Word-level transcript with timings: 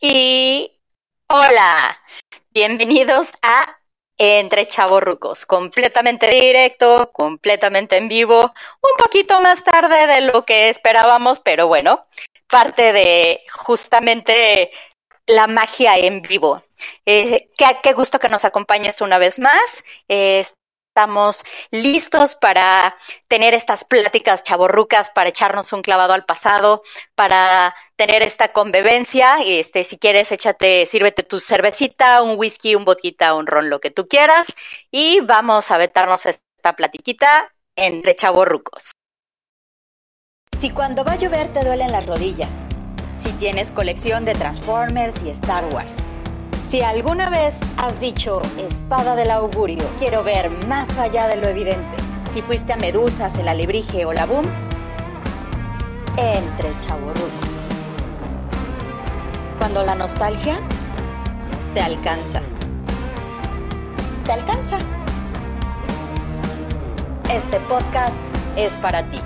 Y 0.00 0.80
hola, 1.26 2.00
bienvenidos 2.50 3.32
a 3.42 3.80
Entre 4.16 4.68
Chavorrucos, 4.68 5.44
completamente 5.44 6.30
directo, 6.30 7.10
completamente 7.10 7.96
en 7.96 8.06
vivo, 8.06 8.40
un 8.42 8.90
poquito 8.96 9.40
más 9.40 9.64
tarde 9.64 10.06
de 10.06 10.20
lo 10.20 10.44
que 10.44 10.68
esperábamos, 10.68 11.40
pero 11.40 11.66
bueno, 11.66 12.06
parte 12.48 12.92
de 12.92 13.40
justamente 13.52 14.70
la 15.26 15.48
magia 15.48 15.96
en 15.96 16.22
vivo. 16.22 16.62
Eh, 17.04 17.50
qué, 17.56 17.92
gusto 17.92 18.20
que 18.20 18.28
nos 18.28 18.44
acompañes 18.44 19.00
una 19.00 19.18
vez 19.18 19.40
más. 19.40 19.82
Estamos 20.98 21.44
listos 21.70 22.34
para 22.34 22.96
tener 23.28 23.54
estas 23.54 23.84
pláticas 23.84 24.42
chaborrucas, 24.42 25.10
para 25.10 25.28
echarnos 25.28 25.72
un 25.72 25.80
clavado 25.80 26.12
al 26.12 26.24
pasado, 26.24 26.82
para 27.14 27.72
tener 27.94 28.22
esta 28.22 28.52
convivencia. 28.52 29.36
Este, 29.46 29.84
si 29.84 29.96
quieres, 29.96 30.32
échate, 30.32 30.86
sírvete 30.86 31.22
tu 31.22 31.38
cervecita, 31.38 32.20
un 32.22 32.36
whisky, 32.36 32.74
un 32.74 32.84
vodka, 32.84 33.34
un 33.34 33.46
ron, 33.46 33.70
lo 33.70 33.78
que 33.78 33.92
tú 33.92 34.08
quieras, 34.08 34.48
y 34.90 35.20
vamos 35.20 35.70
a 35.70 35.78
vetarnos 35.78 36.26
esta 36.26 36.74
platiquita 36.74 37.48
entre 37.76 38.16
chaborrucos. 38.16 38.90
Si 40.58 40.70
cuando 40.70 41.04
va 41.04 41.12
a 41.12 41.16
llover 41.16 41.52
te 41.52 41.60
duelen 41.60 41.92
las 41.92 42.06
rodillas 42.06 42.66
si 43.18 43.32
tienes 43.32 43.70
colección 43.72 44.24
de 44.24 44.32
Transformers 44.32 45.22
y 45.22 45.30
Star 45.30 45.64
Wars. 45.72 46.07
Si 46.68 46.82
alguna 46.82 47.30
vez 47.30 47.58
has 47.78 47.98
dicho 47.98 48.42
espada 48.58 49.16
del 49.16 49.30
augurio, 49.30 49.88
quiero 49.98 50.22
ver 50.22 50.50
más 50.66 50.98
allá 50.98 51.26
de 51.26 51.36
lo 51.36 51.48
evidente. 51.48 51.96
Si 52.30 52.42
fuiste 52.42 52.74
a 52.74 52.76
Medusas, 52.76 53.34
el 53.38 53.48
alebrije 53.48 54.04
o 54.04 54.12
la 54.12 54.26
boom, 54.26 54.44
entre 56.18 56.68
chaburrucos. 56.80 57.68
Cuando 59.56 59.82
la 59.82 59.94
nostalgia 59.94 60.60
te 61.72 61.80
alcanza. 61.80 62.42
Te 64.26 64.32
alcanza. 64.32 64.76
Este 67.32 67.60
podcast 67.60 68.18
es 68.56 68.74
para 68.74 69.08
ti. 69.10 69.18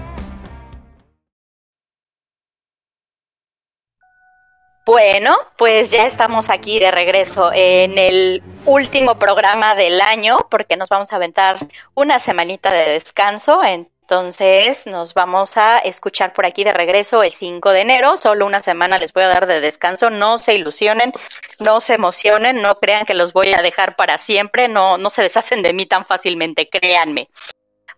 Bueno, 4.85 5.37
pues 5.57 5.93
ya 5.93 6.07
estamos 6.07 6.51
aquí 6.51 6.81
de 6.81 6.91
regreso 6.91 7.53
en 7.55 7.99
el 7.99 8.43
último 8.67 9.17
programa 9.17 9.77
del 9.77 10.01
año 10.01 10.39
porque 10.51 10.77
nos 10.77 10.89
vamos 10.89 11.13
a 11.13 11.17
aventar 11.17 11.69
una 11.95 12.19
semanita 12.19 12.73
de 12.73 12.91
descanso. 12.91 13.63
Entonces 13.63 14.89
nos 14.89 15.15
vamos 15.15 15.57
a 15.57 15.79
escuchar 15.79 16.33
por 16.33 16.47
aquí 16.47 16.65
de 16.65 16.73
regreso 16.73 17.23
el 17.23 17.33
5 17.33 17.71
de 17.71 17.81
enero. 17.81 18.17
Solo 18.17 18.45
una 18.45 18.61
semana 18.61 18.99
les 18.99 19.13
voy 19.13 19.23
a 19.23 19.29
dar 19.29 19.47
de 19.47 19.61
descanso. 19.61 20.11
No 20.11 20.39
se 20.39 20.55
ilusionen, 20.55 21.13
no 21.61 21.81
se 21.81 21.95
emocionen, 21.95 22.61
no 22.61 22.81
crean 22.81 23.07
que 23.07 23.15
los 23.15 23.33
voy 23.33 23.53
a 23.53 23.63
dejar 23.63 23.95
para 23.95 24.19
siempre. 24.19 24.67
No, 24.67 24.99
no 24.99 25.11
se 25.11 25.23
deshacen 25.23 25.63
de 25.63 25.73
mí 25.73 25.87
tan 25.87 26.07
fácilmente, 26.07 26.69
créanme. 26.69 27.29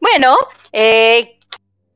Bueno, 0.01 0.37
eh, 0.71 1.39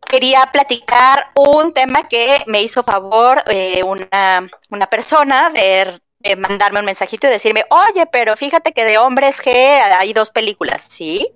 quería 0.06 0.46
platicar 0.52 1.30
un 1.34 1.72
tema 1.72 2.08
que 2.08 2.42
me 2.46 2.62
hizo 2.62 2.82
favor 2.82 3.42
eh, 3.46 3.82
una, 3.82 4.48
una, 4.70 4.86
persona 4.88 5.50
de, 5.50 6.00
mandarme 6.36 6.80
un 6.80 6.86
mensajito 6.86 7.27
y 7.27 7.30
decirme, 7.30 7.64
oye, 7.70 8.06
pero 8.06 8.36
fíjate 8.36 8.72
que 8.72 8.84
de 8.84 8.98
hombres 8.98 9.41
que 9.41 9.80
hay 9.80 10.12
dos 10.12 10.30
películas, 10.30 10.84
¿sí? 10.84 11.28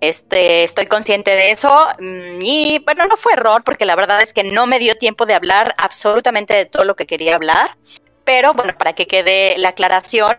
Este, 0.00 0.64
estoy 0.64 0.86
consciente 0.86 1.30
de 1.30 1.52
eso 1.52 1.88
mm, 2.00 2.40
y 2.40 2.80
bueno, 2.84 3.06
no 3.06 3.16
fue 3.16 3.34
error 3.34 3.62
porque 3.62 3.84
la 3.84 3.94
verdad 3.94 4.20
es 4.20 4.32
que 4.32 4.42
no 4.42 4.66
me 4.66 4.80
dio 4.80 4.96
tiempo 4.96 5.26
de 5.26 5.34
hablar 5.34 5.76
absolutamente 5.78 6.56
de 6.56 6.66
todo 6.66 6.84
lo 6.84 6.96
que 6.96 7.06
quería 7.06 7.36
hablar, 7.36 7.76
pero 8.24 8.52
bueno, 8.52 8.76
para 8.76 8.94
que 8.94 9.06
quede 9.06 9.56
la 9.58 9.70
aclaración, 9.70 10.38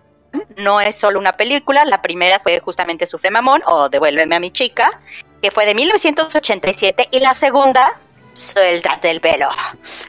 no 0.58 0.82
es 0.82 0.98
solo 0.98 1.20
una 1.20 1.34
película, 1.34 1.86
la 1.86 2.02
primera 2.02 2.40
fue 2.40 2.60
justamente 2.60 3.06
Sufre 3.06 3.32
Mamón 3.32 3.62
o 3.66 3.88
Devuélveme 3.88 4.36
a 4.36 4.40
mi 4.40 4.52
chica 4.52 5.00
que 5.44 5.52
fue 5.52 5.66
de 5.66 5.76
1987, 5.76 7.10
y 7.12 7.20
la 7.20 7.36
segunda, 7.36 8.00
Suéltate 8.32 9.12
el 9.12 9.20
pelo, 9.20 9.50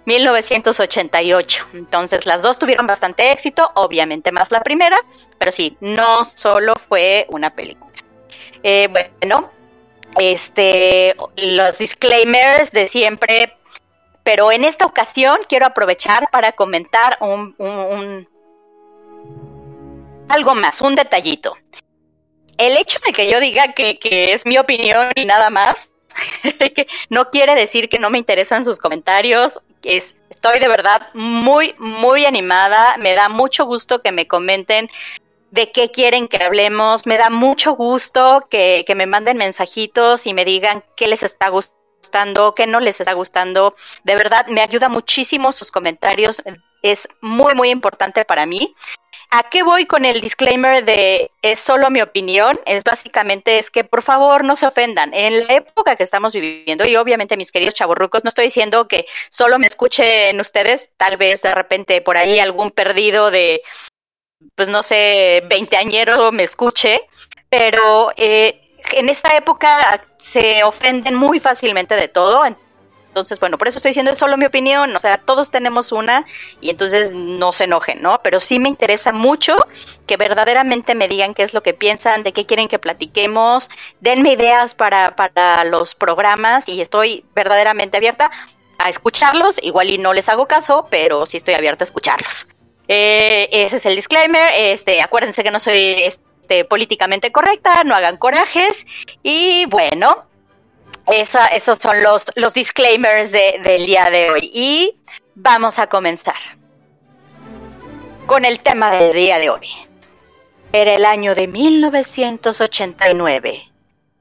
1988. 0.07 1.67
Entonces 1.75 2.25
las 2.25 2.41
dos 2.41 2.59
tuvieron 2.59 2.87
bastante 2.87 3.33
éxito, 3.33 3.71
obviamente 3.75 4.31
más 4.31 4.53
la 4.53 4.63
primera, 4.63 4.97
pero 5.37 5.51
sí, 5.51 5.77
no 5.81 6.25
solo 6.25 6.75
fue 6.77 7.27
una 7.29 7.51
película. 7.51 7.93
Eh, 8.63 8.89
bueno, 8.89 9.51
este, 10.19 11.17
los 11.37 11.79
disclaimers 11.79 12.71
de 12.71 12.87
siempre, 12.89 13.57
pero 14.23 14.53
en 14.53 14.65
esta 14.65 14.87
ocasión 14.87 15.39
quiero 15.49 15.67
aprovechar 15.67 16.31
para 16.31 16.53
comentar 16.53 17.19
un 17.21 18.27
algo 20.29 20.55
más, 20.55 20.81
un 20.81 20.95
detallito 20.95 21.55
el 22.59 22.77
hecho 22.77 22.99
de 23.07 23.13
que 23.13 23.31
yo 23.31 23.41
diga 23.41 23.73
que, 23.73 23.99
es 24.33 24.47
mi 24.47 24.59
opinión 24.59 25.11
y 25.15 25.25
nada 25.25 25.51
más, 25.51 25.93
no 27.09 27.31
quiere 27.31 27.55
decir 27.55 27.89
que 27.89 27.99
no 27.99 28.11
me 28.11 28.19
interesan 28.19 28.65
sus 28.65 28.79
comentarios. 28.79 29.61
Es, 29.83 30.17
estoy 30.31 30.59
de 30.61 30.69
verdad 30.69 31.09
muy, 31.15 31.75
muy 31.79 32.25
animada. 32.25 32.97
Me 32.99 33.15
da 33.15 33.29
mucho 33.29 33.65
gusto 33.67 34.03
que 34.03 34.13
me 34.13 34.27
comenten 34.27 34.91
de 35.51 35.71
qué 35.73 35.91
quieren 35.91 36.29
que 36.29 36.43
hablemos. 36.43 37.07
Me 37.07 37.17
da 37.17 37.31
mucho 37.31 37.73
gusto 37.73 38.41
que, 38.51 38.85
que 38.87 38.95
me 38.95 39.07
manden 39.07 39.37
mensajitos 39.37 40.27
y 40.27 40.35
me 40.35 40.45
digan 40.45 40.85
qué 40.97 41.09
les 41.09 41.23
está 41.23 41.49
gustando, 41.49 42.55
qué 42.55 42.67
no 42.67 42.81
les 42.81 43.01
está 43.01 43.13
gustando. 43.13 43.75
De 44.05 44.15
verdad, 44.17 44.47
me 44.47 44.61
ayuda 44.61 44.89
muchísimo 44.89 45.53
sus 45.53 45.71
comentarios. 45.71 46.43
Es 46.83 47.09
muy, 47.21 47.55
muy 47.55 47.71
importante 47.71 48.25
para 48.25 48.47
mí. 48.47 48.75
¿A 49.37 49.43
qué 49.43 49.65
voy 49.65 49.85
con 49.85 50.05
el 50.05 50.21
disclaimer 50.21 50.85
de 50.85 51.33
es 51.43 51.59
solo 51.59 51.91
mi 51.91 52.01
opinión? 52.01 52.57
Es 52.67 52.85
básicamente 52.85 53.59
es 53.59 53.69
que 53.69 53.83
por 53.83 54.03
favor 54.03 54.45
no 54.45 54.55
se 54.55 54.65
ofendan. 54.65 55.13
En 55.13 55.45
la 55.45 55.55
época 55.55 55.97
que 55.97 56.05
estamos 56.05 56.35
viviendo, 56.35 56.87
y 56.87 56.95
obviamente 56.95 57.37
mis 57.37 57.51
queridos 57.51 57.75
chavorrucos, 57.75 58.23
no 58.23 58.29
estoy 58.29 58.45
diciendo 58.45 58.87
que 58.87 59.07
solo 59.31 59.59
me 59.59 59.67
escuchen 59.67 60.39
ustedes, 60.39 60.93
tal 60.97 61.17
vez 61.17 61.43
de 61.43 61.53
repente 61.53 62.01
por 62.01 62.17
ahí 62.17 62.39
algún 62.39 62.71
perdido 62.71 63.33
de, 63.33 63.63
pues 64.55 64.69
no 64.69 64.85
sé, 64.85 65.43
veinteañero 65.49 66.31
me 66.31 66.45
escuche, 66.45 67.01
pero 67.49 68.13
eh, 68.17 68.61
en 68.93 69.09
esta 69.09 69.37
época 69.37 70.01
se 70.19 70.63
ofenden 70.63 71.17
muy 71.17 71.41
fácilmente 71.41 71.97
de 71.97 72.07
todo, 72.07 72.45
entonces, 73.15 73.39
bueno, 73.39 73.59
por 73.59 73.69
eso 73.69 73.79
estoy 73.79 73.91
diciendo 73.91 74.11
es 74.11 74.19
solo 74.19 74.37
mi 74.37 74.45
opinión, 74.45 74.95
o 74.97 74.99
sea, 74.99 75.19
todos 75.19 75.53
tenemos 75.53 75.93
una 75.93 76.27
y 76.61 76.71
entonces 76.71 77.13
no 77.13 77.53
se 77.53 77.63
enojen, 77.63 78.03
¿no? 78.03 78.21
Pero 78.25 78.41
sí 78.41 78.59
me 78.59 78.69
interesa 78.69 79.13
mucho 79.13 79.57
que 80.09 80.17
verdaderamente 80.17 80.97
me 80.97 81.07
digan 81.07 81.33
qué 81.33 81.45
es 81.45 81.55
lo 81.55 81.63
que 81.63 81.75
piensan, 81.75 82.25
de 82.25 82.33
qué 82.33 82.45
quieren 82.45 82.67
que 82.67 82.81
platiquemos, 82.81 83.71
denme 84.01 84.33
ideas 84.33 84.75
para, 84.75 85.15
para 85.15 85.63
los 85.63 85.95
programas 85.95 86.69
y 86.69 86.81
estoy 86.81 87.25
verdaderamente 87.37 87.99
abierta 87.99 88.33
a 88.79 88.89
escucharlos, 88.89 89.61
igual 89.63 89.91
y 89.91 89.99
no 89.99 90.13
les 90.13 90.29
hago 90.29 90.49
caso, 90.49 90.89
pero 90.91 91.25
sí 91.25 91.37
estoy 91.37 91.55
abierta 91.55 91.85
a 91.85 91.87
escucharlos. 91.87 92.49
Eh, 92.89 93.49
ese 93.53 93.77
es 93.77 93.87
el 93.87 93.95
disclaimer, 93.95 94.51
este, 94.57 95.01
acuérdense 95.03 95.45
que 95.45 95.53
no 95.53 95.61
soy 95.61 96.03
este, 96.03 96.65
políticamente 96.65 97.31
correcta, 97.31 97.85
no 97.85 97.95
hagan 97.95 98.17
corajes 98.17 98.85
y 99.23 99.67
bueno, 99.67 100.25
esos 101.07 101.79
son 101.79 102.03
los, 102.03 102.25
los 102.35 102.55
disclaimers 102.55 103.31
del 103.31 103.87
día 103.87 104.11
de 104.11 104.31
hoy. 104.31 104.51
Y 104.53 104.99
vamos 105.35 105.79
a 105.79 105.89
comenzar 105.89 106.35
con 108.27 108.45
el 108.45 108.61
tema 108.61 108.91
del 108.91 109.13
día 109.13 109.39
de 109.39 109.51
hoy. 109.51 109.69
Era 110.73 110.95
el 110.95 111.05
año 111.05 111.35
de 111.35 111.47
1989, 111.47 113.71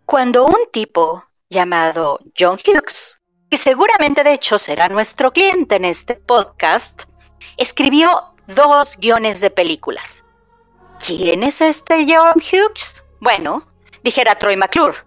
cuando 0.05 0.45
un 0.45 0.69
tipo 0.71 1.23
llamado 1.49 2.19
John 2.37 2.59
Hughes, 2.63 3.19
que 3.49 3.57
seguramente 3.57 4.23
de 4.23 4.33
hecho 4.33 4.59
será 4.59 4.89
nuestro 4.89 5.31
cliente 5.31 5.75
en 5.75 5.85
este 5.85 6.15
podcast, 6.15 7.03
escribió 7.57 8.35
dos 8.47 8.97
guiones 8.97 9.39
de 9.39 9.49
películas. 9.49 10.23
¿Quién 11.05 11.43
es 11.43 11.61
este 11.61 12.05
John 12.07 12.35
Hughes? 12.35 13.03
Bueno, 13.19 13.65
dijera 14.03 14.35
Troy 14.35 14.57
McClure, 14.57 14.97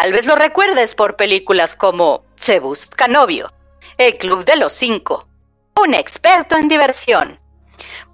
Tal 0.00 0.12
vez 0.12 0.26
lo 0.26 0.36
recuerdes 0.36 0.94
por 0.94 1.16
películas 1.16 1.74
como 1.74 2.22
Se 2.36 2.60
busca 2.60 3.08
novio, 3.08 3.52
El 3.96 4.16
Club 4.16 4.44
de 4.44 4.54
los 4.54 4.72
Cinco, 4.72 5.26
Un 5.74 5.92
experto 5.92 6.56
en 6.56 6.68
diversión. 6.68 7.40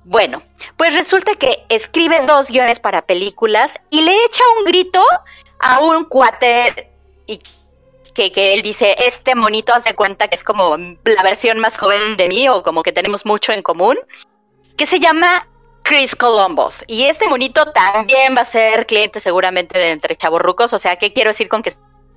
Bueno, 0.03 0.43
pues 0.79 0.95
resulta 0.95 1.35
que 1.35 1.67
escribe 1.69 2.25
dos 2.27 2.49
guiones 2.49 2.81
para 2.81 3.05
películas 3.05 3.79
y 3.91 4.01
le 4.01 4.13
echa 4.25 4.43
un 4.59 4.65
grito 4.65 5.05
a 5.61 5.81
un 5.81 6.07
cuate 6.07 6.91
que, 8.15 8.33
que, 8.33 8.55
él 8.55 8.63
dice, 8.63 8.97
este 9.01 9.35
monito 9.35 9.75
hace 9.75 9.95
cuenta 9.95 10.29
que 10.29 10.37
es 10.37 10.43
como 10.43 10.79
la 10.79 11.23
versión 11.23 11.59
más 11.59 11.77
joven 11.77 12.17
de 12.17 12.29
mí 12.29 12.49
o 12.49 12.63
como 12.63 12.83
que 12.83 12.93
tenemos 12.93 13.27
mucho 13.27 13.53
en 13.53 13.61
común, 13.61 13.99
que 14.79 14.87
se 14.87 15.01
llama 15.01 15.49
Chris 15.95 16.17
Columbus. 16.17 16.83
Y 16.89 17.05
este 17.05 17.29
monito 17.29 17.67
también 17.67 18.35
va 18.37 18.41
a 18.41 18.45
ser 18.45 18.85
cliente 18.85 19.21
seguramente 19.21 19.79
de 19.79 19.93
entre 19.93 20.17
chavorrucos. 20.17 20.73
O 20.73 20.79
sea, 20.79 20.97
¿qué 20.97 21.13
quiero 21.13 21.31
decir 21.31 21.49
con 21.49 21.63
que 21.63 21.73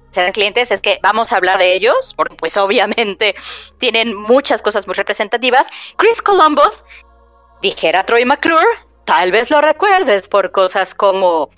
sean 0.10 0.32
clientes? 0.32 0.72
Es 0.72 0.82
que 0.82 0.98
vamos 1.04 1.32
a 1.32 1.36
hablar 1.38 1.60
de 1.60 1.76
ellos, 1.76 2.16
porque 2.18 2.36
pues 2.36 2.58
obviamente 2.58 3.36
tienen 3.78 4.16
muchas 4.16 4.64
cosas 4.64 4.88
muy 4.88 4.96
representativas. 4.96 5.68
Chris 5.96 6.24
Columbus 6.24 6.84
Dijera 7.62 8.04
Troy 8.04 8.26
McClure, 8.26 8.66
tal 9.06 9.32
vez 9.32 9.52
lo 9.52 9.62
recuerdes 9.62 10.28
por 10.28 10.52
cosas 10.52 10.96
como 10.96 11.52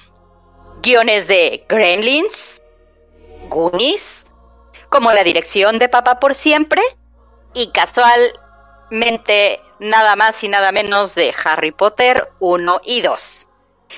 guiones 0.82 1.30
de 1.30 1.64
Gremlins, 1.70 2.62
Goonies, 3.48 4.34
como 4.90 5.14
la 5.14 5.24
dirección 5.24 5.80
de 5.80 5.88
Papá 5.88 6.20
por 6.20 6.36
Siempre 6.36 6.82
y 7.54 7.72
casualmente 7.72 9.62
nada 9.80 10.16
más 10.16 10.44
y 10.44 10.48
nada 10.50 10.72
menos 10.72 11.16
de 11.16 11.34
Harry 11.44 11.72
Potter 11.72 12.30
1 12.40 12.82
y 12.84 13.02
2. 13.02 13.48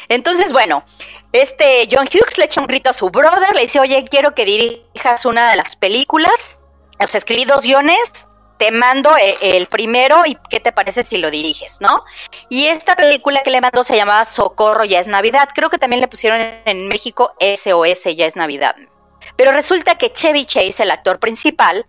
Entonces, 0.10 0.54
bueno, 0.54 0.83
este 1.31 1.88
John 1.92 2.07
Hughes 2.07 2.38
le 2.38 2.45
echa 2.45 2.62
un 2.62 2.68
grito 2.68 2.89
a 2.89 2.94
su 2.94 3.10
brother, 3.10 3.56
le 3.56 3.62
dice, 3.62 3.80
oye, 3.80 4.06
quiero 4.10 4.36
que 4.36 4.45
dirijas 4.45 5.25
una 5.25 5.51
de 5.51 5.57
las 5.57 5.75
películas. 5.75 6.51
O 7.00 7.07
sea, 7.07 7.18
escribí 7.18 7.45
dos 7.45 7.63
guiones, 7.63 8.28
te 8.57 8.72
mando 8.72 9.18
eh, 9.18 9.38
el 9.42 9.68
primero 9.68 10.24
y 10.25 10.38
qué 10.50 10.60
te 10.60 10.72
parece 10.72 11.04
si 11.04 11.18
lo 11.18 11.31
diriges, 11.31 11.81
¿no? 11.81 12.04
Y 12.48 12.68
esta 12.68 12.95
película 12.95 13.42
que 13.42 13.50
le 13.50 13.60
mandó 13.60 13.83
se 13.83 13.95
llamaba 13.95 14.25
Socorro, 14.25 14.86
ya 14.86 15.00
es 15.00 15.07
Navidad. 15.07 15.50
Creo 15.56 15.69
que 15.69 15.80
también 15.80 16.01
le 16.01 16.07
pusieron 16.07 16.42
en 16.66 16.88
México 16.88 17.33
SOS, 17.39 18.16
ya 18.16 18.28
es 18.28 18.36
Navidad. 18.36 18.75
Pero 19.36 19.51
resulta 19.51 19.98
que 19.98 20.12
Chevy 20.12 20.45
Chase, 20.45 20.83
el 20.83 20.92
actor 20.92 21.19
principal, 21.19 21.88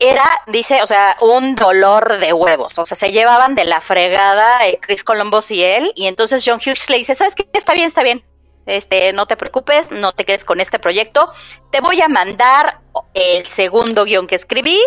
era, 0.00 0.24
dice, 0.46 0.82
o 0.82 0.86
sea, 0.86 1.16
un 1.20 1.54
dolor 1.54 2.18
de 2.18 2.32
huevos. 2.32 2.78
O 2.78 2.84
sea, 2.84 2.96
se 2.96 3.12
llevaban 3.12 3.54
de 3.54 3.64
la 3.64 3.80
fregada 3.80 4.66
eh, 4.66 4.78
Chris 4.80 5.04
Columbus 5.04 5.50
y 5.50 5.62
él. 5.62 5.92
Y 5.94 6.06
entonces 6.06 6.42
John 6.44 6.58
Hughes 6.58 6.88
le 6.88 6.96
dice, 6.96 7.14
¿sabes 7.14 7.34
qué? 7.34 7.48
Está 7.52 7.74
bien, 7.74 7.86
está 7.86 8.02
bien. 8.02 8.24
Este, 8.66 9.12
no 9.12 9.26
te 9.26 9.36
preocupes, 9.36 9.90
no 9.90 10.12
te 10.12 10.24
quedes 10.24 10.44
con 10.44 10.60
este 10.60 10.78
proyecto. 10.78 11.30
Te 11.70 11.80
voy 11.80 12.00
a 12.00 12.08
mandar 12.08 12.80
el 13.14 13.44
segundo 13.46 14.04
guion 14.04 14.26
que 14.26 14.36
escribí, 14.36 14.80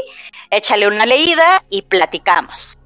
échale 0.50 0.88
una 0.88 1.06
leída 1.06 1.64
y 1.70 1.84
platicamos. 1.84 2.78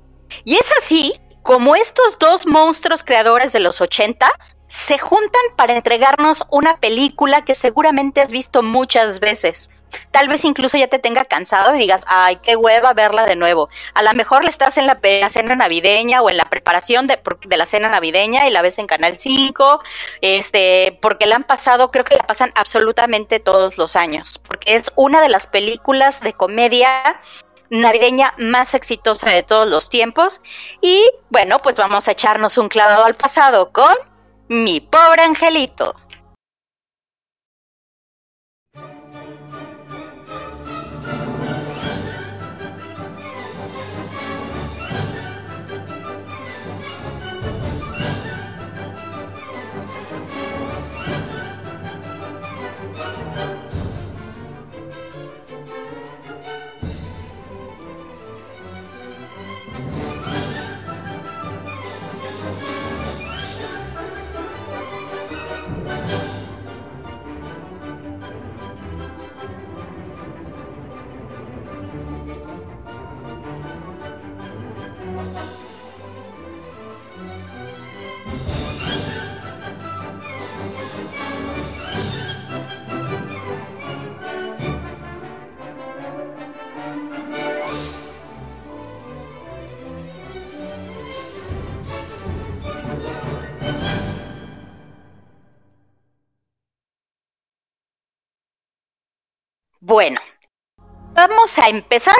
Y 0.43 0.55
es 0.55 0.69
así 0.77 1.19
como 1.43 1.77
estos 1.77 2.19
dos 2.19 2.45
monstruos 2.45 3.05
creadores 3.05 3.53
de 3.53 3.61
los 3.61 3.79
ochentas 3.79 4.57
se 4.67 4.97
juntan 4.97 5.41
para 5.55 5.75
entregarnos 5.75 6.45
una 6.51 6.77
película 6.77 7.45
que 7.45 7.55
seguramente 7.55 8.19
has 8.19 8.31
visto 8.31 8.63
muchas 8.63 9.21
veces 9.21 9.69
Tal 10.11 10.27
vez 10.27 10.43
incluso 10.45 10.77
ya 10.77 10.87
te 10.87 10.99
tenga 10.99 11.25
cansado 11.25 11.75
y 11.75 11.79
digas, 11.79 12.01
ay, 12.07 12.37
qué 12.37 12.55
hueva 12.55 12.93
verla 12.93 13.25
de 13.25 13.35
nuevo. 13.35 13.69
A 13.93 14.03
lo 14.03 14.13
mejor 14.13 14.43
le 14.43 14.49
estás 14.49 14.77
en 14.77 14.87
la, 14.87 14.99
cena 15.29 15.55
navideña 15.55 16.21
o 16.21 16.29
en 16.29 16.37
la 16.37 16.49
preparación 16.49 17.07
de, 17.07 17.19
la 17.55 17.65
cena 17.65 17.89
navideña 17.89 18.47
y 18.47 18.51
la 18.51 18.61
ves 18.61 18.77
en 18.79 18.87
Canal 18.87 19.17
5, 19.17 19.81
este, 20.21 20.97
porque 21.01 21.25
la 21.25 21.35
han 21.35 21.43
pasado, 21.43 21.91
creo 21.91 22.05
que 22.05 22.15
la 22.15 22.25
pasan 22.25 22.51
absolutamente 22.55 23.39
todos 23.39 23.77
los 23.77 23.95
años, 23.95 24.39
porque 24.39 24.75
es 24.75 24.91
una 24.95 25.21
de 25.21 25.29
las 25.29 25.47
películas 25.47 26.21
de 26.21 26.33
comedia 26.33 27.21
navideña 27.69 28.33
más 28.37 28.73
exitosa 28.73 29.29
de 29.29 29.43
todos 29.43 29.67
los 29.67 29.89
tiempos. 29.89 30.41
Y 30.81 31.09
bueno, 31.29 31.59
pues 31.59 31.75
vamos 31.75 32.07
a 32.07 32.11
echarnos 32.11 32.57
un 32.57 32.69
clavado 32.69 33.05
al 33.05 33.15
pasado 33.15 33.71
con 33.71 33.95
Mi 34.49 34.79
pobre 34.79 35.23
angelito. 35.23 35.95
Vamos 101.47 101.59
a 101.59 101.69
empezar 101.69 102.17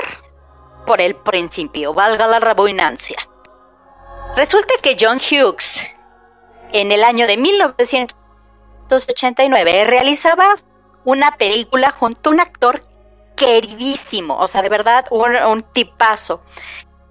por 0.85 1.01
el 1.01 1.15
principio, 1.15 1.93
valga 1.93 2.27
la 2.27 2.39
redundancia. 2.39 3.17
Resulta 4.37 4.73
que 4.81 4.95
John 4.97 5.17
Hughes, 5.17 5.81
en 6.71 6.93
el 6.93 7.03
año 7.03 7.27
de 7.27 7.35
1989, 7.35 9.83
realizaba 9.83 10.55
una 11.03 11.35
película 11.35 11.91
junto 11.91 12.29
a 12.29 12.33
un 12.33 12.39
actor 12.39 12.81
queridísimo, 13.35 14.37
o 14.37 14.47
sea, 14.47 14.61
de 14.61 14.69
verdad, 14.69 15.05
un, 15.09 15.61
tipazo. 15.73 16.41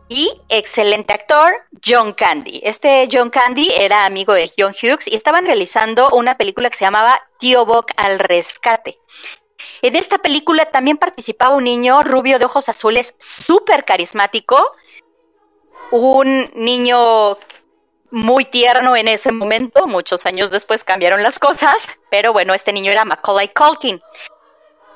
Y 0.08 0.40
excelente 0.48 1.12
actor, 1.12 1.52
John 1.84 2.14
Candy. 2.14 2.62
Este 2.64 3.06
John 3.12 3.28
Candy 3.28 3.70
era 3.78 4.06
amigo 4.06 4.32
de 4.32 4.50
John 4.56 4.72
Hughes 4.72 5.06
y 5.06 5.16
estaban 5.16 5.44
realizando 5.44 6.08
una 6.10 6.38
película 6.38 6.70
que 6.70 6.78
se 6.78 6.86
llamaba 6.86 7.20
Tío 7.38 7.66
Bock 7.66 7.92
al 7.98 8.20
rescate. 8.20 8.98
En 9.82 9.97
esta 9.97 10.19
película 10.19 10.70
también 10.70 10.97
participaba 10.97 11.56
un 11.56 11.64
niño 11.64 12.03
rubio 12.03 12.38
de 12.38 12.44
ojos 12.44 12.69
azules 12.69 13.14
súper 13.19 13.85
carismático, 13.85 14.73
un 15.91 16.50
niño 16.55 17.37
muy 18.11 18.44
tierno 18.44 18.97
en 18.97 19.08
ese 19.08 19.32
momento, 19.32 19.87
muchos 19.87 20.26
años 20.26 20.50
después 20.50 20.85
cambiaron 20.85 21.23
las 21.23 21.38
cosas, 21.38 21.88
pero 22.11 22.32
bueno, 22.32 22.55
este 22.55 22.73
niño 22.73 22.91
era 22.91 23.05
Macaulay 23.05 23.49
Culkin. 23.49 24.00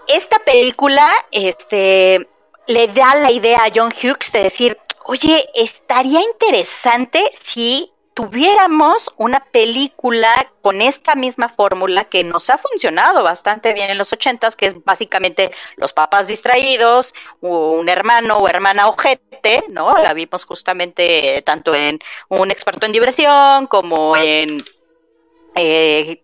Esta 0.08 0.38
película 0.40 1.12
este, 1.30 2.28
le 2.66 2.88
da 2.88 3.14
la 3.16 3.30
idea 3.30 3.64
a 3.64 3.70
John 3.74 3.92
Hughes 3.92 4.32
de 4.32 4.42
decir, 4.44 4.78
oye, 5.04 5.48
estaría 5.54 6.20
interesante 6.22 7.30
si 7.32 7.92
tuviéramos 8.20 9.10
una 9.16 9.40
película 9.40 10.30
con 10.60 10.82
esta 10.82 11.14
misma 11.14 11.48
fórmula 11.48 12.04
que 12.04 12.22
nos 12.22 12.50
ha 12.50 12.58
funcionado 12.58 13.22
bastante 13.22 13.72
bien 13.72 13.90
en 13.90 13.96
los 13.96 14.12
ochentas, 14.12 14.56
que 14.56 14.66
es 14.66 14.84
básicamente 14.84 15.50
los 15.76 15.94
papás 15.94 16.26
distraídos, 16.26 17.14
un 17.40 17.88
hermano 17.88 18.36
o 18.36 18.46
hermana 18.46 18.88
ojete, 18.88 19.64
¿no? 19.70 19.92
La 19.96 20.12
vimos 20.12 20.44
justamente 20.44 21.40
tanto 21.46 21.74
en 21.74 21.98
Un 22.28 22.50
experto 22.50 22.84
en 22.84 22.92
diversión 22.92 23.66
como 23.66 24.14
en 24.16 24.62
eh, 25.54 26.22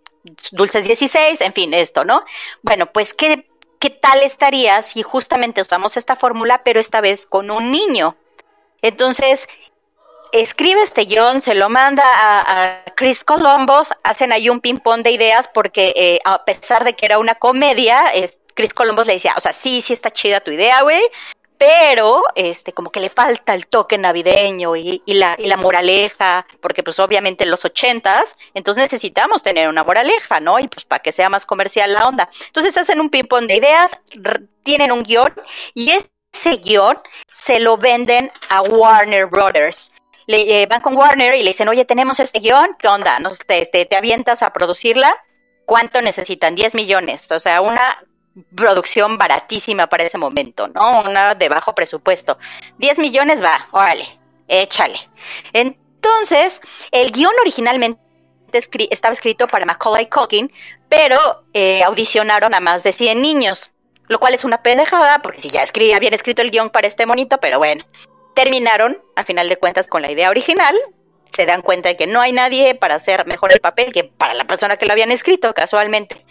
Dulces 0.53 0.85
16, 0.85 1.41
en 1.41 1.53
fin, 1.55 1.73
esto, 1.73 2.05
¿no? 2.05 2.25
Bueno, 2.61 2.93
pues 2.93 3.15
¿qué, 3.15 3.49
qué 3.79 3.89
tal 3.89 4.21
estaría 4.21 4.83
si 4.83 5.03
justamente 5.03 5.63
usamos 5.63 5.97
esta 5.97 6.15
fórmula, 6.15 6.63
pero 6.63 6.79
esta 6.79 7.01
vez 7.01 7.27
con 7.27 7.51
un 7.51 7.71
niño? 7.71 8.17
Entonces, 8.83 9.49
escribe 10.33 10.83
este 10.83 11.05
guion, 11.05 11.41
se 11.41 11.55
lo 11.55 11.69
manda 11.69 12.05
a, 12.07 12.85
Chris 12.97 13.25
Columbus, 13.25 13.91
hacen 14.03 14.33
ahí 14.33 14.49
un 14.49 14.61
ping-pong 14.61 15.03
de 15.03 15.11
ideas 15.11 15.49
porque 15.53 15.93
eh, 15.97 16.19
a 16.25 16.45
pesar 16.45 16.85
de 16.85 16.95
que 16.95 17.05
era 17.05 17.19
una 17.19 17.35
comedia, 17.35 18.05
Chris 18.55 18.73
Columbus 18.73 19.07
le 19.07 19.15
decía, 19.15 19.35
o 19.37 19.41
sea, 19.41 19.53
sí, 19.53 19.83
sí 19.83 19.93
está 19.93 20.11
chida 20.11 20.41
tu 20.41 20.51
idea, 20.51 20.81
güey, 20.83 21.03
pero 21.59 22.23
este 22.35 22.73
como 22.73 22.91
que 22.91 23.01
le 23.01 23.09
falta 23.09 23.55
el 23.55 23.67
toque 23.67 23.99
navideño 23.99 24.77
y, 24.77 25.03
la, 25.07 25.37
y 25.39 25.47
la 25.47 25.57
moraleja, 25.57 26.47
porque 26.61 26.83
pues 26.83 26.99
obviamente 26.99 27.45
en 27.45 27.51
los 27.51 27.65
ochentas, 27.65 28.37
entonces 28.55 28.83
necesitamos 28.83 29.43
tener 29.43 29.69
una 29.69 29.85
moraleja, 29.85 30.41
¿no? 30.41 30.59
Y 30.59 30.69
pues 30.69 30.85
para 30.85 31.03
que 31.03 31.13
sea 31.13 31.29
más 31.29 31.47
comercial 31.47 31.93
la 31.93 32.07
onda. 32.07 32.29
Entonces 32.47 32.77
hacen 32.77 33.01
un 33.01 33.11
ping-pong 33.11 33.47
de 33.47 33.57
ideas, 33.57 33.99
tienen 34.63 34.93
un 34.93 35.03
guion 35.03 35.33
y 35.75 35.93
ese 35.93 36.57
guion 36.57 36.99
se 37.31 37.61
lo 37.61 37.77
venden 37.77 38.31
a 38.51 38.63
Warner 38.63 39.27
Brothers 39.27 39.93
le, 40.27 40.63
eh, 40.63 40.67
van 40.67 40.81
con 40.81 40.97
Warner 40.97 41.35
y 41.35 41.43
le 41.43 41.51
dicen, 41.51 41.69
oye, 41.69 41.85
tenemos 41.85 42.21
este 42.21 42.41
guion, 42.41 42.77
¿qué 42.79 42.89
onda? 42.89 43.19
¿No? 43.19 43.31
Te, 43.31 43.63
este, 43.63 43.87
te 43.87 43.97
avientas 43.97 44.43
a 44.43 44.53
producirla, 44.53 45.17
¿cuánto 45.65 46.03
necesitan? 46.03 46.55
10 46.55 46.75
millones, 46.75 47.31
o 47.31 47.39
sea, 47.39 47.61
una 47.61 48.05
producción 48.55 49.19
baratísima 49.19 49.87
para 49.87 50.05
ese 50.05 50.19
momento, 50.19 50.69
¿no? 50.69 51.03
Una 51.03 51.35
de 51.35 51.49
bajo 51.49 51.75
presupuesto. 51.75 52.39
10 52.79 52.99
millones 52.99 53.43
va, 53.43 53.69
órale, 53.71 54.05
échale. 54.49 54.99
Entonces, 55.53 56.61
el 56.91 57.13
guion 57.13 57.33
originalmente 57.41 58.01
estaba 58.91 59.13
escrito 59.13 59.49
para 59.49 59.65
Macaulay 59.65 60.09
Culkin, 60.09 60.53
pero 60.89 61.45
eh, 61.53 61.83
audicionaron 61.83 62.55
a 62.55 62.61
más 62.61 62.83
de 62.83 62.93
100 62.93 63.21
niños, 63.21 63.71
lo 64.09 64.19
cual 64.19 64.35
es 64.35 64.45
una 64.45 64.63
pendejada, 64.63 65.21
porque 65.21 65.41
si 65.41 65.51
ya 65.51 65.65
habían 65.95 66.15
escrito 66.15 66.43
el 66.43 66.51
guion 66.51 66.71
para 66.71 66.87
este 66.87 67.07
monito, 67.07 67.39
pero 67.39 67.59
bueno 67.59 67.85
terminaron, 68.37 69.03
a 69.17 69.25
final 69.25 69.49
de 69.49 69.57
cuentas, 69.57 69.89
con 69.89 70.03
la 70.03 70.13
idea 70.13 70.29
original, 70.29 70.77
se 71.33 71.47
dan 71.47 71.63
cuenta 71.63 71.89
de 71.89 71.97
que 71.97 72.07
no 72.07 72.21
hay 72.21 72.33
nadie 72.33 72.75
para 72.75 72.97
hacer 72.97 73.27
mejor 73.27 73.51
el 73.51 73.61
papel 73.61 73.93
que 73.93 74.05
para 74.05 74.35
la 74.35 74.45
persona 74.45 74.77
que 74.77 74.85
lo 74.85 74.93
habían 74.93 75.11
escrito 75.11 75.53
casualmente. 75.55 76.25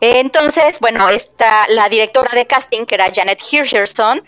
Entonces, 0.00 0.80
bueno, 0.80 1.08
esta, 1.10 1.66
la 1.68 1.88
directora 1.90 2.30
de 2.32 2.46
casting, 2.46 2.86
que 2.86 2.94
era 2.94 3.12
Janet 3.14 3.40
Hirscherson, 3.50 4.24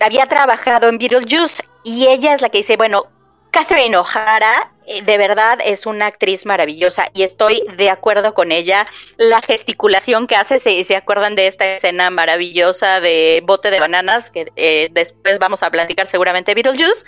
había 0.00 0.26
trabajado 0.26 0.88
en 0.88 0.98
Beetlejuice 0.98 1.62
y 1.84 2.08
ella 2.08 2.34
es 2.34 2.42
la 2.42 2.48
que 2.48 2.58
dice, 2.58 2.76
bueno, 2.76 3.06
Catherine 3.52 3.96
O'Hara 3.96 4.72
de 5.04 5.18
verdad 5.18 5.58
es 5.64 5.86
una 5.86 6.06
actriz 6.06 6.46
maravillosa 6.46 7.08
y 7.14 7.22
estoy 7.22 7.64
de 7.76 7.90
acuerdo 7.90 8.34
con 8.34 8.52
ella. 8.52 8.86
La 9.16 9.40
gesticulación 9.40 10.26
que 10.26 10.36
hace, 10.36 10.58
se, 10.58 10.82
se 10.84 10.96
acuerdan 10.96 11.36
de 11.36 11.46
esta 11.46 11.76
escena 11.76 12.10
maravillosa 12.10 13.00
de 13.00 13.42
bote 13.44 13.70
de 13.70 13.80
bananas, 13.80 14.30
que 14.30 14.50
eh, 14.56 14.88
después 14.92 15.38
vamos 15.38 15.62
a 15.62 15.70
platicar 15.70 16.06
seguramente 16.06 16.54
Beetlejuice. 16.54 17.06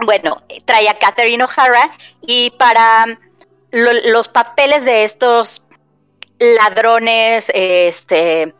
Bueno, 0.00 0.42
trae 0.64 0.88
a 0.88 0.98
Catherine 0.98 1.44
O'Hara 1.44 1.90
y 2.22 2.50
para 2.50 3.18
los 3.70 4.28
papeles 4.28 4.84
de 4.84 5.04
estos 5.04 5.62
ladrones, 6.38 7.50
este, 7.54 8.54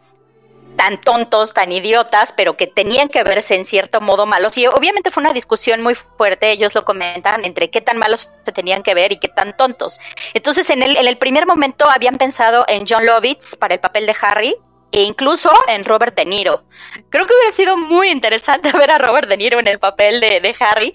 tan 0.78 1.00
tontos, 1.00 1.52
tan 1.52 1.72
idiotas, 1.72 2.32
pero 2.34 2.56
que 2.56 2.68
tenían 2.68 3.08
que 3.08 3.24
verse 3.24 3.56
en 3.56 3.64
cierto 3.64 4.00
modo 4.00 4.24
malos. 4.24 4.56
Y 4.56 4.66
obviamente 4.68 5.10
fue 5.10 5.22
una 5.22 5.32
discusión 5.32 5.82
muy 5.82 5.96
fuerte, 5.96 6.52
ellos 6.52 6.74
lo 6.74 6.84
comentan, 6.84 7.44
entre 7.44 7.68
qué 7.68 7.80
tan 7.80 7.98
malos 7.98 8.32
se 8.44 8.52
tenían 8.52 8.84
que 8.84 8.94
ver 8.94 9.10
y 9.12 9.18
qué 9.18 9.28
tan 9.28 9.56
tontos. 9.56 9.98
Entonces, 10.34 10.70
en 10.70 10.82
el, 10.82 10.96
en 10.96 11.08
el 11.08 11.18
primer 11.18 11.46
momento 11.46 11.90
habían 11.90 12.14
pensado 12.14 12.64
en 12.68 12.86
John 12.88 13.04
Lovitz 13.04 13.56
para 13.56 13.74
el 13.74 13.80
papel 13.80 14.06
de 14.06 14.16
Harry, 14.22 14.56
e 14.92 15.02
incluso 15.02 15.50
en 15.66 15.84
Robert 15.84 16.16
De 16.16 16.24
Niro. 16.24 16.62
Creo 17.10 17.26
que 17.26 17.34
hubiera 17.34 17.52
sido 17.52 17.76
muy 17.76 18.08
interesante 18.08 18.72
ver 18.78 18.90
a 18.90 18.98
Robert 18.98 19.28
De 19.28 19.36
Niro 19.36 19.58
en 19.58 19.66
el 19.66 19.78
papel 19.78 20.20
de, 20.20 20.54
Harry, 20.60 20.94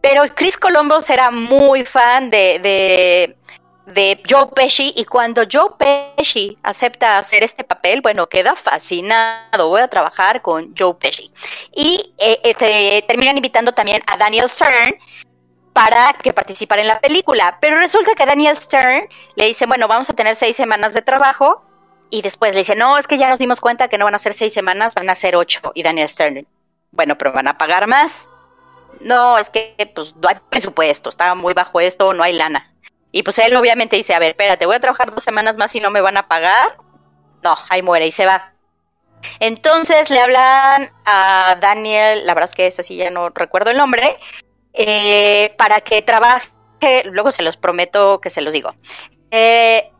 pero 0.00 0.22
Chris 0.34 0.56
Columbus 0.56 1.10
era 1.10 1.30
muy 1.30 1.84
fan 1.84 2.30
de, 2.30 3.36
de 3.86 4.22
Joe 4.28 4.48
Pesci 4.54 4.92
y 4.96 5.04
cuando 5.04 5.42
Joe 5.50 5.70
Pesci 5.78 6.58
acepta 6.62 7.18
hacer 7.18 7.44
este 7.44 7.64
papel, 7.64 8.00
bueno, 8.00 8.28
queda 8.28 8.56
fascinado, 8.56 9.68
voy 9.68 9.82
a 9.82 9.88
trabajar 9.88 10.42
con 10.42 10.74
Joe 10.76 10.94
Pesci. 10.94 11.30
Y 11.74 12.14
eh, 12.18 12.40
eh 12.42 13.02
terminan 13.06 13.36
invitando 13.36 13.72
también 13.72 14.02
a 14.06 14.16
Daniel 14.16 14.48
Stern 14.48 14.96
para 15.72 16.12
que 16.14 16.32
participara 16.32 16.82
en 16.82 16.88
la 16.88 17.00
película, 17.00 17.58
pero 17.60 17.78
resulta 17.78 18.14
que 18.14 18.24
Daniel 18.24 18.56
Stern 18.56 19.08
le 19.34 19.46
dice, 19.46 19.66
bueno, 19.66 19.88
vamos 19.88 20.08
a 20.08 20.14
tener 20.14 20.36
seis 20.36 20.56
semanas 20.56 20.94
de 20.94 21.02
trabajo 21.02 21.64
y 22.10 22.22
después 22.22 22.54
le 22.54 22.60
dice, 22.60 22.76
no, 22.76 22.96
es 22.96 23.08
que 23.08 23.18
ya 23.18 23.28
nos 23.28 23.40
dimos 23.40 23.60
cuenta 23.60 23.88
que 23.88 23.98
no 23.98 24.04
van 24.04 24.14
a 24.14 24.20
ser 24.20 24.34
seis 24.34 24.52
semanas, 24.52 24.94
van 24.94 25.10
a 25.10 25.16
ser 25.16 25.34
ocho. 25.34 25.72
Y 25.74 25.82
Daniel 25.82 26.08
Stern, 26.08 26.46
bueno, 26.92 27.18
pero 27.18 27.32
van 27.32 27.48
a 27.48 27.58
pagar 27.58 27.88
más. 27.88 28.28
No, 29.00 29.36
es 29.36 29.50
que 29.50 29.74
pues 29.94 30.14
no 30.14 30.28
hay 30.28 30.36
presupuesto, 30.48 31.10
está 31.10 31.34
muy 31.34 31.54
bajo 31.54 31.80
esto, 31.80 32.14
no 32.14 32.22
hay 32.22 32.34
lana. 32.34 32.73
Y 33.16 33.22
pues 33.22 33.38
él 33.38 33.54
obviamente 33.54 33.94
dice, 33.94 34.12
a 34.12 34.18
ver, 34.18 34.30
espérate, 34.30 34.66
voy 34.66 34.74
a 34.74 34.80
trabajar 34.80 35.14
dos 35.14 35.22
semanas 35.22 35.56
más 35.56 35.72
y 35.76 35.80
no 35.80 35.92
me 35.92 36.00
van 36.00 36.16
a 36.16 36.26
pagar. 36.26 36.78
No, 37.44 37.54
ahí 37.68 37.80
muere 37.80 38.08
y 38.08 38.10
se 38.10 38.26
va. 38.26 38.54
Entonces 39.38 40.10
le 40.10 40.18
hablan 40.18 40.90
a 41.04 41.56
Daniel, 41.60 42.26
la 42.26 42.34
verdad 42.34 42.50
es 42.50 42.56
que 42.56 42.66
es 42.66 42.80
así, 42.80 42.96
ya 42.96 43.10
no 43.10 43.28
recuerdo 43.28 43.70
el 43.70 43.76
nombre, 43.76 44.18
eh, 44.72 45.54
para 45.56 45.80
que 45.80 46.02
trabaje, 46.02 46.50
luego 47.04 47.30
se 47.30 47.44
los 47.44 47.56
prometo 47.56 48.20
que 48.20 48.30
se 48.30 48.40
los 48.40 48.52
digo, 48.52 48.74
eh, 49.30 49.92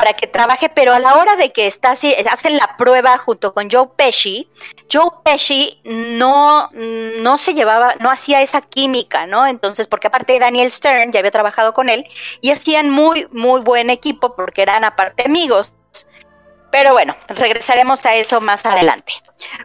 para 0.00 0.14
que 0.14 0.26
trabaje, 0.26 0.70
pero 0.70 0.94
a 0.94 0.98
la 0.98 1.16
hora 1.16 1.36
de 1.36 1.52
que 1.52 1.66
está 1.66 1.90
así, 1.90 2.14
hacen 2.30 2.56
la 2.56 2.78
prueba 2.78 3.18
junto 3.18 3.52
con 3.52 3.70
Joe 3.70 3.86
Pesci, 3.96 4.48
Joe 4.90 5.10
Pesci 5.22 5.78
no, 5.84 6.70
no 6.72 7.36
se 7.36 7.52
llevaba, 7.52 7.96
no 8.00 8.10
hacía 8.10 8.40
esa 8.40 8.62
química, 8.62 9.26
¿no? 9.26 9.46
Entonces, 9.46 9.86
porque 9.88 10.06
aparte 10.06 10.38
Daniel 10.38 10.70
Stern 10.70 11.12
ya 11.12 11.18
había 11.18 11.30
trabajado 11.30 11.74
con 11.74 11.90
él 11.90 12.08
y 12.40 12.50
hacían 12.50 12.88
muy, 12.88 13.28
muy 13.30 13.60
buen 13.60 13.90
equipo 13.90 14.34
porque 14.34 14.62
eran 14.62 14.84
aparte 14.84 15.26
amigos. 15.26 15.70
Pero 16.70 16.92
bueno, 16.92 17.16
regresaremos 17.28 18.06
a 18.06 18.14
eso 18.14 18.40
más 18.40 18.64
adelante. 18.64 19.12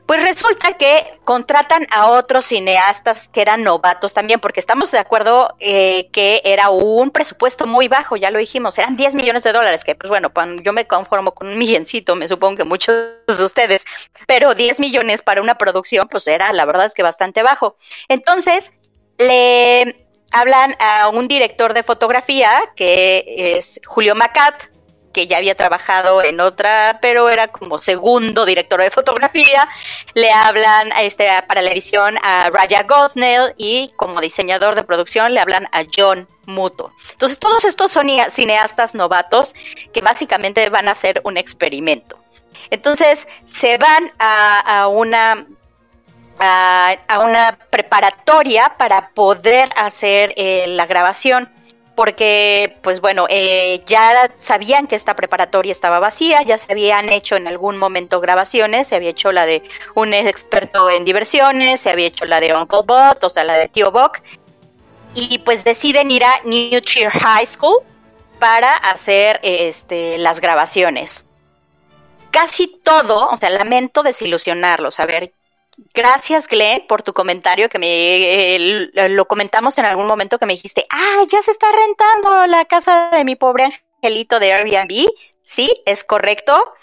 Pues 0.05 0.23
resulta 0.23 0.73
que 0.73 1.19
contratan 1.23 1.87
a 1.91 2.09
otros 2.09 2.45
cineastas 2.45 3.29
que 3.29 3.41
eran 3.41 3.63
novatos 3.63 4.13
también, 4.13 4.39
porque 4.39 4.59
estamos 4.59 4.91
de 4.91 4.99
acuerdo 4.99 5.55
eh, 5.59 6.09
que 6.11 6.41
era 6.43 6.69
un 6.69 7.11
presupuesto 7.11 7.67
muy 7.67 7.87
bajo, 7.87 8.15
ya 8.15 8.31
lo 8.31 8.39
dijimos, 8.39 8.77
eran 8.77 8.97
10 8.97 9.15
millones 9.15 9.43
de 9.43 9.53
dólares, 9.53 9.83
que 9.83 9.95
pues 9.95 10.09
bueno, 10.09 10.31
yo 10.63 10.73
me 10.73 10.87
conformo 10.87 11.33
con 11.33 11.47
un 11.47 11.57
milloncito, 11.57 12.15
me 12.15 12.27
supongo 12.27 12.57
que 12.57 12.63
muchos 12.63 12.95
de 13.27 13.43
ustedes, 13.43 13.85
pero 14.25 14.55
10 14.55 14.79
millones 14.79 15.21
para 15.21 15.41
una 15.41 15.55
producción, 15.55 16.07
pues 16.09 16.27
era 16.27 16.53
la 16.53 16.65
verdad 16.65 16.85
es 16.85 16.93
que 16.93 17.03
bastante 17.03 17.43
bajo. 17.43 17.77
Entonces, 18.07 18.71
le 19.17 20.07
hablan 20.31 20.75
a 20.79 21.09
un 21.09 21.27
director 21.27 21.73
de 21.73 21.83
fotografía, 21.83 22.49
que 22.75 23.55
es 23.57 23.79
Julio 23.85 24.15
Macat, 24.15 24.74
que 25.15 25.27
ya 25.27 25.37
había 25.37 25.55
trabajado 25.55 26.21
en 26.21 26.41
otra, 26.41 26.99
pero 27.01 27.29
era 27.29 27.47
como 27.47 27.77
segundo 27.77 28.45
director 28.45 28.81
de 28.81 28.91
fotografía. 28.91 29.69
Le 30.13 30.29
hablan 30.29 30.91
este, 30.99 31.29
para 31.47 31.61
la 31.61 31.71
edición 31.71 32.17
a 32.21 32.49
Raya 32.49 32.83
Gosnell 32.83 33.53
y 33.57 33.93
como 33.95 34.19
diseñador 34.19 34.75
de 34.75 34.83
producción 34.83 35.33
le 35.33 35.39
hablan 35.39 35.69
a 35.71 35.85
John 35.95 36.27
Muto. 36.47 36.91
Entonces 37.13 37.39
todos 37.39 37.63
estos 37.63 37.93
son 37.93 38.09
cineastas 38.29 38.93
novatos 38.93 39.55
que 39.93 40.01
básicamente 40.01 40.67
van 40.69 40.89
a 40.89 40.91
hacer 40.91 41.21
un 41.23 41.37
experimento. 41.37 42.17
Entonces 42.69 43.25
se 43.45 43.77
van 43.77 44.11
a, 44.19 44.89
una 44.89 45.47
a, 46.39 47.19
una 47.23 47.57
preparatoria 47.69 48.75
para 48.77 49.11
poder 49.11 49.69
hacer 49.77 50.33
eh, 50.35 50.65
la 50.67 50.85
grabación 50.85 51.49
porque, 51.95 52.77
pues 52.81 52.99
bueno, 52.99 53.25
eh, 53.29 53.81
ya 53.85 54.29
sabían 54.39 54.87
que 54.87 54.95
esta 54.95 55.15
preparatoria 55.15 55.71
estaba 55.71 55.99
vacía, 55.99 56.41
ya 56.43 56.57
se 56.57 56.71
habían 56.71 57.09
hecho 57.09 57.35
en 57.37 57.47
algún 57.47 57.77
momento 57.77 58.19
grabaciones, 58.19 58.87
se 58.87 58.95
había 58.95 59.09
hecho 59.09 59.31
la 59.31 59.45
de 59.45 59.63
un 59.95 60.13
experto 60.13 60.89
en 60.89 61.05
diversiones, 61.05 61.81
se 61.81 61.89
había 61.89 62.07
hecho 62.07 62.25
la 62.25 62.39
de 62.39 62.53
Uncle 62.53 62.81
Bot, 62.85 63.23
o 63.23 63.29
sea, 63.29 63.45
la 63.45 63.55
de 63.55 63.69
Tío 63.69 63.91
Buck, 63.91 64.21
y 65.13 65.39
pues 65.39 65.63
deciden 65.63 66.11
ir 66.11 66.25
a 66.25 66.41
New 66.43 66.81
Trier 66.81 67.09
High 67.09 67.45
School 67.45 67.79
para 68.39 68.73
hacer 68.75 69.39
este, 69.43 70.17
las 70.17 70.41
grabaciones. 70.41 71.25
Casi 72.31 72.67
todo, 72.83 73.29
o 73.29 73.37
sea, 73.37 73.49
lamento 73.49 74.03
desilusionarlos, 74.03 74.99
a 74.99 75.05
ver, 75.05 75.31
Gracias, 75.93 76.47
Glenn, 76.47 76.87
por 76.87 77.03
tu 77.03 77.13
comentario 77.13 77.69
que 77.69 77.79
me 77.79 79.09
lo 79.09 79.27
comentamos 79.27 79.77
en 79.77 79.85
algún 79.85 80.07
momento 80.07 80.39
que 80.39 80.45
me 80.45 80.53
dijiste, 80.53 80.85
ah, 80.89 81.23
ya 81.27 81.41
se 81.41 81.51
está 81.51 81.67
rentando 81.71 82.47
la 82.47 82.65
casa 82.65 83.09
de 83.11 83.25
mi 83.25 83.35
pobre 83.35 83.65
angelito 84.01 84.39
de 84.39 84.53
Airbnb. 84.53 85.09
Sí, 85.43 85.69
es 85.85 86.03
correcto. 86.03 86.73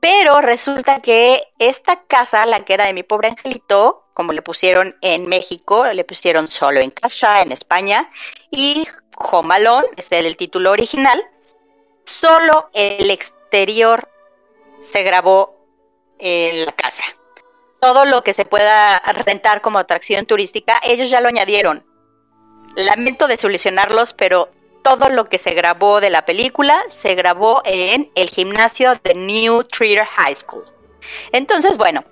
Pero 0.00 0.40
resulta 0.40 1.00
que 1.00 1.42
esta 1.58 2.04
casa, 2.04 2.46
la 2.46 2.64
que 2.64 2.74
era 2.74 2.86
de 2.86 2.94
mi 2.94 3.02
pobre 3.02 3.28
angelito, 3.28 4.04
como 4.14 4.32
le 4.32 4.42
pusieron 4.42 4.96
en 5.02 5.26
México, 5.26 5.86
le 5.86 6.04
pusieron 6.04 6.48
solo 6.48 6.80
en 6.80 6.90
casa 6.90 7.42
en 7.42 7.52
España, 7.52 8.10
y 8.50 8.88
Jomalón, 9.14 9.84
es 9.96 10.10
el 10.10 10.36
título 10.36 10.70
original, 10.70 11.22
solo 12.04 12.70
el 12.72 13.10
exterior 13.10 14.08
se 14.80 15.02
grabó 15.02 15.54
en 16.18 16.64
la 16.64 16.72
casa 16.72 17.04
todo 17.80 18.04
lo 18.04 18.22
que 18.22 18.34
se 18.34 18.44
pueda 18.44 18.98
rentar 18.98 19.60
como 19.60 19.78
atracción 19.78 20.26
turística, 20.26 20.80
ellos 20.84 21.10
ya 21.10 21.20
lo 21.20 21.28
añadieron. 21.28 21.84
Lamento 22.76 23.26
de 23.26 23.36
solucionarlos, 23.36 24.12
pero 24.12 24.50
todo 24.82 25.08
lo 25.08 25.26
que 25.26 25.38
se 25.38 25.54
grabó 25.54 26.00
de 26.00 26.10
la 26.10 26.24
película 26.24 26.82
se 26.88 27.14
grabó 27.14 27.62
en 27.64 28.10
el 28.14 28.28
gimnasio 28.28 28.98
de 29.02 29.14
New 29.14 29.64
Trier 29.64 30.04
High 30.04 30.34
School. 30.34 30.64
Entonces, 31.32 31.78
bueno, 31.78 32.04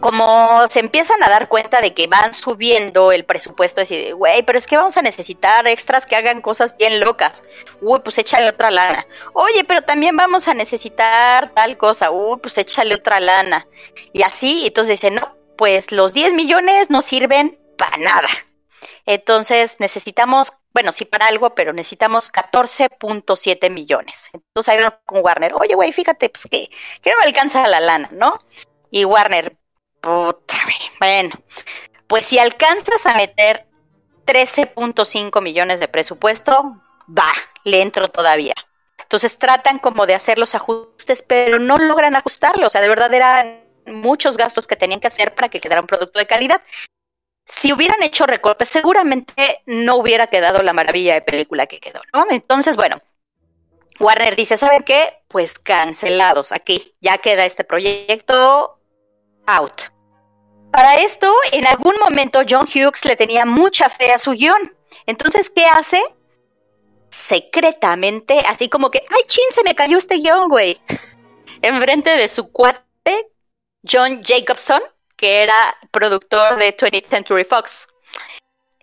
como 0.00 0.66
se 0.68 0.80
empiezan 0.80 1.22
a 1.22 1.28
dar 1.28 1.48
cuenta 1.48 1.80
de 1.80 1.94
que 1.94 2.06
van 2.06 2.34
subiendo 2.34 3.12
el 3.12 3.24
presupuesto, 3.24 3.80
decir, 3.80 4.14
güey, 4.14 4.42
pero 4.42 4.58
es 4.58 4.66
que 4.66 4.76
vamos 4.76 4.96
a 4.96 5.02
necesitar 5.02 5.66
extras 5.66 6.06
que 6.06 6.16
hagan 6.16 6.42
cosas 6.42 6.76
bien 6.76 7.00
locas. 7.00 7.42
Uy, 7.80 8.00
pues 8.00 8.18
échale 8.18 8.50
otra 8.50 8.70
lana. 8.70 9.06
Oye, 9.32 9.64
pero 9.64 9.82
también 9.82 10.16
vamos 10.16 10.48
a 10.48 10.54
necesitar 10.54 11.52
tal 11.54 11.76
cosa. 11.76 12.10
Uy, 12.10 12.38
pues 12.40 12.58
échale 12.58 12.94
otra 12.94 13.20
lana. 13.20 13.66
Y 14.12 14.22
así, 14.22 14.66
entonces 14.66 15.00
dicen, 15.00 15.16
no, 15.16 15.36
pues 15.56 15.92
los 15.92 16.12
10 16.12 16.34
millones 16.34 16.90
no 16.90 17.02
sirven 17.02 17.58
para 17.76 17.96
nada. 17.96 18.28
Entonces 19.06 19.76
necesitamos, 19.78 20.52
bueno, 20.74 20.92
sí 20.92 21.04
para 21.04 21.28
algo, 21.28 21.54
pero 21.54 21.72
necesitamos 21.72 22.32
14.7 22.32 23.70
millones. 23.70 24.30
Entonces 24.32 24.68
ahí 24.68 24.84
con 25.04 25.24
Warner, 25.24 25.54
oye, 25.54 25.74
güey, 25.74 25.92
fíjate, 25.92 26.28
pues 26.28 26.46
que, 26.50 26.68
que 27.02 27.10
no 27.10 27.16
me 27.18 27.26
alcanza 27.26 27.66
la 27.68 27.80
lana, 27.80 28.08
¿no? 28.12 28.38
Y 28.90 29.04
Warner, 29.04 29.56
bueno, 31.00 31.34
pues 32.06 32.26
si 32.26 32.38
alcanzas 32.38 33.06
a 33.06 33.14
meter 33.14 33.66
13.5 34.26 35.42
millones 35.42 35.80
de 35.80 35.88
presupuesto, 35.88 36.80
va, 37.08 37.32
le 37.64 37.82
entro 37.82 38.08
todavía. 38.08 38.54
Entonces 39.00 39.38
tratan 39.38 39.78
como 39.78 40.06
de 40.06 40.14
hacer 40.14 40.38
los 40.38 40.54
ajustes, 40.54 41.22
pero 41.22 41.58
no 41.58 41.76
logran 41.76 42.16
ajustarlo. 42.16 42.66
O 42.66 42.68
sea, 42.68 42.80
de 42.80 42.88
verdad 42.88 43.12
eran 43.14 43.64
muchos 43.86 44.36
gastos 44.36 44.66
que 44.66 44.76
tenían 44.76 45.00
que 45.00 45.06
hacer 45.06 45.34
para 45.34 45.48
que 45.48 45.60
quedara 45.60 45.80
un 45.80 45.86
producto 45.86 46.18
de 46.18 46.26
calidad. 46.26 46.60
si 47.44 47.72
hubieran 47.72 48.02
hecho 48.02 48.26
recortes, 48.26 48.68
seguramente 48.68 49.62
no 49.66 49.96
hubiera 49.96 50.26
quedado 50.26 50.62
la 50.64 50.72
maravilla 50.72 51.14
de 51.14 51.22
película 51.22 51.68
que 51.68 51.78
quedó, 51.78 52.00
¿no? 52.12 52.26
Entonces, 52.30 52.74
bueno, 52.74 53.00
Warner 54.00 54.34
dice, 54.34 54.56
¿saben 54.56 54.82
qué? 54.82 55.22
Pues 55.28 55.56
cancelados 55.60 56.50
aquí, 56.50 56.96
ya 57.00 57.18
queda 57.18 57.44
este 57.44 57.62
proyecto 57.62 58.80
out. 59.46 59.95
Para 60.76 60.96
esto, 60.96 61.34
en 61.52 61.66
algún 61.66 61.94
momento 61.98 62.42
John 62.46 62.66
Hughes 62.66 63.02
le 63.06 63.16
tenía 63.16 63.46
mucha 63.46 63.88
fe 63.88 64.12
a 64.12 64.18
su 64.18 64.32
guion. 64.32 64.76
Entonces, 65.06 65.48
¿qué 65.48 65.64
hace? 65.64 66.02
Secretamente, 67.08 68.40
así 68.40 68.68
como 68.68 68.90
que, 68.90 69.00
ay, 69.08 69.22
chin, 69.26 69.46
se 69.52 69.62
me 69.62 69.74
cayó 69.74 69.96
este 69.96 70.18
guion, 70.18 70.50
güey. 70.50 70.78
Enfrente 71.62 72.18
de 72.18 72.28
su 72.28 72.52
cuate, 72.52 73.30
John 73.90 74.20
Jacobson, 74.22 74.82
que 75.16 75.44
era 75.44 75.78
productor 75.92 76.58
de 76.58 76.76
20th 76.76 77.06
Century 77.06 77.44
Fox. 77.44 77.88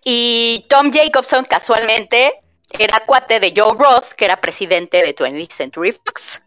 Y 0.02 0.66
Tom 0.68 0.90
Jacobson, 0.92 1.44
casualmente, 1.44 2.40
era 2.76 3.06
cuate 3.06 3.38
de 3.38 3.52
Joe 3.56 3.76
Roth, 3.78 4.14
que 4.16 4.24
era 4.24 4.40
presidente 4.40 5.00
de 5.00 5.14
20th 5.14 5.52
Century 5.52 5.92
Fox. 5.92 6.42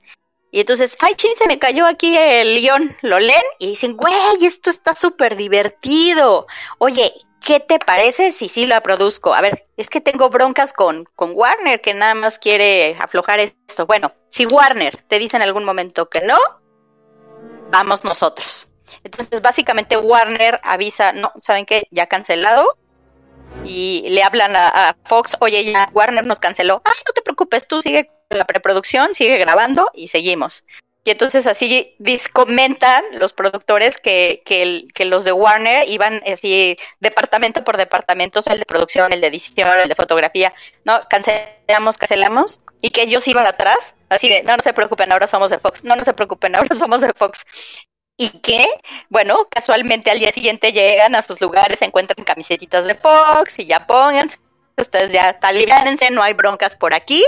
Y 0.52 0.62
entonces, 0.62 0.98
ay, 1.02 1.14
chin, 1.16 1.32
se 1.38 1.48
me 1.48 1.60
cayó 1.60 1.86
aquí 1.86 2.18
el 2.18 2.62
león. 2.62 2.96
Lo 3.02 3.20
leen 3.20 3.44
y 3.60 3.68
dicen, 3.68 3.98
güey, 3.98 4.46
esto 4.46 4.70
está 4.70 4.96
súper 4.96 5.36
divertido. 5.36 6.48
Oye, 6.78 7.14
¿qué 7.46 7.60
te 7.60 7.80
parece 7.80 8.32
si 8.32 8.50
sí 8.50 8.66
la 8.66 8.82
produzco? 8.82 9.34
A 9.34 9.42
ver, 9.42 9.68
es 9.76 9.90
que 9.90 10.02
tengo 10.02 10.30
broncas 10.30 10.74
con, 10.74 11.06
con 11.16 11.32
Warner, 11.34 11.82
que 11.82 11.94
nada 11.94 12.16
más 12.16 12.40
quiere 12.40 12.96
aflojar 13.00 13.40
esto. 13.40 13.86
Bueno, 13.86 14.14
si 14.30 14.46
Warner 14.46 15.04
te 15.08 15.20
dice 15.20 15.38
en 15.38 15.44
algún 15.44 15.66
momento 15.66 16.10
que 16.10 16.22
no, 16.22 16.38
vamos 17.70 18.04
nosotros. 18.04 18.68
Entonces, 19.04 19.42
básicamente 19.42 19.98
Warner 19.98 20.60
avisa, 20.64 21.12
no, 21.12 21.32
¿saben 21.40 21.66
qué? 21.66 21.88
Ya 21.92 22.08
cancelado. 22.08 22.78
Y 23.66 24.06
le 24.10 24.24
hablan 24.24 24.56
a, 24.56 24.96
Fox, 25.06 25.36
oye, 25.40 25.64
ya 25.66 25.90
Warner 25.94 26.26
nos 26.26 26.40
canceló. 26.40 26.82
Ay, 26.86 26.94
no 27.06 27.14
te 27.14 27.22
preocupes, 27.22 27.68
tú 27.68 27.82
sigue 27.82 28.10
la 28.30 28.46
preproducción, 28.46 29.14
sigue 29.14 29.38
grabando 29.38 29.90
y 29.94 30.10
seguimos. 30.10 30.64
Y 31.04 31.12
entonces 31.12 31.48
así 31.48 31.96
comentan 32.34 33.02
los 33.14 33.32
productores 33.32 33.98
que, 33.98 34.42
que, 34.44 35.06
los 35.06 35.24
de 35.24 35.32
Warner 35.32 35.88
iban 35.88 36.22
así 36.30 36.76
departamento 37.00 37.64
por 37.64 37.78
departamento, 37.78 38.42
el 38.46 38.60
de 38.60 38.66
producción, 38.66 39.14
el 39.14 39.22
de 39.22 39.28
edición, 39.28 39.80
el 39.80 39.88
de 39.88 39.96
fotografía, 39.96 40.54
no, 40.84 41.00
cancelamos, 41.10 41.98
cancelamos, 41.98 42.60
y 42.82 42.90
que 42.90 43.04
ellos 43.04 43.26
iban 43.26 43.48
atrás, 43.48 43.96
así 44.10 44.28
de, 44.28 44.44
no, 44.44 44.58
no 44.58 44.62
se 44.62 44.74
preocupen, 44.74 45.10
ahora 45.14 45.28
somos 45.28 45.50
de 45.50 45.60
Fox, 45.60 45.86
no, 45.86 45.96
no 45.96 46.04
se 46.04 46.14
preocupen, 46.14 46.58
ahora 46.58 46.76
somos 46.78 47.00
de 47.00 47.14
Fox 47.14 47.46
y 48.18 48.30
que, 48.40 48.66
bueno, 49.10 49.48
casualmente 49.50 50.10
al 50.12 50.20
día 50.20 50.32
siguiente 50.32 50.74
llegan 50.74 51.16
a 51.16 51.22
sus 51.22 51.40
lugares, 51.40 51.82
encuentran 51.84 52.26
camisetitas 52.26 52.86
de 52.86 52.96
Fox 52.96 53.60
y 53.60 53.68
ya 53.68 53.86
pónganse, 53.86 54.40
ustedes 54.76 55.14
ya 55.14 55.40
talibánense, 55.40 56.10
no 56.10 56.24
hay 56.24 56.34
broncas 56.34 56.76
por 56.76 56.94
aquí. 56.94 57.24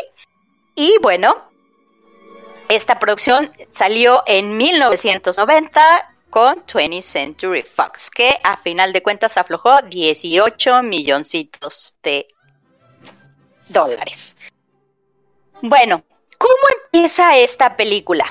Y 0.79 0.95
bueno, 1.01 1.35
esta 2.69 2.99
producción 2.99 3.51
salió 3.69 4.23
en 4.25 4.55
1990 4.55 6.15
con 6.29 6.65
20th 6.65 7.01
Century 7.01 7.63
Fox, 7.63 8.09
que 8.09 8.39
a 8.43 8.55
final 8.55 8.93
de 8.93 9.03
cuentas 9.03 9.35
aflojó 9.35 9.81
18 9.81 10.81
milloncitos 10.83 11.97
de 12.01 12.27
dólares. 13.67 14.37
Bueno, 15.61 16.01
¿cómo 16.37 16.53
empieza 16.85 17.37
esta 17.37 17.75
película? 17.75 18.23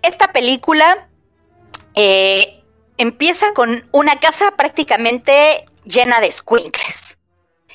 Esta 0.00 0.32
película 0.32 1.10
eh, 1.94 2.64
empieza 2.96 3.52
con 3.52 3.86
una 3.92 4.20
casa 4.20 4.52
prácticamente 4.56 5.66
llena 5.84 6.22
de 6.22 6.32
squinkles. 6.32 7.18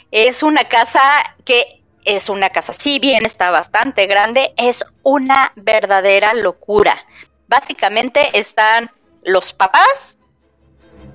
Es 0.10 0.42
una 0.42 0.64
casa 0.64 1.00
que 1.46 1.79
es 2.16 2.30
una 2.30 2.50
casa, 2.50 2.74
si 2.74 3.00
bien 3.00 3.26
está 3.26 3.52
bastante 3.52 4.08
grande, 4.08 4.54
es 4.58 4.84
una 5.04 5.52
verdadera 5.56 6.34
locura. 6.34 7.06
Básicamente 7.48 8.38
están 8.38 8.92
los 9.24 9.54
papás 9.54 10.18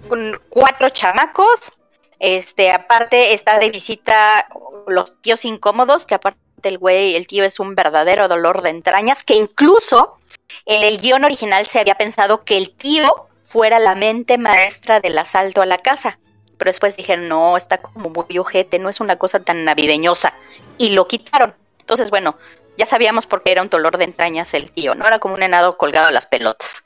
con 0.09 0.41
cuatro 0.49 0.91
chamacos, 0.91 1.73
este, 2.19 2.73
aparte 2.73 3.35
está 3.35 3.59
de 3.59 3.71
visita 3.71 4.47
los 4.87 5.21
tíos 5.21 5.45
incómodos, 5.45 6.07
que 6.07 6.15
aparte 6.15 6.39
el 6.63 6.79
güey, 6.79 7.17
el 7.17 7.27
tío 7.27 7.45
es 7.45 7.61
un 7.61 7.75
verdadero 7.75 8.29
dolor 8.29 8.63
de 8.63 8.71
entrañas, 8.71 9.25
que 9.25 9.35
incluso 9.35 10.19
en 10.67 10.83
el 10.83 10.99
guion 10.99 11.25
original 11.25 11.67
se 11.67 11.81
había 11.81 11.97
pensado 11.97 12.45
que 12.45 12.57
el 12.57 12.71
tío 12.75 13.29
fuera 13.45 13.79
la 13.79 13.95
mente 13.95 14.39
maestra 14.39 15.01
del 15.01 15.19
asalto 15.19 15.63
a 15.63 15.67
la 15.67 15.79
casa. 15.79 16.19
Pero 16.57 16.69
después 16.69 16.97
dijeron, 16.97 17.29
no, 17.29 17.57
está 17.57 17.79
como 17.79 18.11
muy 18.11 18.39
ojete, 18.39 18.79
no 18.79 18.89
es 18.89 19.01
una 19.01 19.17
cosa 19.17 19.41
tan 19.41 19.65
navideñosa. 19.65 20.35
Y 20.79 20.91
lo 20.91 21.09
quitaron. 21.09 21.55
Entonces, 21.81 22.11
bueno, 22.11 22.37
ya 22.77 22.87
sabíamos 22.87 23.27
por 23.27 23.43
qué 23.43 23.53
era 23.53 23.63
un 23.63 23.69
dolor 23.69 23.99
de 23.99 24.05
entrañas 24.05 24.55
el 24.55 24.71
tío, 24.71 24.95
¿no? 24.95 25.07
Era 25.07 25.19
como 25.19 25.35
un 25.35 25.43
enado 25.43 25.77
colgado 25.77 26.09
a 26.09 26.13
las 26.13 26.27
pelotas. 26.27 26.85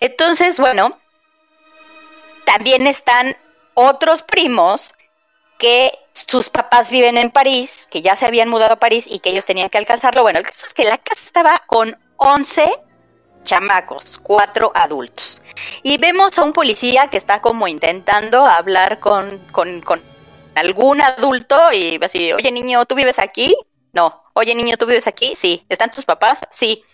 Entonces, 0.00 0.58
bueno, 0.58 0.98
también 2.44 2.86
están 2.86 3.36
otros 3.74 4.22
primos 4.22 4.94
que 5.58 5.92
sus 6.12 6.50
papás 6.50 6.90
viven 6.90 7.16
en 7.16 7.30
París, 7.30 7.88
que 7.90 8.02
ya 8.02 8.16
se 8.16 8.26
habían 8.26 8.48
mudado 8.48 8.74
a 8.74 8.78
París 8.78 9.06
y 9.08 9.18
que 9.18 9.30
ellos 9.30 9.46
tenían 9.46 9.70
que 9.70 9.78
alcanzarlo. 9.78 10.22
Bueno, 10.22 10.38
el 10.38 10.44
caso 10.44 10.66
es 10.66 10.74
que 10.74 10.84
la 10.84 10.98
casa 10.98 11.22
estaba 11.24 11.62
con 11.66 11.96
11 12.16 12.70
chamacos, 13.44 14.18
cuatro 14.18 14.72
adultos. 14.74 15.40
Y 15.82 15.98
vemos 15.98 16.38
a 16.38 16.44
un 16.44 16.52
policía 16.52 17.08
que 17.08 17.16
está 17.16 17.40
como 17.40 17.68
intentando 17.68 18.44
hablar 18.46 19.00
con, 19.00 19.38
con, 19.52 19.82
algún 20.54 21.00
adulto 21.00 21.72
y 21.72 21.98
así, 22.02 22.32
oye 22.32 22.50
niño, 22.52 22.84
¿tú 22.86 22.94
vives 22.94 23.18
aquí? 23.18 23.54
No. 23.92 24.22
Oye 24.34 24.54
niño, 24.54 24.76
¿tú 24.76 24.86
vives 24.86 25.06
aquí? 25.06 25.34
Sí. 25.36 25.64
¿Están 25.68 25.90
tus 25.90 26.04
papás? 26.04 26.40
Sí 26.50 26.84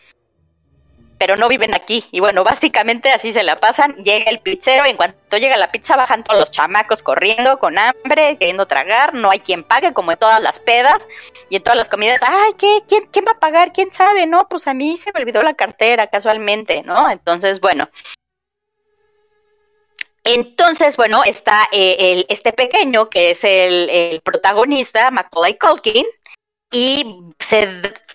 pero 1.20 1.37
no 1.37 1.48
viven 1.48 1.74
aquí. 1.74 2.02
Y 2.12 2.20
bueno, 2.20 2.44
básicamente 2.44 3.12
así 3.12 3.30
se 3.35 3.42
la 3.42 3.61
pasan. 3.61 3.94
Llega 3.96 4.30
el 4.30 4.38
pizzero 4.38 4.87
y 4.87 4.88
en 4.88 4.96
cuanto 4.96 5.37
llega 5.37 5.59
la 5.59 5.70
pizza 5.70 5.94
bajan 5.94 6.24
todos 6.24 6.40
los 6.40 6.50
chamacos 6.50 7.02
corriendo 7.02 7.59
con 7.59 7.78
hambre, 7.78 8.38
queriendo 8.38 8.66
tragar. 8.66 9.12
No 9.12 9.30
hay 9.30 9.40
quien 9.40 9.62
pague, 9.62 9.92
como 9.92 10.12
en 10.12 10.18
todas 10.18 10.40
las 10.40 10.61
pedas 10.61 11.06
y 11.50 11.56
en 11.56 11.62
todas 11.62 11.76
las 11.76 11.90
comidas. 11.90 12.22
Ay, 12.26 12.54
¿qué? 12.56 12.80
¿Quién, 12.88 13.04
quién 13.12 13.26
va 13.26 13.33
a 13.33 13.38
pagar? 13.38 13.74
¿Quién 13.74 13.92
sabe? 13.92 14.26
No, 14.26 14.48
pues 14.48 14.66
a 14.66 14.72
mí 14.72 14.96
se 14.96 15.12
me 15.12 15.20
olvidó 15.20 15.42
la 15.42 15.52
cartera 15.52 16.06
casualmente, 16.06 16.83
¿no? 16.85 17.11
Entonces, 17.11 17.61
bueno. 17.61 17.90
Entonces, 20.24 20.96
bueno, 20.96 21.22
está 21.22 21.68
eh, 21.70 21.96
el, 21.98 22.26
este 22.30 22.54
pequeño 22.54 23.11
que 23.11 23.33
es 23.33 23.44
el, 23.44 23.90
el 23.90 24.20
protagonista, 24.22 25.11
Macaulay 25.11 25.59
Culkin, 25.59 26.06
y 26.72 27.35
se 27.38 27.68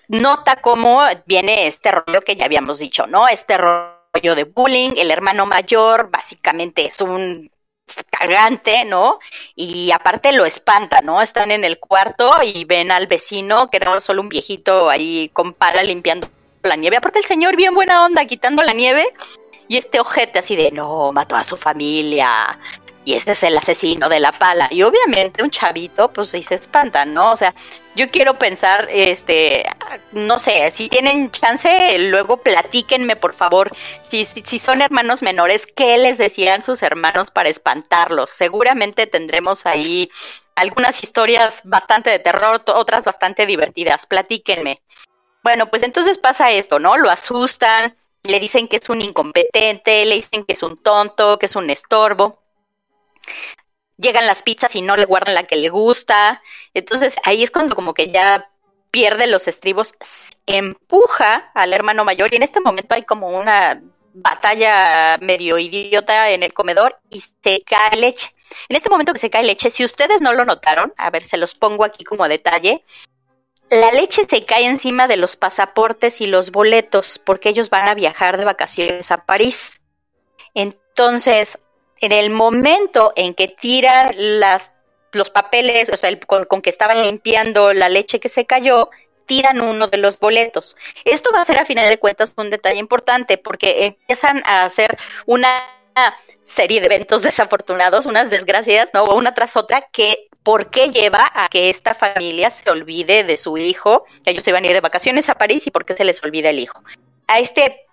nota 0.08 0.56
cómo 0.56 1.02
viene 1.26 1.66
este 1.66 1.92
rollo 1.92 2.20
que 2.20 2.36
ya 2.36 2.44
habíamos 2.44 2.78
dicho, 2.78 3.06
¿no? 3.06 3.28
Este 3.28 3.58
rollo 3.58 4.34
de 4.34 4.44
bullying, 4.44 4.92
el 4.96 5.10
hermano 5.10 5.46
mayor 5.46 6.10
básicamente 6.10 6.86
es 6.86 7.00
un 7.00 7.50
cagante, 8.10 8.84
¿no? 8.84 9.18
Y 9.54 9.90
aparte 9.92 10.32
lo 10.32 10.44
espanta, 10.44 11.00
¿no? 11.02 11.22
Están 11.22 11.50
en 11.50 11.64
el 11.64 11.78
cuarto 11.78 12.32
y 12.42 12.64
ven 12.64 12.90
al 12.90 13.06
vecino, 13.06 13.70
que 13.70 13.76
era 13.76 14.00
solo 14.00 14.22
un 14.22 14.28
viejito 14.28 14.90
ahí 14.90 15.30
con 15.32 15.52
pala 15.54 15.82
limpiando 15.82 16.28
la 16.62 16.76
nieve. 16.76 16.96
Aparte 16.96 17.20
el 17.20 17.24
señor 17.24 17.56
bien 17.56 17.74
buena 17.74 18.04
onda 18.04 18.24
quitando 18.24 18.62
la 18.62 18.72
nieve 18.72 19.04
y 19.68 19.76
este 19.76 20.00
ojete 20.00 20.38
así 20.38 20.56
de, 20.56 20.70
no, 20.70 21.12
mató 21.12 21.36
a 21.36 21.44
su 21.44 21.56
familia, 21.56 22.58
y 23.06 23.14
este 23.14 23.32
es 23.32 23.44
el 23.44 23.56
asesino 23.56 24.08
de 24.08 24.18
la 24.18 24.32
pala. 24.32 24.66
Y 24.68 24.82
obviamente 24.82 25.40
un 25.40 25.50
chavito, 25.50 26.12
pues 26.12 26.30
se 26.30 26.54
espanta, 26.56 27.04
¿no? 27.04 27.30
O 27.30 27.36
sea, 27.36 27.54
yo 27.94 28.10
quiero 28.10 28.36
pensar, 28.36 28.88
este, 28.90 29.64
no 30.10 30.40
sé, 30.40 30.72
si 30.72 30.88
tienen 30.88 31.30
chance, 31.30 31.96
luego 32.00 32.38
platíquenme, 32.38 33.14
por 33.14 33.32
favor, 33.32 33.70
si, 34.10 34.24
si, 34.24 34.58
son 34.58 34.82
hermanos 34.82 35.22
menores, 35.22 35.68
¿qué 35.68 35.96
les 35.98 36.18
decían 36.18 36.64
sus 36.64 36.82
hermanos 36.82 37.30
para 37.30 37.48
espantarlos? 37.48 38.30
Seguramente 38.30 39.06
tendremos 39.06 39.66
ahí 39.66 40.10
algunas 40.56 41.00
historias 41.00 41.60
bastante 41.62 42.10
de 42.10 42.18
terror, 42.18 42.64
otras 42.66 43.04
bastante 43.04 43.46
divertidas. 43.46 44.06
Platíquenme. 44.06 44.82
Bueno, 45.44 45.70
pues 45.70 45.84
entonces 45.84 46.18
pasa 46.18 46.50
esto, 46.50 46.80
¿no? 46.80 46.96
Lo 46.96 47.08
asustan, 47.08 47.96
le 48.24 48.40
dicen 48.40 48.66
que 48.66 48.78
es 48.78 48.88
un 48.88 49.00
incompetente, 49.00 50.04
le 50.06 50.16
dicen 50.16 50.44
que 50.44 50.54
es 50.54 50.64
un 50.64 50.76
tonto, 50.76 51.38
que 51.38 51.46
es 51.46 51.54
un 51.54 51.70
estorbo 51.70 52.42
llegan 53.96 54.26
las 54.26 54.42
pizzas 54.42 54.74
y 54.74 54.82
no 54.82 54.96
le 54.96 55.04
guardan 55.04 55.34
la 55.34 55.44
que 55.44 55.56
le 55.56 55.68
gusta. 55.68 56.42
Entonces 56.74 57.16
ahí 57.24 57.42
es 57.42 57.50
cuando 57.50 57.74
como 57.74 57.94
que 57.94 58.10
ya 58.10 58.50
pierde 58.90 59.26
los 59.26 59.48
estribos, 59.48 59.94
empuja 60.46 61.50
al 61.54 61.72
hermano 61.72 62.04
mayor 62.04 62.32
y 62.32 62.36
en 62.36 62.42
este 62.42 62.60
momento 62.60 62.94
hay 62.94 63.02
como 63.02 63.28
una 63.28 63.82
batalla 64.14 65.18
medio 65.20 65.58
idiota 65.58 66.30
en 66.30 66.42
el 66.42 66.54
comedor 66.54 66.98
y 67.10 67.20
se 67.20 67.62
cae 67.62 67.96
leche. 67.96 68.32
En 68.68 68.76
este 68.76 68.88
momento 68.88 69.12
que 69.12 69.18
se 69.18 69.30
cae 69.30 69.42
leche, 69.42 69.70
si 69.70 69.84
ustedes 69.84 70.22
no 70.22 70.32
lo 70.32 70.44
notaron, 70.44 70.94
a 70.96 71.10
ver, 71.10 71.26
se 71.26 71.36
los 71.36 71.54
pongo 71.54 71.84
aquí 71.84 72.04
como 72.04 72.28
detalle, 72.28 72.84
la 73.68 73.90
leche 73.90 74.22
se 74.28 74.44
cae 74.46 74.64
encima 74.64 75.08
de 75.08 75.16
los 75.16 75.36
pasaportes 75.36 76.20
y 76.20 76.26
los 76.26 76.50
boletos 76.50 77.18
porque 77.18 77.48
ellos 77.48 77.68
van 77.68 77.88
a 77.88 77.94
viajar 77.94 78.38
de 78.38 78.44
vacaciones 78.44 79.10
a 79.10 79.24
París. 79.26 79.82
Entonces, 80.54 81.58
en 82.00 82.12
el 82.12 82.30
momento 82.30 83.12
en 83.16 83.34
que 83.34 83.48
tiran 83.48 84.14
las, 84.16 84.72
los 85.12 85.30
papeles, 85.30 85.90
o 85.92 85.96
sea, 85.96 86.10
el, 86.10 86.20
con, 86.20 86.46
que 86.62 86.70
estaban 86.70 87.02
limpiando 87.02 87.72
la 87.72 87.88
leche 87.88 88.20
que 88.20 88.28
se 88.28 88.46
cayó, 88.46 88.90
tiran 89.26 89.60
uno 89.60 89.88
de 89.88 89.98
los 89.98 90.20
boletos. 90.20 90.76
Esto 91.04 91.30
va 91.34 91.40
a 91.40 91.44
ser 91.44 91.58
a 91.58 91.64
final 91.64 91.88
de 91.88 91.98
cuentas 91.98 92.34
un 92.36 92.50
detalle 92.50 92.78
importante 92.78 93.38
porque 93.38 93.86
empiezan 93.86 94.42
a 94.46 94.64
hacer 94.64 94.96
una 95.26 95.48
serie 96.44 96.80
de 96.80 96.86
eventos 96.86 97.22
desafortunados, 97.22 98.06
unas 98.06 98.30
desgracias, 98.30 98.90
¿no? 98.92 99.04
Una 99.04 99.34
tras 99.34 99.56
otra, 99.56 99.80
que 99.90 100.28
¿por 100.42 100.70
qué 100.70 100.90
lleva 100.90 101.30
a 101.34 101.48
que 101.48 101.70
esta 101.70 101.94
familia 101.94 102.50
se 102.50 102.70
olvide 102.70 103.24
de 103.24 103.36
su 103.36 103.56
hijo? 103.56 104.04
Ellos 104.24 104.46
iban 104.46 104.64
a 104.64 104.66
ir 104.68 104.74
de 104.74 104.80
vacaciones 104.80 105.28
a 105.28 105.36
París 105.36 105.66
y 105.66 105.70
¿por 105.70 105.84
qué 105.84 105.96
se 105.96 106.04
les 106.04 106.22
olvida 106.22 106.50
el 106.50 106.60
hijo? 106.60 106.82
A 107.26 107.40
este 107.40 107.85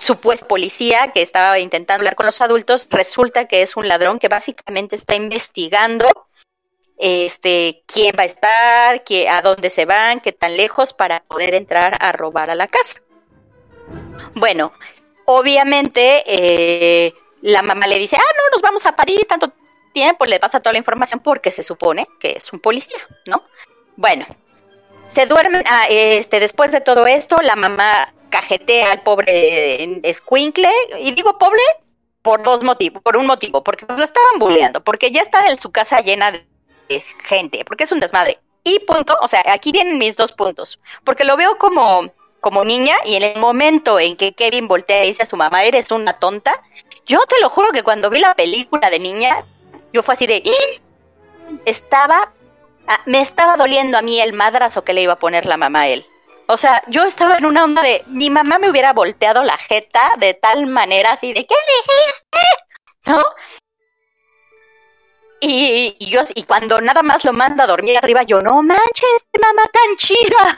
supuesto 0.00 0.48
policía 0.48 1.12
que 1.12 1.22
estaba 1.22 1.58
intentando 1.58 2.00
hablar 2.00 2.16
con 2.16 2.26
los 2.26 2.40
adultos, 2.40 2.88
resulta 2.90 3.46
que 3.46 3.62
es 3.62 3.76
un 3.76 3.86
ladrón 3.86 4.18
que 4.18 4.28
básicamente 4.28 4.96
está 4.96 5.14
investigando 5.14 6.06
este, 6.98 7.82
quién 7.86 8.14
va 8.18 8.24
a 8.24 8.26
estar, 8.26 9.04
qué, 9.04 9.28
a 9.28 9.42
dónde 9.42 9.70
se 9.70 9.84
van, 9.84 10.20
qué 10.20 10.32
tan 10.32 10.56
lejos 10.56 10.92
para 10.92 11.20
poder 11.20 11.54
entrar 11.54 11.96
a 12.00 12.12
robar 12.12 12.50
a 12.50 12.54
la 12.54 12.66
casa. 12.66 13.00
Bueno, 14.34 14.72
obviamente 15.24 16.22
eh, 16.26 17.14
la 17.42 17.62
mamá 17.62 17.86
le 17.86 17.98
dice, 17.98 18.16
ah, 18.16 18.32
no, 18.36 18.50
nos 18.52 18.62
vamos 18.62 18.86
a 18.86 18.96
París 18.96 19.26
tanto 19.28 19.52
tiempo, 19.92 20.26
le 20.26 20.38
pasa 20.38 20.60
toda 20.60 20.72
la 20.72 20.78
información 20.78 21.20
porque 21.20 21.50
se 21.50 21.62
supone 21.62 22.08
que 22.18 22.32
es 22.36 22.52
un 22.52 22.60
policía, 22.60 22.98
¿no? 23.26 23.44
Bueno, 23.96 24.26
se 25.12 25.26
duerme, 25.26 25.64
ah, 25.66 25.86
este, 25.88 26.38
después 26.38 26.70
de 26.70 26.80
todo 26.80 27.06
esto, 27.06 27.36
la 27.42 27.56
mamá 27.56 28.14
cajetea 28.30 28.92
al 28.92 29.02
pobre 29.02 30.00
escuincle, 30.02 30.70
y 31.00 31.12
digo 31.12 31.38
pobre 31.38 31.62
por 32.22 32.42
dos 32.42 32.62
motivos, 32.62 33.02
por 33.02 33.16
un 33.16 33.26
motivo, 33.26 33.62
porque 33.64 33.86
lo 33.88 34.02
estaban 34.02 34.38
bulleando, 34.38 34.82
porque 34.82 35.10
ya 35.10 35.22
está 35.22 35.46
en 35.48 35.58
su 35.60 35.70
casa 35.70 36.00
llena 36.00 36.32
de 36.32 37.04
gente, 37.24 37.64
porque 37.64 37.84
es 37.84 37.92
un 37.92 38.00
desmadre. 38.00 38.38
Y 38.62 38.80
punto, 38.80 39.16
o 39.22 39.28
sea, 39.28 39.42
aquí 39.46 39.72
vienen 39.72 39.98
mis 39.98 40.16
dos 40.16 40.32
puntos, 40.32 40.78
porque 41.04 41.24
lo 41.24 41.36
veo 41.36 41.56
como, 41.58 42.10
como 42.40 42.64
niña 42.64 42.94
y 43.06 43.14
en 43.14 43.22
el 43.22 43.38
momento 43.38 43.98
en 43.98 44.16
que 44.16 44.34
Kevin 44.34 44.68
voltea 44.68 45.04
y 45.04 45.08
dice 45.08 45.22
a 45.22 45.26
su 45.26 45.36
mamá, 45.36 45.64
eres 45.64 45.90
una 45.90 46.14
tonta, 46.14 46.62
yo 47.06 47.20
te 47.26 47.40
lo 47.40 47.48
juro 47.48 47.70
que 47.72 47.82
cuando 47.82 48.10
vi 48.10 48.20
la 48.20 48.34
película 48.34 48.90
de 48.90 48.98
niña, 48.98 49.44
yo 49.92 50.02
fue 50.02 50.14
así 50.14 50.26
de, 50.26 50.42
estaba, 51.64 52.32
ah, 52.86 53.00
me 53.06 53.20
estaba 53.20 53.56
doliendo 53.56 53.96
a 53.96 54.02
mí 54.02 54.20
el 54.20 54.34
madrazo 54.34 54.84
que 54.84 54.92
le 54.92 55.02
iba 55.02 55.14
a 55.14 55.18
poner 55.18 55.46
la 55.46 55.56
mamá 55.56 55.82
a 55.82 55.88
él. 55.88 56.06
O 56.52 56.58
sea, 56.58 56.82
yo 56.88 57.04
estaba 57.04 57.36
en 57.38 57.46
una 57.46 57.62
onda 57.62 57.80
de, 57.80 58.02
mi 58.08 58.28
mamá 58.28 58.58
me 58.58 58.68
hubiera 58.68 58.92
volteado 58.92 59.44
la 59.44 59.56
jeta 59.56 60.00
de 60.18 60.34
tal 60.34 60.66
manera 60.66 61.12
así 61.12 61.32
de, 61.32 61.46
¿qué 61.46 61.54
dijiste? 61.54 62.38
¿No? 63.06 63.22
Y, 65.40 65.96
yo, 66.06 66.22
y 66.34 66.42
cuando 66.42 66.80
nada 66.80 67.02
más 67.02 67.24
lo 67.24 67.32
manda 67.32 67.64
a 67.64 67.66
dormir 67.68 67.96
arriba, 67.96 68.24
yo, 68.24 68.40
no 68.40 68.62
manches, 68.64 69.26
mamá 69.40 69.62
tan 69.72 69.96
chida. 69.96 70.56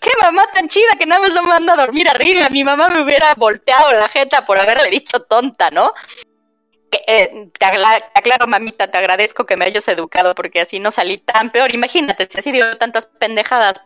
qué 0.00 0.10
mamá 0.22 0.46
tan 0.54 0.68
chida 0.68 0.92
que 0.98 1.04
nada 1.04 1.20
más 1.20 1.32
lo 1.32 1.42
manda 1.42 1.74
a 1.74 1.76
dormir 1.76 2.08
arriba. 2.08 2.48
Mi 2.48 2.64
mamá 2.64 2.88
me 2.88 3.02
hubiera 3.02 3.34
volteado 3.34 3.92
la 3.92 4.08
jeta 4.08 4.46
por 4.46 4.58
haberle 4.58 4.88
dicho 4.88 5.20
tonta, 5.20 5.70
¿no? 5.70 5.92
Eh, 7.06 7.50
te 7.56 7.66
aclaro, 7.66 8.46
mamita, 8.46 8.90
te 8.90 8.96
agradezco 8.96 9.44
que 9.44 9.58
me 9.58 9.66
hayas 9.66 9.86
educado 9.88 10.34
porque 10.34 10.62
así 10.62 10.80
no 10.80 10.90
salí 10.90 11.18
tan 11.18 11.50
peor. 11.50 11.74
Imagínate, 11.74 12.26
si 12.30 12.38
así 12.38 12.52
dio 12.52 12.78
tantas 12.78 13.04
pendejadas, 13.06 13.82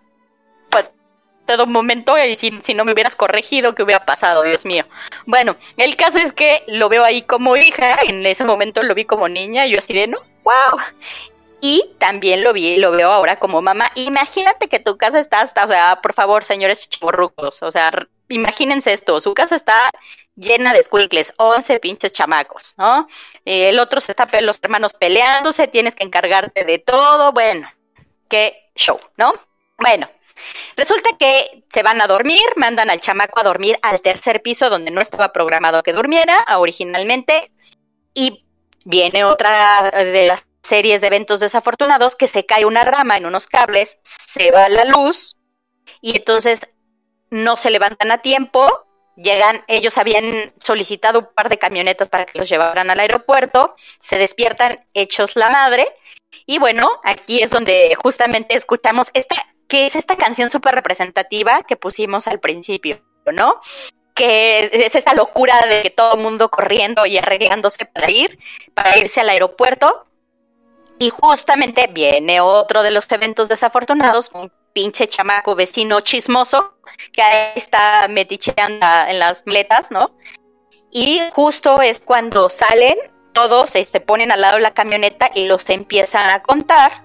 todo 1.47 1.67
momento 1.67 2.17
y 2.19 2.37
si, 2.37 2.59
si, 2.63 2.75
no 2.75 2.85
me 2.85 2.93
hubieras 2.93 3.17
corregido, 3.17 3.75
¿qué 3.75 3.83
hubiera 3.83 4.05
pasado? 4.05 4.43
Dios 4.43 4.65
mío. 4.65 4.85
Bueno, 5.27 5.57
el 5.77 5.97
caso 5.97 6.19
es 6.19 6.33
que 6.33 6.65
lo 6.67 6.89
veo 6.89 7.05
ahí 7.05 7.23
como 7.23 7.57
hija, 7.57 7.99
en 8.03 8.25
ese 8.27 8.45
momento 8.45 8.83
lo 8.83 8.95
vi 8.95 9.05
como 9.05 9.29
niña, 9.29 9.67
y 9.67 9.73
yo 9.73 9.79
así 9.79 9.93
de, 9.93 10.09
no, 10.09 10.19
wow. 10.43 10.81
Y 11.61 11.95
también 11.99 12.43
lo 12.43 12.53
vi, 12.53 12.77
lo 12.77 12.91
veo 12.91 13.11
ahora 13.11 13.39
como 13.39 13.63
mamá. 13.63 13.91
Imagínate 13.95 14.69
que 14.69 14.81
tu 14.81 14.99
casa 14.99 15.19
está 15.19 15.41
hasta, 15.41 15.65
o 15.65 15.69
sea, 15.69 16.01
por 16.03 16.13
favor, 16.13 16.45
señores 16.45 16.89
chiborrucos, 16.89 17.63
o 17.63 17.71
sea, 17.71 17.91
imagínense 18.29 18.93
esto, 18.93 19.21
su 19.21 19.35
casa 19.35 19.57
está 19.57 19.91
llena 20.37 20.73
de 20.73 20.83
squinkles, 20.83 21.33
11 21.37 21.81
pinches 21.81 22.13
chamacos, 22.13 22.75
¿no? 22.77 23.07
el 23.45 23.79
otro 23.79 24.01
se 24.01 24.13
está 24.13 24.29
los 24.41 24.59
hermanos 24.63 24.95
peleándose, 24.95 25.69
tienes 25.69 25.95
que 25.95 26.05
encargarte 26.05 26.65
de 26.65 26.79
todo, 26.79 27.33
bueno, 27.33 27.71
qué 28.29 28.71
show, 28.75 28.99
¿no? 29.17 29.33
Bueno, 29.79 30.09
Resulta 30.77 31.11
que 31.19 31.65
se 31.73 31.83
van 31.83 32.01
a 32.01 32.07
dormir, 32.07 32.43
mandan 32.57 32.91
al 32.91 33.01
chamaco 33.01 33.41
a 33.41 33.45
dormir 33.45 33.79
al 33.83 34.01
tercer 34.01 34.43
piso 34.43 34.71
donde 34.71 34.91
no 34.91 35.01
estaba 35.01 35.33
programado 35.33 35.83
que 35.83 35.93
durmiera 35.93 36.45
originalmente 36.57 37.53
y 38.15 38.45
viene 38.85 39.25
otra 39.25 39.91
de 39.91 40.27
las 40.27 40.47
series 40.63 41.01
de 41.01 41.09
eventos 41.09 41.41
desafortunados 41.41 42.17
que 42.17 42.29
se 42.29 42.47
cae 42.47 42.65
una 42.65 42.85
rama 42.85 43.17
en 43.17 43.27
unos 43.27 43.47
cables, 43.47 43.99
se 44.03 44.51
va 44.51 44.69
la 44.69 44.85
luz 44.85 45.37
y 46.01 46.17
entonces 46.17 46.67
no 47.31 47.57
se 47.57 47.71
levantan 47.71 48.11
a 48.11 48.19
tiempo, 48.19 48.87
llegan, 49.17 49.65
ellos 49.69 49.99
habían 49.99 50.55
solicitado 50.61 51.19
un 51.21 51.29
par 51.35 51.49
de 51.49 51.59
camionetas 51.59 52.09
para 52.09 52.25
que 52.25 52.39
los 52.39 52.49
llevaran 52.49 52.91
al 52.91 53.01
aeropuerto, 53.01 53.77
se 54.01 54.19
despiertan 54.19 54.87
hechos 54.95 55.37
la 55.37 55.51
madre 55.51 55.87
y 56.47 56.59
bueno, 56.59 56.89
aquí 57.05 57.43
es 57.43 57.51
donde 57.51 57.95
justamente 58.03 58.57
escuchamos 58.57 59.11
esta 59.15 59.37
que 59.69 59.87
es 59.87 59.97
esta 59.97 60.17
canción 60.17 60.51
súper 60.51 60.75
representativa 60.75 61.63
que 61.63 61.77
pusimos 61.77 62.27
al 62.27 62.41
principio, 62.41 63.01
¿no? 63.33 63.61
que 64.15 64.71
es 64.73 64.95
esa 64.95 65.15
locura 65.15 65.61
de 65.69 65.83
que 65.83 65.91
todo 65.91 66.15
el 66.15 66.21
mundo 66.21 66.49
corriendo 66.49 67.05
y 67.05 67.19
arreglándose 67.19 67.85
para 67.85 68.11
ir, 68.11 68.39
para 68.73 68.97
irse 68.97 69.21
al 69.21 69.29
aeropuerto. 69.29 70.07
Y 70.99 71.11
justamente 71.11 71.89
viene 71.89 72.41
otro 72.41 72.85
de 72.85 72.93
los 72.93 73.11
eventos 73.11 73.49
desafortunados, 73.49 74.31
un 74.33 74.53
pinche 74.73 75.09
chamaco 75.09 75.57
vecino 75.57 76.01
chismoso 76.01 76.77
que 77.13 77.21
ahí 77.21 77.53
está 77.57 78.07
meticheando 78.09 78.87
en 79.09 79.19
las 79.19 79.45
maletas, 79.47 79.91
¿no? 79.91 80.13
Y 80.93 81.21
justo 81.33 81.83
es 81.83 81.99
cuando 81.99 82.49
salen, 82.49 82.97
todos 83.33 83.71
se 83.71 84.01
ponen 84.01 84.31
al 84.31 84.43
lado 84.43 84.57
de 84.57 84.63
la 84.63 84.75
camioneta 84.75 85.33
y 85.35 85.47
los 85.47 85.69
empiezan 85.69 86.31
a 86.31 86.43
contar 86.43 87.03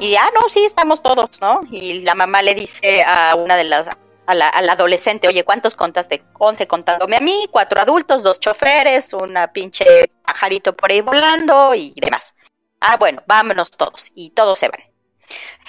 y, 0.00 0.16
ah, 0.16 0.30
no, 0.34 0.48
sí, 0.48 0.64
estamos 0.64 1.02
todos, 1.02 1.40
¿no? 1.40 1.60
Y 1.70 2.00
la 2.00 2.14
mamá 2.14 2.42
le 2.42 2.54
dice 2.54 3.02
a 3.04 3.34
una 3.36 3.56
de 3.56 3.64
las, 3.64 3.88
a 4.26 4.34
la, 4.34 4.48
adolescente, 4.48 5.28
oye, 5.28 5.44
¿cuántos 5.44 5.74
contaste? 5.74 6.22
Once 6.38 6.66
contándome 6.66 7.16
a 7.16 7.20
mí, 7.20 7.46
cuatro 7.50 7.80
adultos, 7.80 8.22
dos 8.22 8.40
choferes, 8.40 9.12
una 9.12 9.52
pinche 9.52 9.84
pajarito 10.24 10.74
por 10.74 10.90
ahí 10.90 11.00
volando 11.00 11.74
y 11.74 11.92
demás. 11.96 12.34
Ah, 12.80 12.96
bueno, 12.96 13.22
vámonos 13.26 13.70
todos. 13.70 14.10
Y 14.14 14.30
todos 14.30 14.58
se 14.58 14.68
van. 14.68 14.80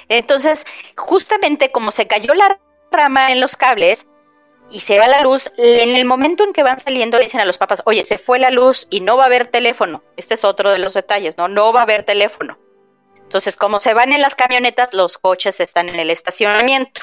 Entonces, 0.10 0.66
justamente 0.98 1.72
como 1.72 1.92
se 1.92 2.08
cayó 2.08 2.34
la 2.34 2.60
rama 2.92 3.32
en 3.32 3.40
los 3.40 3.56
cables 3.56 4.08
y 4.72 4.80
se 4.80 4.98
va 4.98 5.08
la 5.08 5.22
luz, 5.22 5.52
en 5.58 5.96
el 5.96 6.06
momento 6.06 6.44
en 6.44 6.54
que 6.54 6.64
van 6.64 6.80
saliendo 6.80 7.18
le 7.18 7.26
dicen 7.26 7.40
a 7.40 7.46
los 7.46 7.58
papás, 7.58 7.84
oye, 7.86 8.04
se 8.04 8.18
fue 8.18 8.40
la 8.40 8.50
luz 8.50 8.88
y 8.90 9.02
no 9.02 9.18
va 9.18 9.24
a 9.24 9.28
haber 9.28 9.48
teléfono. 9.48 10.04
Este 10.18 10.34
es 10.34 10.44
otro 10.44 10.72
de 10.72 10.80
los 10.80 10.94
detalles, 10.94 11.38
¿no? 11.38 11.48
No 11.48 11.72
va 11.74 11.82
a 11.82 11.84
haber 11.84 12.04
teléfono. 12.04 12.58
Entonces, 13.34 13.56
como 13.56 13.80
se 13.80 13.96
van 13.96 14.13
en 14.13 14.22
las 14.22 14.36
camionetas, 14.36 14.93
los 14.93 15.17
coches 15.17 15.60
están 15.60 15.89
en 15.89 16.00
el 16.00 16.12
estacionamiento. 16.12 17.02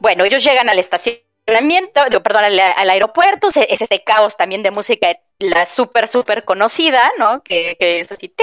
Bueno, 0.00 0.24
ellos 0.24 0.42
llegan 0.42 0.70
al 0.70 0.78
estacionamiento, 0.78 2.00
perdón, 2.22 2.44
al, 2.44 2.88
aeropuerto, 2.88 3.48
es 3.48 3.82
ese 3.82 4.02
caos 4.02 4.38
también 4.38 4.62
de 4.62 4.70
música, 4.70 5.14
la 5.40 5.66
súper, 5.66 6.08
súper 6.08 6.46
conocida, 6.46 7.12
¿no? 7.18 7.42
Que, 7.42 7.76
es 7.78 8.12
así, 8.12 8.34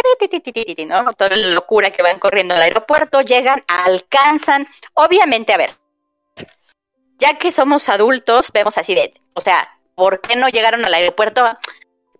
¿no? 0.85 1.11
Toda 1.13 1.35
la 1.35 1.47
locura 1.47 1.89
que 1.89 2.03
van 2.03 2.19
corriendo 2.19 2.53
al 2.53 2.61
aeropuerto, 2.61 3.21
llegan, 3.21 3.63
alcanzan, 3.67 4.67
obviamente, 4.93 5.51
a 5.53 5.57
ver, 5.57 5.77
ya 7.17 7.39
que 7.39 7.51
somos 7.51 7.89
adultos, 7.89 8.51
vemos 8.53 8.77
así 8.77 8.93
de, 8.93 9.15
o 9.33 9.41
sea, 9.41 9.79
¿por 9.95 10.21
qué 10.21 10.35
no 10.35 10.47
llegaron 10.47 10.85
al 10.85 10.93
aeropuerto? 10.93 11.57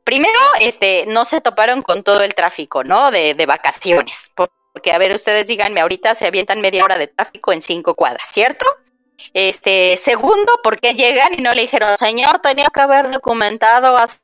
Primero, 0.10 0.40
este, 0.60 1.06
no 1.06 1.24
se 1.24 1.40
toparon 1.40 1.84
con 1.84 2.02
todo 2.02 2.24
el 2.24 2.34
tráfico, 2.34 2.84
¿no? 2.84 3.12
De, 3.12 3.36
de 3.36 3.46
vacaciones. 3.46 4.32
Porque, 4.34 4.92
a 4.92 4.98
ver, 4.98 5.14
ustedes 5.14 5.46
díganme, 5.46 5.82
ahorita 5.82 6.16
se 6.16 6.26
avientan 6.26 6.62
media 6.62 6.84
hora 6.84 6.98
de 6.98 7.06
tráfico 7.06 7.54
en 7.54 7.62
cinco 7.62 7.94
cuadras, 7.94 8.28
¿cierto? 8.28 8.66
Este, 9.36 9.98
segundo, 9.98 10.52
¿por 10.64 10.80
qué 10.80 10.96
llegan 10.96 11.36
y 11.38 11.44
no 11.44 11.54
le 11.54 11.62
dijeron, 11.62 11.96
señor, 12.00 12.40
tenía 12.40 12.70
que 12.74 12.82
haber 12.82 13.12
documentado 13.12 13.98
hace 13.98 14.18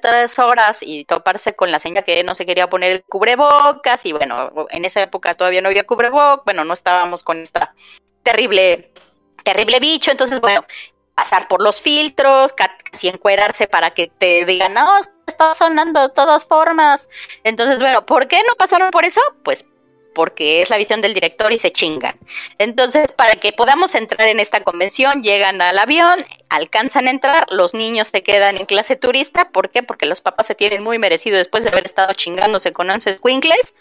tres 0.00 0.38
horas 0.38 0.82
y 0.82 1.04
toparse 1.04 1.54
con 1.54 1.70
la 1.70 1.80
señora 1.80 2.00
que 2.00 2.24
no 2.24 2.34
se 2.34 2.46
quería 2.46 2.70
poner 2.70 2.92
el 2.92 3.04
cubrebocas 3.04 4.06
y 4.06 4.12
bueno, 4.12 4.50
en 4.70 4.86
esa 4.86 5.02
época 5.02 5.34
todavía 5.34 5.60
no 5.60 5.68
había 5.68 5.84
cubrebocas, 5.84 6.46
bueno, 6.46 6.64
no 6.64 6.72
estábamos 6.72 7.22
con 7.22 7.42
esta 7.42 7.74
terrible, 8.22 8.90
terrible 9.44 9.80
bicho, 9.80 10.10
entonces 10.10 10.40
bueno, 10.40 10.64
pasar 11.14 11.46
por 11.46 11.60
los 11.60 11.82
filtros, 11.82 12.54
casi 12.54 13.08
encuerarse 13.08 13.66
para 13.66 13.90
que 13.90 14.06
te 14.06 14.46
digan, 14.46 14.72
no, 14.72 15.02
está 15.36 15.54
sonando 15.54 16.00
de 16.00 16.08
todas 16.08 16.46
formas. 16.46 17.10
Entonces, 17.44 17.80
bueno, 17.80 18.06
¿por 18.06 18.26
qué 18.26 18.38
no 18.38 18.54
pasaron 18.56 18.90
por 18.90 19.04
eso? 19.04 19.20
Pues 19.44 19.64
porque 20.14 20.62
es 20.62 20.70
la 20.70 20.78
visión 20.78 21.02
del 21.02 21.12
director 21.12 21.52
y 21.52 21.58
se 21.58 21.70
chingan. 21.70 22.18
Entonces, 22.56 23.12
para 23.12 23.36
que 23.36 23.52
podamos 23.52 23.94
entrar 23.94 24.28
en 24.28 24.40
esta 24.40 24.62
convención, 24.62 25.22
llegan 25.22 25.60
al 25.60 25.78
avión, 25.78 26.24
alcanzan 26.48 27.06
a 27.06 27.10
entrar, 27.10 27.44
los 27.50 27.74
niños 27.74 28.08
se 28.08 28.22
quedan 28.22 28.56
en 28.56 28.64
clase 28.64 28.96
turista, 28.96 29.50
¿por 29.50 29.68
qué? 29.68 29.82
Porque 29.82 30.06
los 30.06 30.22
papás 30.22 30.46
se 30.46 30.54
tienen 30.54 30.82
muy 30.82 30.98
merecido 30.98 31.36
después 31.36 31.64
de 31.64 31.70
haber 31.70 31.84
estado 31.84 32.14
chingándose 32.14 32.72
con 32.72 32.88
11 32.88 33.18
Quinkles, 33.22 33.74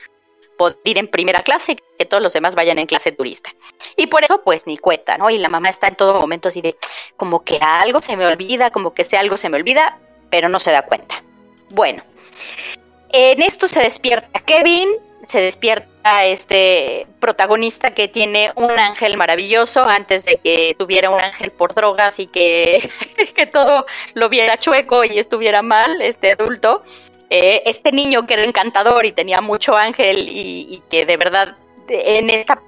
poder 0.57 0.77
ir 0.83 0.97
en 0.97 1.07
primera 1.07 1.41
clase 1.41 1.71
y 1.71 1.77
que 1.97 2.05
todos 2.05 2.21
los 2.21 2.33
demás 2.33 2.53
vayan 2.55 2.79
en 2.79 2.87
clase 2.87 3.13
turista. 3.13 3.51
Y 3.95 4.07
por 4.07 4.25
eso, 4.25 4.41
pues 4.43 4.67
ni 4.67 4.77
cuenta, 4.77 5.17
¿no? 5.17 5.29
Y 5.29 5.37
la 5.37 5.47
mamá 5.47 5.69
está 5.69 5.87
en 5.87 5.95
todo 5.95 6.19
momento 6.19 6.49
así 6.49 6.59
de, 6.59 6.75
como 7.15 7.45
que 7.45 7.59
algo 7.61 8.01
se 8.01 8.17
me 8.17 8.25
olvida, 8.25 8.71
como 8.71 8.93
que 8.93 9.05
sea 9.05 9.21
algo 9.21 9.37
se 9.37 9.47
me 9.47 9.55
olvida, 9.55 9.99
pero 10.29 10.49
no 10.49 10.59
se 10.59 10.71
da 10.71 10.81
cuenta. 10.81 11.23
Bueno, 11.69 12.03
en 13.11 13.41
esto 13.41 13.67
se 13.67 13.79
despierta 13.79 14.39
Kevin, 14.41 14.89
se 15.25 15.39
despierta 15.41 16.25
este 16.25 17.07
protagonista 17.19 17.93
que 17.93 18.07
tiene 18.07 18.51
un 18.55 18.71
ángel 18.71 19.17
maravilloso 19.17 19.83
antes 19.83 20.25
de 20.25 20.37
que 20.37 20.75
tuviera 20.77 21.09
un 21.09 21.19
ángel 21.19 21.51
por 21.51 21.73
drogas 21.73 22.19
y 22.19 22.27
que, 22.27 22.89
que 23.35 23.47
todo 23.47 23.85
lo 24.13 24.29
viera 24.29 24.57
chueco 24.57 25.03
y 25.03 25.17
estuviera 25.17 25.61
mal, 25.61 26.01
este 26.01 26.33
adulto. 26.33 26.83
Eh, 27.31 27.63
este 27.65 27.91
niño 27.91 28.27
que 28.27 28.35
era 28.35 28.43
encantador 28.43 29.05
y 29.05 29.11
tenía 29.11 29.41
mucho 29.41 29.75
ángel 29.75 30.27
y, 30.29 30.83
que 30.89 31.05
de 31.05 31.17
verdad 31.17 31.57
en 31.87 32.29
esta 32.29 32.61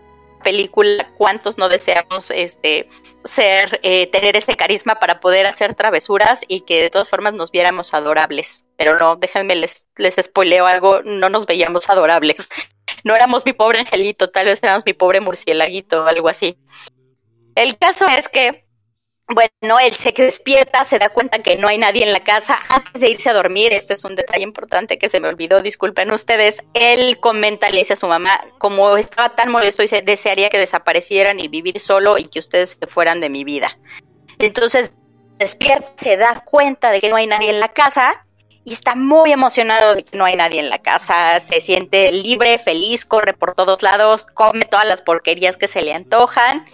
película, 0.44 1.08
cuántos 1.18 1.58
no 1.58 1.70
deseamos 1.70 2.32
este 2.32 2.90
ser, 3.24 3.80
eh, 3.84 4.08
tener 4.08 4.36
ese 4.36 4.56
carisma 4.56 4.96
para 4.96 5.20
poder 5.20 5.46
hacer 5.46 5.76
travesuras 5.76 6.44
y 6.48 6.62
que 6.62 6.82
de 6.82 6.90
todas 6.90 7.10
formas 7.10 7.34
nos 7.34 7.52
viéramos 7.52 7.94
adorables. 7.94 8.64
Pero 8.78 8.98
no, 8.98 9.16
déjenme 9.16 9.56
les, 9.56 9.86
les 9.98 10.16
spoileo 10.16 10.66
algo, 10.66 11.02
no 11.04 11.30
nos 11.30 11.46
veíamos 11.46 11.90
adorables. 11.90 12.50
No 13.04 13.16
éramos 13.16 13.46
mi 13.46 13.54
pobre 13.54 13.80
angelito, 13.80 14.30
tal 14.30 14.48
vez 14.48 14.62
éramos 14.64 14.84
mi 14.86 14.94
pobre 14.94 15.22
murcielaguito 15.22 16.04
o 16.04 16.08
algo 16.08 16.30
así. 16.30 16.58
El 17.54 17.78
caso 17.78 18.06
es 18.08 18.28
que 18.28 18.68
bueno, 19.30 19.78
él 19.80 19.94
se 19.94 20.14
despierta, 20.14 20.86
se 20.86 21.00
da 21.00 21.10
cuenta 21.10 21.40
que 21.40 21.58
no 21.58 21.68
hay 21.68 21.78
nadie 21.78 22.04
en 22.04 22.14
la 22.14 22.24
casa 22.24 22.58
antes 22.70 23.02
de 23.02 23.10
irse 23.10 23.30
a 23.30 23.34
dormir. 23.34 23.74
Esto 23.74 23.94
es 23.94 24.06
un 24.06 24.16
detalle 24.16 24.44
importante 24.44 24.98
que 24.98 25.10
se 25.10 25.20
me 25.20 25.28
olvidó, 25.28 25.60
disculpen 25.62 26.12
ustedes. 26.12 26.64
Él 26.74 27.20
comenta, 27.20 27.70
le 27.70 27.80
dice 27.80 27.94
a 27.94 27.98
su 27.98 28.08
mamá, 28.08 28.40
como 28.58 28.96
estaba 28.96 29.36
tan 29.36 29.52
molesto, 29.52 29.82
dice, 29.82 30.02
desearía 30.02 30.50
que 30.50 30.58
desaparecieran 30.58 31.42
y 31.42 31.50
vivir 31.50 31.82
solo 31.82 32.18
y 32.18 32.26
que 32.26 32.40
ustedes 32.40 32.78
se 32.80 32.88
fueran 32.88 33.20
de 33.20 33.30
mi 33.30 33.44
vida. 33.44 33.78
Entonces 34.40 34.94
despierta, 35.38 35.92
se 35.98 36.16
da 36.16 36.44
cuenta 36.46 36.92
de 36.92 37.02
que 37.02 37.10
no 37.10 37.18
hay 37.18 37.28
nadie 37.28 37.50
en 37.50 37.60
la 37.60 37.74
casa 37.74 38.26
y 38.68 38.74
está 38.74 38.96
muy 38.96 39.32
emocionado 39.32 39.96
de 39.96 40.04
que 40.04 40.18
no 40.18 40.26
hay 40.26 40.36
nadie 40.36 40.60
en 40.60 40.70
la 40.70 40.78
casa. 40.78 41.40
Se 41.40 41.62
siente 41.62 42.12
libre, 42.12 42.60
feliz, 42.60 43.06
corre 43.06 43.34
por 43.34 43.56
todos 43.56 43.82
lados, 43.82 44.26
come 44.34 44.66
todas 44.66 44.86
las 44.86 45.02
porquerías 45.02 45.56
que 45.56 45.70
se 45.70 45.82
le 45.82 45.94
antojan 45.94 46.66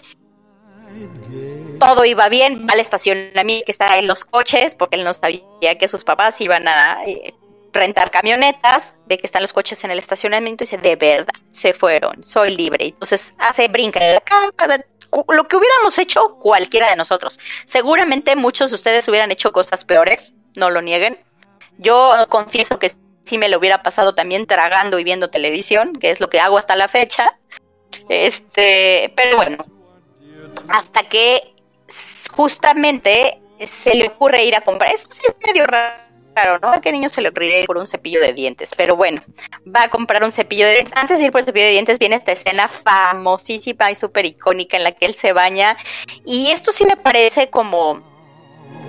todo 1.80 2.06
iba 2.06 2.30
bien, 2.30 2.66
va 2.68 2.74
al 2.74 2.80
estacionamiento 2.80 3.66
que 3.66 3.72
está 3.72 3.98
en 3.98 4.08
los 4.08 4.26
coches, 4.26 4.76
porque 4.76 4.96
él 4.96 5.04
no 5.04 5.14
sabía 5.14 5.78
que 5.78 5.88
sus 5.88 6.04
papás 6.04 6.40
iban 6.40 6.68
a 6.68 7.04
eh, 7.06 7.34
rentar 7.74 8.12
camionetas, 8.12 8.94
ve 9.08 9.18
que 9.18 9.26
están 9.26 9.42
los 9.42 9.54
coches 9.54 9.84
en 9.84 9.92
el 9.92 10.00
estacionamiento 10.00 10.64
y 10.64 10.66
dice, 10.66 10.78
de 10.78 10.96
verdad, 10.96 11.34
se 11.52 11.74
fueron, 11.74 12.24
soy 12.24 12.56
libre. 12.56 12.86
Entonces 12.86 13.34
hace 13.38 13.68
brinca 13.68 14.06
en 14.06 14.14
la 14.14 14.22
cama, 14.22 14.52
lo 15.30 15.48
que 15.48 15.58
hubiéramos 15.58 15.98
hecho 15.98 16.38
cualquiera 16.40 16.90
de 16.90 16.96
nosotros. 16.96 17.40
Seguramente 17.66 18.36
muchos 18.36 18.72
de 18.72 18.76
ustedes 18.76 19.08
hubieran 19.08 19.32
hecho 19.32 19.52
cosas 19.52 19.84
peores, 19.84 20.36
no 20.56 20.70
lo 20.70 20.82
nieguen. 20.82 21.20
Yo 21.78 22.14
confieso 22.30 22.80
que 22.80 22.92
sí 23.24 23.38
me 23.38 23.50
lo 23.50 23.58
hubiera 23.58 23.84
pasado 23.84 24.16
también 24.16 24.48
tragando 24.48 25.00
y 25.00 25.04
viendo 25.04 25.30
televisión, 25.30 25.94
que 25.94 26.12
es 26.12 26.20
lo 26.20 26.30
que 26.30 26.40
hago 26.40 26.58
hasta 26.58 26.76
la 26.76 26.88
fecha. 26.88 27.38
Este, 28.10 29.14
pero 29.16 29.38
bueno, 29.38 29.66
hasta 30.68 31.04
que 31.08 31.54
justamente 32.32 33.40
se 33.66 33.96
le 33.96 34.08
ocurre 34.08 34.44
ir 34.44 34.56
a 34.56 34.62
comprar. 34.62 34.92
Eso 34.92 35.08
sí 35.12 35.22
es 35.28 35.36
medio 35.46 35.66
raro, 35.66 36.60
¿no? 36.62 36.70
¿A 36.70 36.82
qué 36.82 36.92
niño 36.92 37.10
se 37.10 37.22
le 37.22 37.30
ocurriría 37.30 37.62
ir 37.62 37.66
por 37.66 37.78
un 37.78 37.88
cepillo 37.88 38.20
de 38.20 38.34
dientes? 38.34 38.72
Pero 38.76 38.96
bueno, 38.96 39.24
va 39.64 39.84
a 39.84 39.90
comprar 39.90 40.24
un 40.24 40.32
cepillo 40.32 40.66
de 40.66 40.74
dientes. 40.74 40.96
Antes 40.98 41.20
de 41.20 41.26
ir 41.26 41.32
por 41.32 41.40
el 41.40 41.46
cepillo 41.46 41.66
de 41.66 41.72
dientes 41.72 42.00
viene 42.00 42.16
esta 42.16 42.32
escena 42.32 42.68
famosísima 42.68 43.92
y 43.92 43.96
súper 43.96 44.26
icónica 44.26 44.78
en 44.78 44.84
la 44.84 44.92
que 44.92 45.06
él 45.06 45.16
se 45.16 45.34
baña. 45.34 45.78
Y 46.26 46.52
esto 46.52 46.72
sí 46.72 46.86
me 46.86 46.98
parece 46.98 47.50
como, 47.50 48.02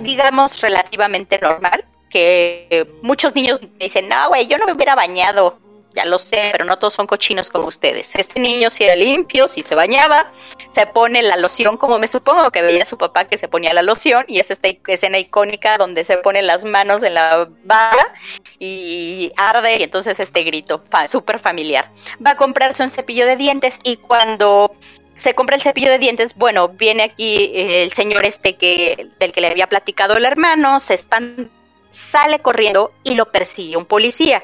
digamos, 0.01 0.61
relativamente 0.61 1.39
normal. 1.39 1.85
Que 2.15 2.87
muchos 3.01 3.35
niños 3.35 3.59
dicen, 3.77 4.07
no, 4.07 4.29
güey, 4.29 4.47
yo 4.47 4.57
no 4.57 4.65
me 4.65 4.71
hubiera 4.71 4.95
bañado 4.95 5.57
ya 5.95 6.05
lo 6.05 6.19
sé, 6.19 6.49
pero 6.51 6.65
no 6.65 6.77
todos 6.77 6.93
son 6.93 7.07
cochinos 7.07 7.49
como 7.49 7.67
ustedes. 7.67 8.15
Este 8.15 8.39
niño 8.39 8.69
sí 8.69 8.83
era 8.83 8.95
limpio, 8.95 9.47
sí 9.47 9.61
se 9.61 9.75
bañaba, 9.75 10.31
se 10.67 10.85
pone 10.87 11.23
la 11.23 11.37
loción 11.37 11.77
como 11.77 11.97
me 11.97 12.07
supongo 12.07 12.51
que 12.51 12.61
veía 12.61 12.85
su 12.85 12.97
papá 12.97 13.25
que 13.25 13.37
se 13.37 13.47
ponía 13.47 13.73
la 13.73 13.81
loción 13.81 14.25
y 14.27 14.39
es 14.39 14.51
esta 14.51 14.69
escena 14.87 15.17
icónica 15.17 15.77
donde 15.77 16.03
se 16.03 16.17
pone 16.17 16.41
las 16.41 16.65
manos 16.65 17.01
en 17.03 17.13
la 17.13 17.47
barra 17.63 18.13
y 18.59 19.31
arde 19.37 19.77
y 19.77 19.83
entonces 19.83 20.19
este 20.19 20.43
grito 20.43 20.81
súper 21.07 21.39
familiar. 21.39 21.89
Va 22.25 22.31
a 22.31 22.37
comprarse 22.37 22.83
un 22.83 22.89
cepillo 22.89 23.25
de 23.25 23.37
dientes 23.37 23.79
y 23.83 23.97
cuando 23.97 24.73
se 25.15 25.33
compra 25.33 25.55
el 25.55 25.61
cepillo 25.61 25.89
de 25.89 25.97
dientes, 25.97 26.35
bueno, 26.35 26.67
viene 26.67 27.03
aquí 27.03 27.51
el 27.55 27.93
señor 27.93 28.25
este 28.25 28.55
que 28.55 29.07
del 29.19 29.31
que 29.31 29.39
le 29.39 29.47
había 29.47 29.67
platicado 29.67 30.17
el 30.17 30.25
hermano, 30.25 30.81
se 30.81 30.93
están 30.93 31.49
sale 31.95 32.39
corriendo 32.39 32.91
y 33.03 33.15
lo 33.15 33.31
persigue 33.31 33.77
un 33.77 33.85
policía. 33.85 34.43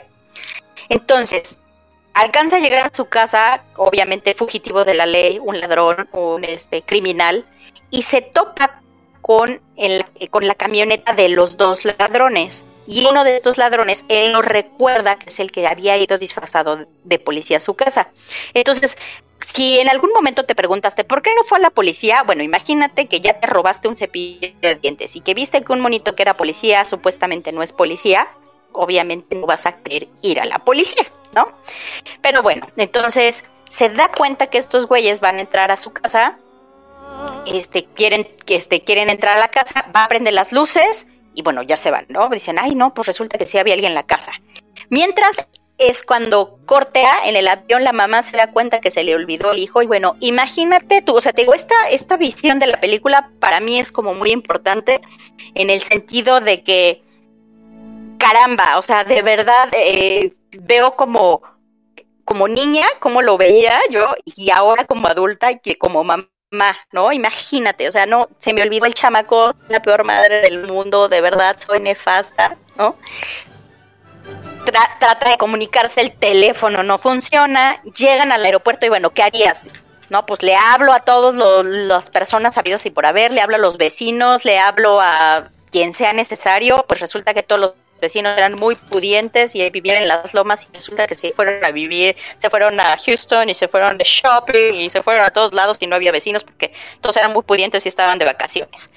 Entonces, 0.89 1.59
alcanza 2.13 2.57
a 2.57 2.59
llegar 2.59 2.87
a 2.87 2.95
su 2.95 3.05
casa, 3.05 3.63
obviamente 3.75 4.33
fugitivo 4.33 4.83
de 4.83 4.93
la 4.93 5.05
ley, 5.05 5.39
un 5.39 5.59
ladrón, 5.59 6.09
un 6.11 6.43
este, 6.43 6.81
criminal, 6.81 7.45
y 7.89 8.03
se 8.03 8.21
topa 8.21 8.81
con, 9.21 9.61
con 10.29 10.47
la 10.47 10.55
camioneta 10.55 11.13
de 11.13 11.29
los 11.29 11.57
dos 11.57 11.85
ladrones. 11.85 12.65
Y 12.87 13.05
uno 13.05 13.23
de 13.23 13.35
estos 13.35 13.57
ladrones, 13.57 14.05
él 14.09 14.31
lo 14.31 14.41
recuerda 14.41 15.17
que 15.17 15.29
es 15.29 15.39
el 15.39 15.51
que 15.51 15.67
había 15.67 15.97
ido 15.97 16.17
disfrazado 16.17 16.87
de 17.03 17.19
policía 17.19 17.57
a 17.57 17.61
su 17.61 17.75
casa. 17.75 18.09
Entonces, 18.53 18.97
si 19.45 19.79
en 19.79 19.89
algún 19.89 20.11
momento 20.13 20.45
te 20.45 20.55
preguntaste 20.55 21.03
por 21.03 21.21
qué 21.21 21.33
no 21.35 21.43
fue 21.43 21.57
a 21.57 21.61
la 21.61 21.69
policía, 21.69 22.23
bueno, 22.23 22.43
imagínate 22.43 23.07
que 23.07 23.21
ya 23.21 23.39
te 23.39 23.47
robaste 23.47 23.87
un 23.87 23.97
cepillo 23.97 24.53
de 24.61 24.75
dientes 24.75 25.15
y 25.15 25.21
que 25.21 25.33
viste 25.33 25.63
que 25.63 25.73
un 25.73 25.81
monito 25.81 26.15
que 26.15 26.23
era 26.23 26.35
policía 26.35 26.85
supuestamente 26.85 27.51
no 27.51 27.63
es 27.63 27.73
policía, 27.73 28.27
obviamente 28.73 29.35
no 29.35 29.47
vas 29.47 29.65
a 29.65 29.73
querer 29.73 30.07
ir 30.21 30.39
a 30.39 30.45
la 30.45 30.59
policía, 30.59 31.03
¿no? 31.35 31.47
Pero 32.21 32.41
bueno, 32.41 32.67
entonces 32.77 33.43
se 33.69 33.89
da 33.89 34.09
cuenta 34.09 34.47
que 34.47 34.57
estos 34.57 34.85
güeyes 34.85 35.19
van 35.19 35.37
a 35.37 35.41
entrar 35.41 35.71
a 35.71 35.77
su 35.77 35.91
casa, 35.91 36.37
este, 37.45 37.85
quieren, 37.85 38.27
este, 38.47 38.83
quieren 38.83 39.09
entrar 39.09 39.37
a 39.37 39.39
la 39.39 39.49
casa, 39.49 39.85
va 39.95 40.03
a 40.03 40.07
prender 40.07 40.33
las 40.33 40.51
luces 40.51 41.07
y 41.33 41.41
bueno, 41.41 41.63
ya 41.63 41.77
se 41.77 41.91
van, 41.91 42.05
¿no? 42.09 42.29
Dicen, 42.29 42.59
ay, 42.59 42.75
no, 42.75 42.93
pues 42.93 43.07
resulta 43.07 43.37
que 43.37 43.45
sí 43.45 43.57
había 43.57 43.73
alguien 43.73 43.91
en 43.91 43.95
la 43.95 44.03
casa. 44.03 44.33
Mientras 44.89 45.47
es 45.81 46.03
cuando 46.03 46.59
cortea 46.65 47.25
en 47.25 47.35
el 47.35 47.47
avión, 47.47 47.83
la 47.83 47.91
mamá 47.91 48.21
se 48.21 48.37
da 48.37 48.51
cuenta 48.51 48.81
que 48.81 48.91
se 48.91 49.03
le 49.03 49.15
olvidó 49.15 49.51
el 49.51 49.59
hijo 49.59 49.81
y 49.81 49.87
bueno, 49.87 50.15
imagínate 50.19 51.01
tú, 51.01 51.15
o 51.15 51.21
sea, 51.21 51.33
te 51.33 51.41
digo, 51.41 51.53
esta, 51.53 51.75
esta 51.89 52.17
visión 52.17 52.59
de 52.59 52.67
la 52.67 52.79
película 52.79 53.31
para 53.39 53.59
mí 53.59 53.79
es 53.79 53.91
como 53.91 54.13
muy 54.13 54.31
importante 54.31 55.01
en 55.55 55.69
el 55.69 55.81
sentido 55.81 56.39
de 56.39 56.63
que 56.63 57.01
caramba, 58.21 58.77
o 58.77 58.83
sea, 58.83 59.03
de 59.03 59.23
verdad 59.23 59.69
eh, 59.73 60.31
veo 60.51 60.95
como, 60.95 61.41
como 62.23 62.47
niña, 62.47 62.85
como 62.99 63.23
lo 63.23 63.37
veía 63.37 63.79
yo, 63.89 64.13
y 64.23 64.51
ahora 64.51 64.85
como 64.85 65.07
adulta 65.07 65.51
y 65.51 65.59
que 65.59 65.79
como 65.79 66.03
mamá, 66.03 66.27
¿no? 66.91 67.11
Imagínate, 67.11 67.87
o 67.87 67.91
sea, 67.91 68.05
no, 68.05 68.29
se 68.37 68.53
me 68.53 68.61
olvidó 68.61 68.85
el 68.85 68.93
chamaco, 68.93 69.55
la 69.69 69.81
peor 69.81 70.03
madre 70.03 70.41
del 70.41 70.67
mundo, 70.67 71.09
de 71.09 71.21
verdad, 71.21 71.57
soy 71.57 71.79
nefasta, 71.79 72.57
¿no? 72.77 72.95
Trata 74.63 75.29
de 75.29 75.37
comunicarse, 75.37 76.01
el 76.01 76.11
teléfono 76.11 76.83
no 76.83 76.97
funciona, 76.97 77.81
llegan 77.97 78.31
al 78.31 78.45
aeropuerto 78.45 78.85
y 78.85 78.89
bueno, 78.89 79.11
¿qué 79.11 79.23
harías? 79.23 79.63
No, 80.09 80.25
pues 80.25 80.43
le 80.43 80.55
hablo 80.55 80.93
a 80.93 81.01
todas 81.01 81.65
las 81.65 82.09
personas 82.09 82.55
sabidas 82.55 82.85
y 82.85 82.91
por 82.91 83.05
haber, 83.05 83.31
le 83.31 83.41
hablo 83.41 83.55
a 83.55 83.59
los 83.59 83.77
vecinos, 83.77 84.43
le 84.43 84.59
hablo 84.59 84.99
a 84.99 85.49
quien 85.71 85.93
sea 85.93 86.13
necesario, 86.13 86.83
pues 86.87 86.99
resulta 86.99 87.33
que 87.33 87.43
todos 87.43 87.61
los 87.61 87.73
vecinos 88.01 88.37
eran 88.37 88.55
muy 88.55 88.75
pudientes 88.75 89.55
y 89.55 89.69
vivían 89.69 89.97
en 89.97 90.07
las 90.07 90.33
lomas 90.33 90.67
y 90.69 90.73
resulta 90.73 91.07
que 91.07 91.15
se 91.15 91.31
fueron 91.31 91.63
a 91.63 91.71
vivir, 91.71 92.17
se 92.35 92.49
fueron 92.49 92.79
a 92.79 92.97
Houston 92.97 93.49
y 93.49 93.55
se 93.55 93.67
fueron 93.69 93.97
de 93.97 94.03
shopping 94.03 94.73
y 94.73 94.89
se 94.89 95.01
fueron 95.01 95.23
a 95.23 95.29
todos 95.29 95.53
lados 95.53 95.77
y 95.79 95.87
no 95.87 95.95
había 95.95 96.11
vecinos 96.11 96.43
porque 96.43 96.73
todos 96.99 97.15
eran 97.15 97.31
muy 97.31 97.43
pudientes 97.43 97.85
y 97.85 97.89
estaban 97.89 98.19
de 98.19 98.25
vacaciones. 98.25 98.89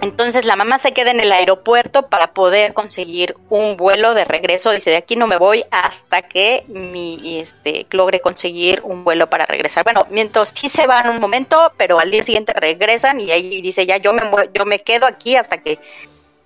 Entonces 0.00 0.44
la 0.44 0.56
mamá 0.56 0.78
se 0.78 0.92
queda 0.92 1.10
en 1.10 1.20
el 1.20 1.32
aeropuerto 1.32 2.08
para 2.08 2.32
poder 2.32 2.74
conseguir 2.74 3.34
un 3.48 3.76
vuelo 3.76 4.14
de 4.14 4.24
regreso. 4.24 4.70
Dice, 4.70 4.90
de 4.90 4.96
aquí 4.96 5.16
no 5.16 5.26
me 5.26 5.38
voy 5.38 5.64
hasta 5.70 6.22
que 6.22 6.64
mi 6.68 7.38
este 7.40 7.86
logre 7.90 8.20
conseguir 8.20 8.80
un 8.84 9.04
vuelo 9.04 9.28
para 9.30 9.46
regresar. 9.46 9.84
Bueno, 9.84 10.06
mientras 10.10 10.50
sí 10.50 10.68
se 10.68 10.86
van 10.86 11.08
un 11.08 11.20
momento, 11.20 11.72
pero 11.76 11.98
al 11.98 12.10
día 12.10 12.22
siguiente 12.22 12.52
regresan 12.52 13.20
y 13.20 13.30
ahí 13.30 13.60
dice, 13.62 13.86
ya 13.86 13.96
yo 13.96 14.12
me 14.12 14.22
yo 14.54 14.64
me 14.64 14.80
quedo 14.80 15.06
aquí 15.06 15.36
hasta 15.36 15.58
que 15.58 15.78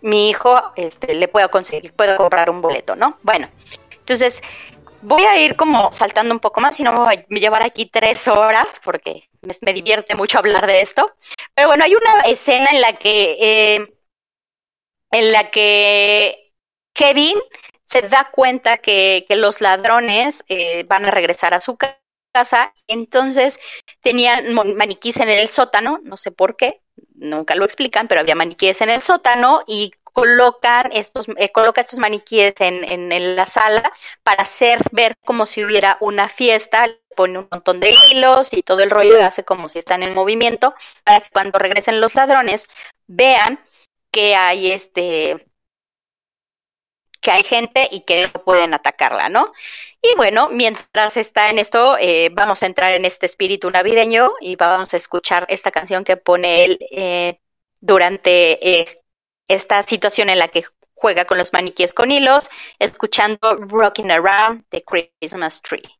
mi 0.03 0.31
hijo 0.31 0.61
este, 0.77 1.15
le 1.15 1.29
pueda 1.29 1.49
conseguir, 1.49 1.93
pueda 1.93 2.17
comprar 2.17 2.51
un 2.51 2.61
boleto, 2.61 2.97
¿no? 2.97 3.19
Bueno, 3.23 3.49
entonces 3.99 4.43
voy 5.03 5.25
a 5.25 5.39
ir 5.39 5.57
como 5.57 5.93
saltando 5.93 6.35
un 6.35 6.41
poco 6.41 6.61
más 6.61 6.79
y 6.81 6.83
no 6.83 6.93
me 6.93 6.99
voy 7.01 7.15
a 7.15 7.27
llevar 7.29 7.63
aquí 7.63 7.87
tres 7.87 8.29
horas 8.29 8.81
porque 8.83 9.30
me, 9.63 9.73
divierte 9.73 10.15
mucho 10.15 10.39
hablar 10.39 10.67
de 10.67 10.81
esto. 10.81 11.15
Pero 11.55 11.69
bueno, 11.69 11.85
hay 11.85 11.95
una 11.95 12.21
escena 12.23 12.71
en 12.73 12.81
la 12.81 12.93
que, 12.95 13.37
eh, 13.41 13.95
en 15.11 15.33
la 15.33 15.51
que 15.51 16.53
Kevin 16.93 17.39
se 17.85 18.03
da 18.03 18.31
cuenta 18.31 18.79
que, 18.79 19.25
que 19.29 19.37
los 19.37 19.61
ladrones 19.61 20.45
eh, 20.49 20.85
van 20.85 21.07
a 21.07 21.11
regresar 21.11 21.55
a 21.55 21.61
su 21.61 21.77
casa, 21.77 22.73
entonces 22.87 23.59
tenían 24.03 24.55
maniquíes 24.55 25.19
en 25.19 25.29
el 25.29 25.49
sótano, 25.49 26.01
no 26.05 26.17
sé 26.17 26.31
por 26.31 26.57
qué, 26.57 26.81
nunca 27.15 27.57
lo 27.57 27.65
explican, 27.65 28.07
pero 28.07 28.21
había 28.21 28.37
maniquíes 28.37 28.81
en 28.81 28.91
el 28.91 29.01
sótano 29.01 29.63
y 29.67 29.91
colocan 30.05 30.91
estos, 30.93 31.27
eh, 31.37 31.51
coloca 31.51 31.81
estos 31.81 31.99
maniquíes 31.99 32.55
en, 32.61 32.85
en, 32.85 33.37
la 33.37 33.47
sala 33.47 33.93
para 34.23 34.43
hacer 34.43 34.81
ver 34.93 35.17
como 35.25 35.47
si 35.47 35.65
hubiera 35.65 35.99
una 36.01 36.29
fiesta, 36.29 36.89
pone 37.17 37.39
un 37.39 37.49
montón 37.51 37.81
de 37.81 37.95
hilos 38.11 38.53
y 38.53 38.63
todo 38.63 38.81
el 38.81 38.91
rollo 38.91 39.19
y 39.19 39.23
hace 39.23 39.45
como 39.45 39.69
si 39.69 39.79
están 39.79 40.03
en 40.03 40.15
movimiento, 40.15 40.75
para 41.05 41.21
que 41.21 41.31
cuando 41.31 41.59
regresen 41.59 42.01
los 42.01 42.15
ladrones 42.15 42.69
vean 43.07 43.61
que 44.11 44.35
hay 44.35 44.71
este 44.73 45.47
que 47.21 47.31
hay 47.31 47.43
gente 47.43 47.89
y 47.91 48.01
que 48.01 48.31
no 48.33 48.43
pueden 48.45 48.73
atacarla, 48.75 49.29
¿no? 49.29 49.53
Y 50.03 50.15
bueno, 50.17 50.49
mientras 50.51 51.17
está 51.19 51.51
en 51.51 51.59
esto, 51.59 51.99
eh, 51.99 52.31
vamos 52.33 52.63
a 52.63 52.67
entrar 52.67 52.95
en 52.95 53.05
este 53.05 53.27
espíritu 53.27 53.71
navideño 53.71 54.33
y 54.41 54.57
vamos 54.57 54.95
a 54.95 54.97
escuchar 54.97 55.47
esta 55.51 55.71
canción 55.71 56.05
que 56.05 56.17
pone 56.17 56.65
él 56.65 56.79
eh, 56.91 57.39
durante 57.81 58.81
eh, 58.81 59.03
esta 59.49 59.83
situación 59.83 60.31
en 60.31 60.39
la 60.39 60.49
que 60.49 60.65
juega 60.95 61.27
con 61.27 61.39
los 61.39 61.53
maniquíes 61.53 61.95
con 61.95 62.11
hilos, 62.11 62.51
escuchando 62.79 63.57
Rocking 63.57 64.11
Around 64.11 64.65
the 64.71 64.83
Christmas 64.83 65.61
Tree. 65.63 66.00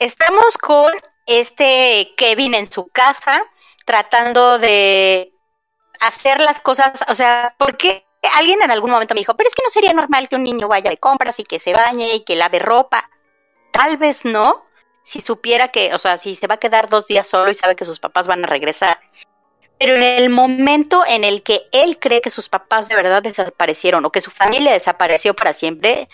estamos 0.00 0.58
con 0.58 0.92
este 1.26 2.12
Kevin 2.16 2.54
en 2.54 2.70
su 2.70 2.88
casa 2.88 3.44
tratando 3.84 4.58
de 4.58 5.32
hacer 6.00 6.40
las 6.40 6.60
cosas, 6.60 7.04
o 7.08 7.14
sea, 7.14 7.54
porque 7.58 8.06
alguien 8.34 8.62
en 8.62 8.70
algún 8.70 8.90
momento 8.90 9.14
me 9.14 9.20
dijo, 9.20 9.36
pero 9.36 9.48
es 9.48 9.54
que 9.54 9.62
no 9.62 9.70
sería 9.70 9.92
normal 9.92 10.28
que 10.28 10.36
un 10.36 10.44
niño 10.44 10.68
vaya 10.68 10.90
de 10.90 10.98
compras 10.98 11.38
y 11.40 11.44
que 11.44 11.58
se 11.58 11.72
bañe 11.72 12.14
y 12.14 12.24
que 12.24 12.36
lave 12.36 12.58
ropa. 12.58 13.10
Tal 13.72 13.96
vez 13.96 14.24
no, 14.24 14.64
si 15.02 15.20
supiera 15.20 15.68
que, 15.68 15.94
o 15.94 15.98
sea, 15.98 16.16
si 16.16 16.34
se 16.34 16.46
va 16.46 16.56
a 16.56 16.60
quedar 16.60 16.88
dos 16.88 17.06
días 17.06 17.26
solo 17.26 17.50
y 17.50 17.54
sabe 17.54 17.76
que 17.76 17.84
sus 17.84 17.98
papás 17.98 18.26
van 18.26 18.44
a 18.44 18.48
regresar. 18.48 18.98
Pero 19.78 19.94
en 19.94 20.02
el 20.02 20.28
momento 20.28 21.04
en 21.06 21.22
el 21.22 21.42
que 21.42 21.62
él 21.72 21.98
cree 21.98 22.20
que 22.20 22.30
sus 22.30 22.48
papás 22.48 22.88
de 22.88 22.96
verdad 22.96 23.22
desaparecieron 23.22 24.04
o 24.04 24.10
que 24.10 24.20
su 24.20 24.30
familia 24.30 24.72
desapareció 24.72 25.34
para 25.34 25.52
siempre, 25.52 26.08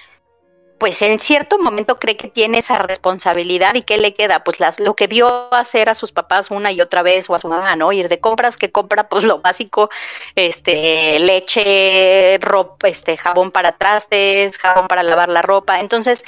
pues 0.85 1.01
en 1.01 1.19
cierto 1.19 1.59
momento 1.59 1.99
cree 1.99 2.15
que 2.15 2.29
tiene 2.29 2.59
esa 2.59 2.77
responsabilidad 2.77 3.75
y 3.75 3.81
qué 3.81 3.97
le 3.97 4.13
queda, 4.13 4.45
pues 4.45 4.61
las, 4.61 4.81
lo 4.81 4.95
que 4.95 5.07
vio 5.07 5.49
hacer 5.55 5.89
a 5.89 5.95
sus 5.95 6.13
papás 6.13 6.51
una 6.51 6.73
y 6.73 6.83
otra 6.83 7.01
vez 7.01 7.31
o 7.31 7.35
a 7.35 7.39
su 7.39 7.49
mamá, 7.49 7.75
¿no? 7.75 7.91
Ir 7.91 8.11
de 8.11 8.21
compras, 8.21 8.59
que 8.59 8.71
compra 8.71 9.09
pues 9.09 9.25
lo 9.25 9.41
básico, 9.41 9.89
este, 10.35 11.19
leche, 11.21 12.37
ropa, 12.43 12.89
este, 12.89 13.17
jabón 13.17 13.51
para 13.51 13.79
trastes, 13.79 14.59
jabón 14.59 14.87
para 14.87 15.03
lavar 15.03 15.31
la 15.31 15.41
ropa. 15.41 15.81
Entonces, 15.81 16.23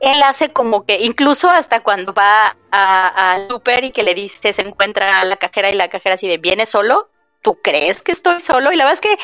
él 0.00 0.22
hace 0.22 0.54
como 0.54 0.86
que, 0.86 1.00
incluso 1.00 1.50
hasta 1.50 1.80
cuando 1.82 2.14
va 2.14 2.56
al 2.70 3.46
super 3.48 3.84
y 3.84 3.90
que 3.90 4.04
le 4.04 4.14
dice, 4.14 4.54
se 4.54 4.62
encuentra 4.62 5.20
a 5.20 5.26
la 5.26 5.36
cajera 5.36 5.68
y 5.68 5.74
la 5.74 5.90
cajera 5.90 6.14
así 6.14 6.26
de, 6.26 6.38
¿viene 6.38 6.64
solo? 6.64 7.10
¿Tú 7.42 7.58
crees 7.62 8.00
que 8.00 8.12
estoy 8.12 8.40
solo? 8.40 8.72
Y 8.72 8.76
la 8.76 8.86
verdad 8.86 8.94
es 8.94 9.02
que 9.02 9.18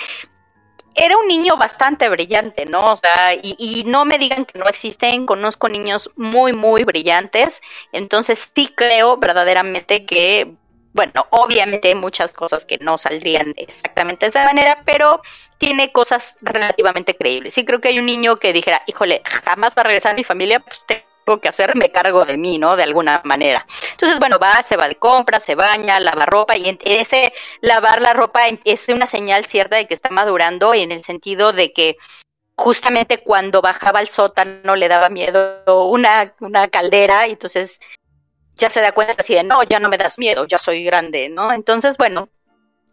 era 0.95 1.17
un 1.17 1.27
niño 1.27 1.57
bastante 1.57 2.09
brillante, 2.09 2.67
¿no? 2.67 2.81
O 2.81 2.97
sea, 2.97 3.35
y, 3.35 3.85
no 3.87 4.05
me 4.05 4.19
digan 4.19 4.45
que 4.45 4.59
no 4.59 4.67
existen, 4.67 5.27
conozco 5.27 5.69
niños 5.69 6.11
muy, 6.17 6.53
muy 6.53 6.85
brillantes, 6.85 7.63
entonces 7.93 8.51
sí 8.55 8.73
creo 8.75 9.17
verdaderamente 9.17 10.05
que, 10.07 10.53
bueno, 10.93 11.27
obviamente 11.31 11.89
hay 11.89 11.95
muchas 11.95 12.33
cosas 12.33 12.65
que 12.65 12.79
no 12.79 12.99
saldrían 12.99 13.55
exactamente 13.57 14.27
de 14.27 14.31
esa 14.31 14.45
manera, 14.45 14.83
pero 14.85 15.21
tiene 15.59 15.93
cosas 15.93 16.37
relativamente 16.41 17.17
creíbles. 17.17 17.55
Sí 17.55 17.65
creo 17.65 17.81
que 17.81 17.89
hay 17.89 17.99
un 17.99 18.07
niño 18.07 18.37
que 18.37 18.53
dijera, 18.53 18.83
híjole, 18.87 19.23
jamás 19.25 19.75
va 19.77 19.83
a 19.83 19.85
regresar 19.85 20.13
a 20.13 20.17
mi 20.17 20.25
familia, 20.25 20.61
pues 20.61 20.85
que 21.41 21.49
hacer, 21.49 21.77
me 21.77 21.91
cargo 21.91 22.25
de 22.25 22.37
mí, 22.37 22.59
¿no? 22.59 22.77
De 22.77 22.83
alguna 22.83 23.21
manera. 23.25 23.67
Entonces, 23.93 24.19
bueno, 24.19 24.39
va, 24.39 24.63
se 24.63 24.77
va 24.77 24.89
de 24.89 24.97
compra, 24.97 25.41
se 25.41 25.55
baña, 25.55 26.01
lava 26.01 26.27
ropa 26.27 26.57
y 26.57 26.79
ese 26.85 27.33
lavar 27.61 28.01
la 28.01 28.13
ropa 28.13 28.43
es 28.65 28.89
una 28.89 29.07
señal 29.07 29.45
cierta 29.45 29.77
de 29.77 29.87
que 29.87 29.95
está 29.95 30.11
madurando 30.11 30.75
en 30.75 30.93
el 30.93 31.03
sentido 31.03 31.53
de 31.53 31.73
que 31.73 31.97
justamente 32.57 33.19
cuando 33.19 33.63
bajaba 33.63 33.99
al 33.99 34.09
sótano 34.09 34.77
le 34.77 34.89
daba 34.89 35.09
miedo 35.09 35.63
una, 35.89 36.35
una 36.41 36.69
caldera 36.69 37.27
y 37.27 37.33
entonces 37.33 37.81
ya 38.55 38.71
se 38.71 38.81
da 38.81 38.93
cuenta 38.93 39.17
así 39.19 39.35
de, 39.35 39.43
no, 39.43 39.63
ya 39.65 39.81
no 39.81 39.89
me 39.89 39.99
das 39.99 40.19
miedo, 40.19 40.47
ya 40.47 40.59
soy 40.59 40.85
grande, 40.85 41.29
¿no? 41.29 41.53
Entonces, 41.53 41.97
bueno, 41.97 42.29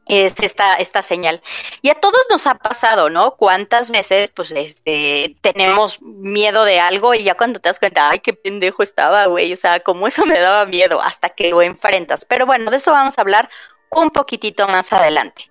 es 0.08 0.34
esta, 0.42 0.76
esta 0.76 1.02
señal. 1.02 1.42
Y 1.82 1.90
a 1.90 1.96
todos 1.96 2.22
nos 2.30 2.48
ha 2.48 2.56
pasado, 2.56 3.10
¿no? 3.10 3.36
Cuántas 3.36 3.92
veces, 3.92 4.32
pues, 4.32 4.52
este, 4.52 5.36
tenemos 5.42 6.02
miedo 6.02 6.66
de 6.66 6.80
algo 6.80 7.14
y 7.14 7.24
ya 7.24 7.36
cuando 7.36 7.60
te 7.60 7.70
das 7.70 7.80
cuenta, 7.80 8.10
ay, 8.10 8.20
qué 8.20 8.34
pendejo 8.34 8.84
estaba, 8.84 9.26
güey, 9.28 9.54
o 9.54 9.58
sea, 9.58 9.80
como 9.80 10.08
eso 10.08 10.26
me 10.26 10.40
daba 10.40 10.66
miedo 10.66 11.02
hasta 11.02 11.30
que 11.30 11.50
lo 11.50 11.62
enfrentas. 11.62 12.26
Pero 12.26 12.46
bueno, 12.46 12.72
de 12.72 12.78
eso 12.78 12.92
vamos 12.92 13.18
a 13.18 13.22
hablar 13.22 13.50
un 13.90 14.10
poquitito 14.10 14.68
más 14.68 14.92
adelante. 14.94 15.46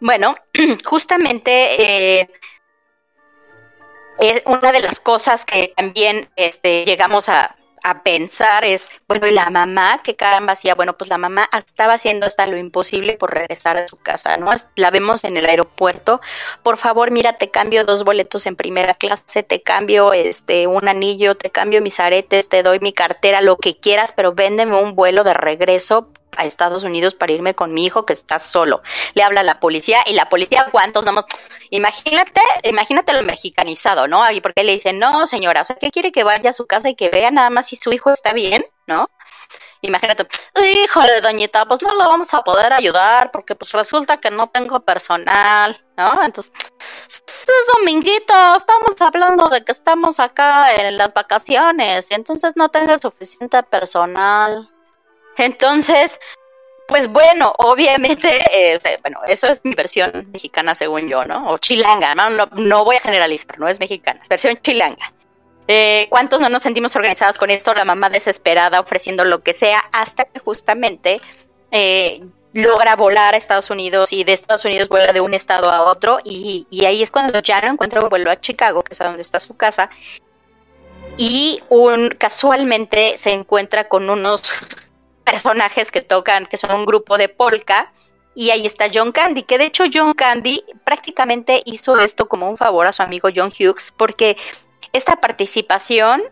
Bueno, 0.00 0.36
justamente 0.84 2.20
eh, 2.20 2.30
una 4.46 4.72
de 4.72 4.80
las 4.80 5.00
cosas 5.00 5.44
que 5.44 5.72
también 5.76 6.28
este, 6.36 6.84
llegamos 6.84 7.28
a, 7.28 7.56
a 7.88 8.02
pensar 8.02 8.64
es, 8.64 8.90
bueno, 9.06 9.26
¿y 9.26 9.32
la 9.32 9.50
mamá? 9.50 10.00
¿Qué 10.02 10.16
caramba 10.16 10.52
hacía? 10.52 10.74
Bueno, 10.74 10.96
pues 10.96 11.08
la 11.08 11.18
mamá 11.18 11.48
estaba 11.56 11.94
haciendo 11.94 12.26
hasta 12.26 12.46
lo 12.46 12.56
imposible 12.56 13.14
por 13.14 13.32
regresar 13.32 13.76
a 13.76 13.88
su 13.88 13.96
casa, 13.96 14.36
¿no? 14.36 14.50
La 14.76 14.90
vemos 14.90 15.24
en 15.24 15.36
el 15.36 15.46
aeropuerto. 15.46 16.20
Por 16.62 16.76
favor, 16.76 17.10
mira, 17.10 17.34
te 17.34 17.50
cambio 17.50 17.84
dos 17.84 18.04
boletos 18.04 18.46
en 18.46 18.56
primera 18.56 18.94
clase, 18.94 19.42
te 19.42 19.62
cambio 19.62 20.12
este 20.12 20.66
un 20.66 20.88
anillo, 20.88 21.36
te 21.36 21.50
cambio 21.50 21.80
mis 21.80 22.00
aretes, 22.00 22.48
te 22.48 22.62
doy 22.62 22.80
mi 22.80 22.92
cartera, 22.92 23.40
lo 23.40 23.56
que 23.56 23.76
quieras, 23.76 24.12
pero 24.12 24.32
véndeme 24.32 24.76
un 24.80 24.94
vuelo 24.94 25.24
de 25.24 25.34
regreso 25.34 26.08
a 26.36 26.44
Estados 26.44 26.84
Unidos 26.84 27.14
para 27.14 27.32
irme 27.32 27.54
con 27.54 27.72
mi 27.72 27.84
hijo 27.84 28.06
que 28.06 28.12
está 28.12 28.38
solo. 28.38 28.82
Le 29.14 29.22
habla 29.22 29.40
a 29.40 29.44
la 29.44 29.60
policía 29.60 30.00
y 30.06 30.12
la 30.14 30.28
policía, 30.28 30.68
¿cuántos 30.70 31.04
vamos? 31.04 31.24
Imagínate, 31.70 32.40
imagínate 32.64 33.12
lo 33.12 33.22
mexicanizado, 33.22 34.06
¿no? 34.06 34.30
Y 34.30 34.40
porque 34.40 34.64
le 34.64 34.72
dicen, 34.72 34.98
no, 34.98 35.26
señora, 35.26 35.62
o 35.62 35.64
sea, 35.64 35.76
¿qué 35.76 35.90
quiere 35.90 36.12
que 36.12 36.24
vaya 36.24 36.50
a 36.50 36.54
su 36.54 36.66
casa 36.66 36.88
y 36.88 36.94
que 36.94 37.08
vea 37.08 37.30
nada 37.30 37.50
más 37.50 37.66
si 37.66 37.76
su 37.76 37.92
hijo 37.92 38.10
está 38.10 38.32
bien, 38.32 38.64
¿no? 38.86 39.08
Imagínate, 39.80 40.26
híjole, 40.84 41.20
doñita, 41.20 41.64
pues 41.66 41.82
no 41.82 41.94
lo 41.94 42.08
vamos 42.08 42.34
a 42.34 42.42
poder 42.42 42.72
ayudar 42.72 43.30
porque 43.30 43.54
pues 43.54 43.70
resulta 43.72 44.16
que 44.16 44.30
no 44.30 44.48
tengo 44.48 44.80
personal, 44.80 45.80
¿no? 45.96 46.12
Entonces, 46.24 46.52
es 47.06 47.46
dominguito, 47.76 48.34
estamos 48.56 49.00
hablando 49.00 49.48
de 49.48 49.64
que 49.64 49.72
estamos 49.72 50.18
acá 50.18 50.74
en 50.74 50.96
las 50.96 51.14
vacaciones 51.14 52.10
y 52.10 52.14
entonces 52.14 52.54
no 52.56 52.70
tengo 52.70 52.98
suficiente 52.98 53.62
personal. 53.62 54.68
Entonces, 55.38 56.20
pues 56.88 57.06
bueno, 57.06 57.54
obviamente, 57.58 58.28
eh, 58.52 58.78
bueno, 59.02 59.20
eso 59.26 59.46
es 59.46 59.64
mi 59.64 59.74
versión 59.74 60.28
mexicana 60.32 60.74
según 60.74 61.08
yo, 61.08 61.24
¿no? 61.24 61.52
O 61.52 61.58
chilanga, 61.58 62.14
no, 62.14 62.30
no, 62.30 62.84
voy 62.84 62.96
a 62.96 63.00
generalizar, 63.00 63.58
no 63.58 63.68
es 63.68 63.78
mexicana, 63.78 64.20
es 64.22 64.28
versión 64.28 64.58
chilanga. 64.62 65.12
Eh, 65.68 66.06
¿Cuántos 66.08 66.40
no 66.40 66.48
nos 66.48 66.62
sentimos 66.62 66.96
organizados 66.96 67.36
con 67.36 67.50
esto? 67.50 67.74
La 67.74 67.84
mamá 67.84 68.08
desesperada 68.08 68.80
ofreciendo 68.80 69.24
lo 69.24 69.42
que 69.42 69.52
sea 69.52 69.80
hasta 69.92 70.24
que 70.24 70.40
justamente 70.40 71.20
eh, 71.70 72.24
logra 72.54 72.96
volar 72.96 73.34
a 73.34 73.36
Estados 73.36 73.68
Unidos 73.68 74.10
y 74.10 74.24
de 74.24 74.32
Estados 74.32 74.64
Unidos 74.64 74.88
vuela 74.88 75.12
de 75.12 75.20
un 75.20 75.34
estado 75.34 75.70
a 75.70 75.82
otro 75.82 76.20
y, 76.24 76.66
y 76.70 76.86
ahí 76.86 77.02
es 77.02 77.10
cuando 77.10 77.40
ya 77.40 77.60
no 77.60 77.68
encuentra 77.68 78.00
vuelo 78.08 78.30
a 78.30 78.40
Chicago, 78.40 78.82
que 78.82 78.94
es 78.94 79.00
a 79.02 79.04
donde 79.04 79.20
está 79.20 79.40
su 79.40 79.58
casa, 79.58 79.90
y 81.18 81.60
un, 81.68 82.10
casualmente 82.10 83.16
se 83.16 83.32
encuentra 83.32 83.88
con 83.88 84.08
unos 84.08 84.52
personajes 85.42 85.90
que 85.90 86.02
tocan, 86.02 86.46
que 86.46 86.56
son 86.56 86.74
un 86.74 86.86
grupo 86.86 87.18
de 87.18 87.28
polka, 87.28 87.92
y 88.34 88.50
ahí 88.50 88.66
está 88.66 88.86
John 88.92 89.12
Candy, 89.12 89.42
que 89.42 89.58
de 89.58 89.66
hecho 89.66 89.84
John 89.92 90.14
Candy 90.14 90.64
prácticamente 90.84 91.62
hizo 91.64 91.98
esto 91.98 92.28
como 92.28 92.48
un 92.48 92.56
favor 92.56 92.86
a 92.86 92.92
su 92.92 93.02
amigo 93.02 93.28
John 93.34 93.52
Hughes, 93.52 93.92
porque 93.96 94.36
esta 94.92 95.16
participación, 95.16 96.22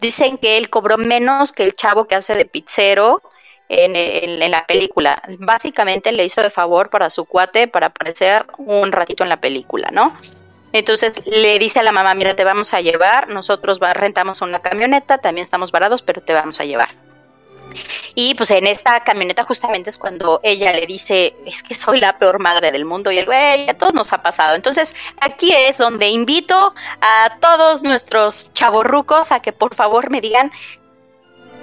dicen 0.00 0.38
que 0.38 0.56
él 0.56 0.70
cobró 0.70 0.96
menos 0.96 1.52
que 1.52 1.64
el 1.64 1.74
chavo 1.74 2.06
que 2.06 2.14
hace 2.14 2.34
de 2.34 2.44
pizzero 2.44 3.22
en, 3.68 3.96
en, 3.96 4.50
la 4.50 4.66
película. 4.66 5.20
Básicamente 5.38 6.12
le 6.12 6.24
hizo 6.24 6.42
de 6.42 6.50
favor 6.50 6.90
para 6.90 7.10
su 7.10 7.24
cuate 7.24 7.68
para 7.68 7.88
aparecer 7.88 8.46
un 8.58 8.92
ratito 8.92 9.22
en 9.24 9.28
la 9.28 9.40
película, 9.40 9.88
¿no? 9.92 10.16
Entonces 10.72 11.26
le 11.26 11.58
dice 11.58 11.80
a 11.80 11.82
la 11.82 11.92
mamá, 11.92 12.14
mira, 12.14 12.36
te 12.36 12.44
vamos 12.44 12.74
a 12.74 12.80
llevar, 12.80 13.28
nosotros 13.28 13.80
rentamos 13.80 14.42
una 14.42 14.60
camioneta, 14.60 15.18
también 15.18 15.42
estamos 15.42 15.72
varados, 15.72 16.02
pero 16.02 16.22
te 16.22 16.34
vamos 16.34 16.60
a 16.60 16.64
llevar. 16.64 17.07
Y 18.14 18.34
pues 18.34 18.50
en 18.50 18.66
esta 18.66 19.04
camioneta 19.04 19.44
justamente 19.44 19.90
es 19.90 19.98
cuando 19.98 20.40
ella 20.42 20.72
le 20.72 20.86
dice, 20.86 21.36
es 21.46 21.62
que 21.62 21.74
soy 21.74 22.00
la 22.00 22.18
peor 22.18 22.38
madre 22.38 22.72
del 22.72 22.84
mundo 22.84 23.10
y 23.10 23.18
el 23.18 23.26
güey, 23.26 23.68
a 23.68 23.74
todos 23.74 23.94
nos 23.94 24.12
ha 24.12 24.22
pasado. 24.22 24.54
Entonces 24.56 24.94
aquí 25.20 25.52
es 25.52 25.78
donde 25.78 26.08
invito 26.08 26.74
a 27.00 27.38
todos 27.40 27.82
nuestros 27.82 28.52
chavorrucos 28.54 29.32
a 29.32 29.40
que 29.40 29.52
por 29.52 29.74
favor 29.74 30.10
me 30.10 30.20
digan 30.20 30.50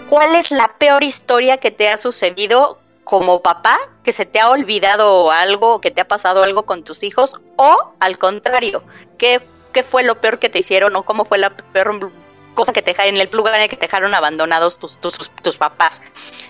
cuál 0.10 0.36
es 0.36 0.52
la 0.52 0.78
peor 0.78 1.04
historia 1.04 1.58
que 1.58 1.72
te 1.72 1.90
ha 1.90 1.98
sucedido 1.98 2.80
como 3.04 3.42
papá, 3.42 3.78
que 4.04 4.14
se 4.14 4.26
te 4.26 4.40
ha 4.40 4.50
olvidado 4.50 5.32
algo, 5.32 5.80
que 5.80 5.92
te 5.92 6.02
ha 6.02 6.08
pasado 6.08 6.44
algo 6.44 6.66
con 6.66 6.84
tus 6.84 7.04
hijos, 7.04 7.36
o 7.56 7.94
al 8.00 8.18
contrario, 8.18 8.84
¿qué, 9.18 9.42
qué 9.74 9.84
fue 9.84 10.04
lo 10.04 10.20
peor 10.20 10.40
que 10.40 10.50
te 10.50 10.60
hicieron 10.60 10.96
o 10.96 11.04
cómo 11.04 11.26
fue 11.26 11.38
la 11.38 11.52
peor 11.56 12.12
cosa 12.56 12.74
que 12.74 12.82
te 12.82 12.96
en 12.98 13.18
el 13.18 13.30
lugar 13.32 13.56
en 13.56 13.62
el 13.62 13.70
que 13.70 13.76
te 13.76 13.86
dejaron 13.86 14.14
abandonados 14.16 14.80
tus, 14.80 14.98
tus, 14.98 15.18
tus 15.44 15.58
papás. 15.58 16.02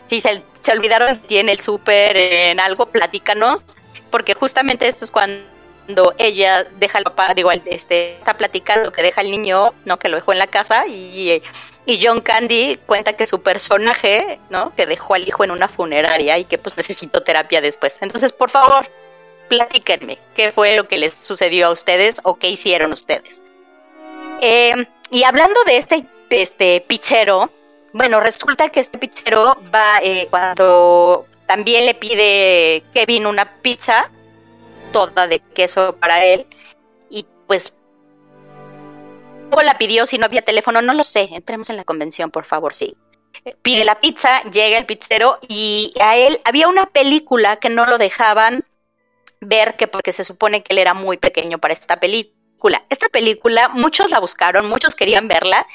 Si 0.04 0.22
se, 0.22 0.44
se 0.60 0.72
olvidaron 0.72 1.22
de 1.22 1.28
ti 1.28 1.38
en 1.38 1.50
el 1.50 1.60
súper, 1.60 2.16
en 2.16 2.60
algo, 2.60 2.86
platícanos, 2.86 3.66
porque 4.12 4.34
justamente 4.34 4.88
esto 4.88 5.04
es 5.04 5.12
cuando 5.12 6.14
ella 6.18 6.64
deja 6.80 7.00
al 7.00 7.04
papá, 7.04 7.34
digo, 7.34 7.52
este, 7.52 8.18
está 8.18 8.38
platicando 8.38 8.92
que 8.92 9.02
deja 9.02 9.22
al 9.22 9.32
niño, 9.32 9.74
¿no? 9.84 10.00
Que 10.00 10.08
lo 10.08 10.16
dejó 10.16 10.32
en 10.32 10.40
la 10.40 10.48
casa 10.48 10.88
y, 10.88 11.42
y 11.86 12.00
John 12.02 12.22
Candy 12.22 12.80
cuenta 12.86 13.14
que 13.14 13.26
su 13.26 13.42
personaje, 13.42 14.40
¿no? 14.50 14.74
Que 14.76 14.86
dejó 14.86 15.16
al 15.16 15.28
hijo 15.28 15.44
en 15.44 15.52
una 15.52 15.68
funeraria 15.68 16.38
y 16.38 16.46
que 16.46 16.58
pues 16.58 16.78
necesitó 16.78 17.24
terapia 17.24 17.62
después. 17.62 17.98
Entonces, 18.02 18.32
por 18.32 18.50
favor, 18.50 18.88
platíquenme 19.48 20.18
qué 20.36 20.52
fue 20.52 20.76
lo 20.76 20.88
que 20.88 20.98
les 20.98 21.14
sucedió 21.14 21.68
a 21.68 21.72
ustedes 21.72 22.20
o 22.24 22.36
qué 22.36 22.50
hicieron 22.50 22.92
ustedes. 22.92 23.42
Eh, 24.42 24.88
y 25.16 25.24
hablando 25.24 25.64
de 25.64 25.78
este, 25.78 26.06
este 26.30 26.82
pizzero, 26.82 27.50
bueno, 27.94 28.20
resulta 28.20 28.68
que 28.68 28.82
este 28.82 28.98
pizzero 28.98 29.56
va 29.74 30.00
eh, 30.04 30.28
cuando 30.30 31.26
también 31.48 31.86
le 31.86 31.94
pide 31.94 32.84
Kevin 32.94 33.26
una 33.26 33.62
pizza, 33.62 34.12
toda 34.92 35.26
de 35.26 35.40
queso 35.40 35.96
para 36.02 36.26
él, 36.26 36.46
y 37.10 37.26
pues 37.48 37.78
¿cómo 39.50 39.64
la 39.64 39.78
pidió 39.78 40.06
si 40.06 40.18
no 40.18 40.26
había 40.26 40.42
teléfono? 40.42 40.82
No 40.82 40.94
lo 40.94 41.06
sé, 41.06 41.30
entremos 41.32 41.70
en 41.70 41.78
la 41.78 41.86
convención, 41.86 42.30
por 42.30 42.44
favor, 42.44 42.74
sí. 42.74 42.98
Pide 43.62 43.86
la 43.86 44.02
pizza, 44.02 44.44
llega 44.52 44.78
el 44.78 44.86
pizzero 44.86 45.40
y 45.48 45.94
a 46.02 46.18
él 46.18 46.42
había 46.44 46.68
una 46.68 46.88
película 46.88 47.56
que 47.56 47.70
no 47.70 47.86
lo 47.86 47.98
dejaban 47.98 48.66
ver 49.40 49.78
que 49.78 49.88
porque 49.88 50.12
se 50.12 50.26
supone 50.26 50.62
que 50.62 50.74
él 50.74 50.80
era 50.80 50.94
muy 50.94 51.16
pequeño 51.16 51.58
para 51.58 51.74
esta 51.74 52.02
película 52.02 52.35
esta 52.90 53.10
película, 53.10 53.70
muchos 53.70 54.12
la 54.12 54.20
buscaron, 54.20 54.68
muchos 54.68 54.96
querían 54.96 55.28
verla, 55.28 55.66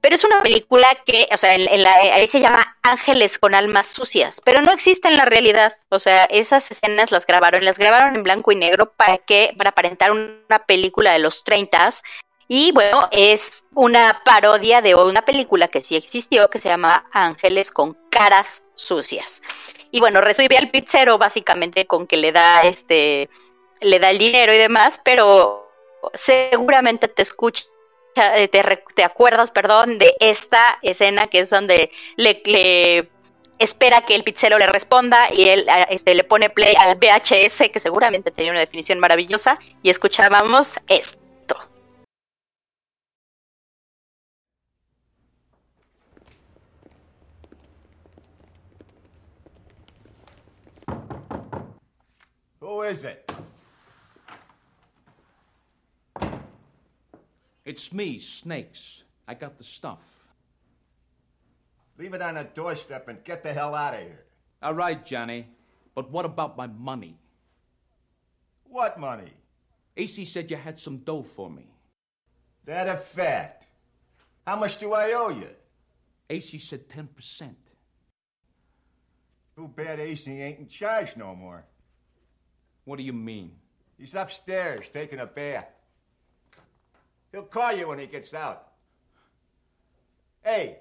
pero 0.00 0.14
es 0.14 0.24
una 0.24 0.42
película 0.42 0.86
que, 1.04 1.28
o 1.32 1.38
sea, 1.38 1.54
en, 1.54 1.82
la, 1.82 1.92
ahí 1.92 2.28
se 2.28 2.40
llama 2.40 2.76
Ángeles 2.82 3.38
con 3.38 3.54
almas 3.54 3.88
sucias, 3.88 4.40
pero 4.44 4.62
no 4.62 4.70
existe 4.72 5.08
en 5.08 5.16
la 5.16 5.24
realidad. 5.24 5.76
O 5.88 5.98
sea, 5.98 6.24
esas 6.26 6.70
escenas 6.70 7.10
las 7.10 7.26
grabaron, 7.26 7.64
las 7.64 7.78
grabaron 7.78 8.14
en 8.14 8.22
blanco 8.22 8.52
y 8.52 8.56
negro 8.56 8.92
para 8.92 9.18
que, 9.18 9.54
para 9.56 9.70
aparentar 9.70 10.12
una 10.12 10.58
película 10.66 11.12
de 11.12 11.18
los 11.18 11.42
30 11.42 11.90
y 12.50 12.72
bueno, 12.72 13.08
es 13.12 13.62
una 13.74 14.22
parodia 14.24 14.80
de 14.80 14.94
una 14.94 15.22
película 15.22 15.68
que 15.68 15.82
sí 15.82 15.96
existió 15.96 16.48
que 16.48 16.58
se 16.58 16.70
llama 16.70 17.04
Ángeles 17.12 17.70
con 17.70 17.94
caras 18.08 18.62
sucias. 18.74 19.42
Y 19.90 20.00
bueno, 20.00 20.22
recibe 20.22 20.56
al 20.56 20.70
pizzero 20.70 21.18
básicamente 21.18 21.86
con 21.86 22.06
que 22.06 22.16
le 22.16 22.32
da 22.32 22.62
este 22.62 23.28
le 23.80 23.98
da 23.98 24.10
el 24.10 24.18
dinero 24.18 24.52
y 24.54 24.56
demás, 24.56 25.00
pero 25.04 25.67
seguramente 26.14 27.08
te 27.08 27.22
escucha, 27.22 27.64
eh, 28.16 28.48
te, 28.48 29.04
acuerdas, 29.04 29.50
perdón, 29.50 29.98
de 29.98 30.14
esta 30.20 30.78
escena 30.82 31.26
que 31.26 31.40
es 31.40 31.50
donde 31.50 31.90
le, 32.16 33.08
espera 33.58 34.02
que 34.02 34.14
el 34.14 34.24
pizzero 34.24 34.58
le 34.58 34.66
responda 34.66 35.28
y 35.32 35.48
él 35.48 35.66
este, 35.88 36.14
le 36.14 36.24
pone 36.24 36.50
play 36.50 36.74
al 36.76 36.96
VHS, 36.96 37.70
que 37.72 37.80
seguramente 37.80 38.30
tenía 38.30 38.52
una 38.52 38.60
definición 38.60 38.98
maravillosa, 38.98 39.58
y 39.82 39.90
escuchábamos 39.90 40.78
esto. 40.88 41.18
Who 52.60 52.84
is 52.84 53.04
it? 53.04 53.37
It's 57.68 57.92
me, 57.92 58.18
Snakes. 58.18 59.02
I 59.26 59.34
got 59.34 59.58
the 59.58 59.64
stuff. 59.64 59.98
Leave 61.98 62.14
it 62.14 62.22
on 62.22 62.36
the 62.36 62.44
doorstep 62.44 63.08
and 63.08 63.22
get 63.24 63.42
the 63.42 63.52
hell 63.52 63.74
out 63.74 63.92
of 63.92 64.00
here. 64.00 64.24
All 64.62 64.72
right, 64.72 65.04
Johnny. 65.04 65.46
But 65.94 66.10
what 66.10 66.24
about 66.24 66.56
my 66.56 66.66
money? 66.66 67.18
What 68.70 68.98
money? 68.98 69.34
AC 69.98 70.24
said 70.24 70.50
you 70.50 70.56
had 70.56 70.80
some 70.80 70.96
dough 70.98 71.22
for 71.22 71.50
me. 71.50 71.66
That 72.64 72.88
a 72.88 72.96
fact. 72.96 73.66
How 74.46 74.56
much 74.56 74.78
do 74.78 74.94
I 74.94 75.12
owe 75.12 75.28
you? 75.28 75.50
AC 76.30 76.56
said 76.56 76.88
10%. 76.88 77.50
Too 79.56 79.68
bad 79.68 80.00
AC 80.00 80.30
ain't 80.30 80.60
in 80.60 80.68
charge 80.68 81.18
no 81.18 81.34
more. 81.34 81.66
What 82.86 82.96
do 82.96 83.02
you 83.02 83.12
mean? 83.12 83.50
He's 83.98 84.14
upstairs 84.14 84.86
taking 84.90 85.18
a 85.18 85.26
bath. 85.26 85.68
He'll 87.32 87.42
call 87.42 87.72
you 87.72 87.88
when 87.88 87.98
he 87.98 88.06
gets 88.06 88.32
out. 88.34 88.68
Hey, 90.42 90.78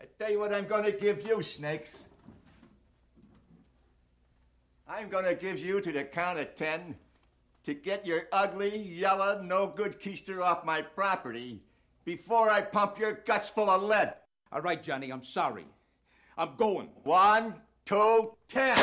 I 0.00 0.04
tell 0.18 0.30
you 0.30 0.38
what 0.38 0.52
I'm 0.52 0.66
gonna 0.66 0.92
give 0.92 1.22
you, 1.22 1.42
Snakes. 1.42 1.96
I'm 4.88 5.08
gonna 5.08 5.34
give 5.34 5.58
you 5.58 5.80
to 5.80 5.92
the 5.92 6.04
count 6.04 6.38
of 6.38 6.54
ten 6.54 6.94
to 7.64 7.74
get 7.74 8.06
your 8.06 8.28
ugly, 8.30 8.78
yellow, 8.78 9.42
no 9.42 9.66
good 9.66 10.00
keister 10.00 10.40
off 10.40 10.64
my 10.64 10.80
property 10.80 11.60
before 12.04 12.48
I 12.48 12.60
pump 12.60 12.98
your 12.98 13.14
guts 13.26 13.48
full 13.48 13.68
of 13.68 13.82
lead. 13.82 14.14
All 14.52 14.60
right, 14.60 14.80
Johnny, 14.80 15.10
I'm 15.10 15.24
sorry. 15.24 15.66
I'm 16.38 16.54
going. 16.56 16.88
One, 17.02 17.54
two, 17.84 18.36
ten. 18.46 18.78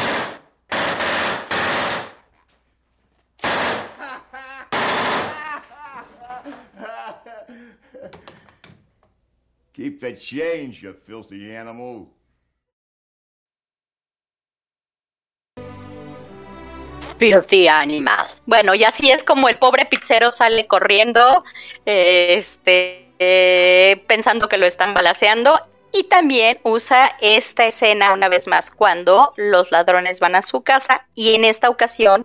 Keep 9.83 9.99
the 9.99 10.15
change, 10.15 10.81
you 10.81 10.93
filthy 11.05 11.53
animal. 11.53 12.07
Filthy 17.17 17.67
animal. 17.67 18.25
Bueno, 18.45 18.75
y 18.75 18.85
así 18.85 19.11
es 19.11 19.25
como 19.25 19.49
el 19.49 19.57
pobre 19.57 19.83
pizzero 19.83 20.31
sale 20.31 20.67
corriendo, 20.67 21.43
eh, 21.85 22.35
este, 22.37 23.11
eh, 23.19 24.01
pensando 24.07 24.47
que 24.47 24.55
lo 24.55 24.65
están 24.65 24.93
balaceando. 24.93 25.59
Y 25.91 26.03
también 26.03 26.59
usa 26.63 27.17
esta 27.19 27.65
escena 27.65 28.13
una 28.13 28.29
vez 28.29 28.47
más 28.47 28.71
cuando 28.71 29.33
los 29.35 29.69
ladrones 29.73 30.21
van 30.21 30.37
a 30.37 30.43
su 30.43 30.63
casa 30.63 31.09
y 31.13 31.35
en 31.35 31.43
esta 31.43 31.69
ocasión 31.69 32.23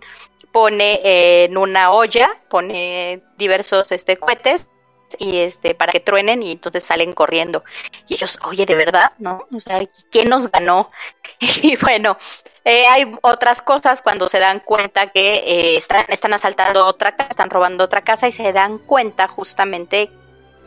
pone 0.53 1.01
en 1.43 1.57
una 1.57 1.91
olla, 1.91 2.39
pone 2.49 3.21
diversos 3.37 3.91
este, 3.91 4.15
cohetes 4.15 4.69
y 5.17 5.37
este 5.37 5.73
para 5.75 5.91
que 5.91 5.99
truenen 5.99 6.43
y 6.43 6.51
entonces 6.51 6.83
salen 6.83 7.13
corriendo. 7.13 7.63
Y 8.07 8.15
ellos 8.15 8.39
oye 8.45 8.65
de 8.65 8.75
verdad 8.75 9.13
no 9.17 9.47
o 9.51 9.59
sea 9.59 9.81
quién 10.11 10.29
nos 10.29 10.51
ganó 10.51 10.91
y 11.39 11.75
bueno 11.77 12.17
eh, 12.65 12.85
hay 12.87 13.11
otras 13.21 13.61
cosas 13.61 14.01
cuando 14.01 14.27
se 14.29 14.39
dan 14.39 14.59
cuenta 14.59 15.07
que 15.07 15.35
eh, 15.35 15.77
están, 15.77 16.05
están 16.09 16.33
asaltando 16.33 16.85
otra 16.85 17.15
casa 17.15 17.29
están 17.29 17.49
robando 17.49 17.83
otra 17.83 18.01
casa 18.01 18.27
y 18.27 18.31
se 18.31 18.51
dan 18.53 18.77
cuenta 18.79 19.27
justamente 19.27 20.11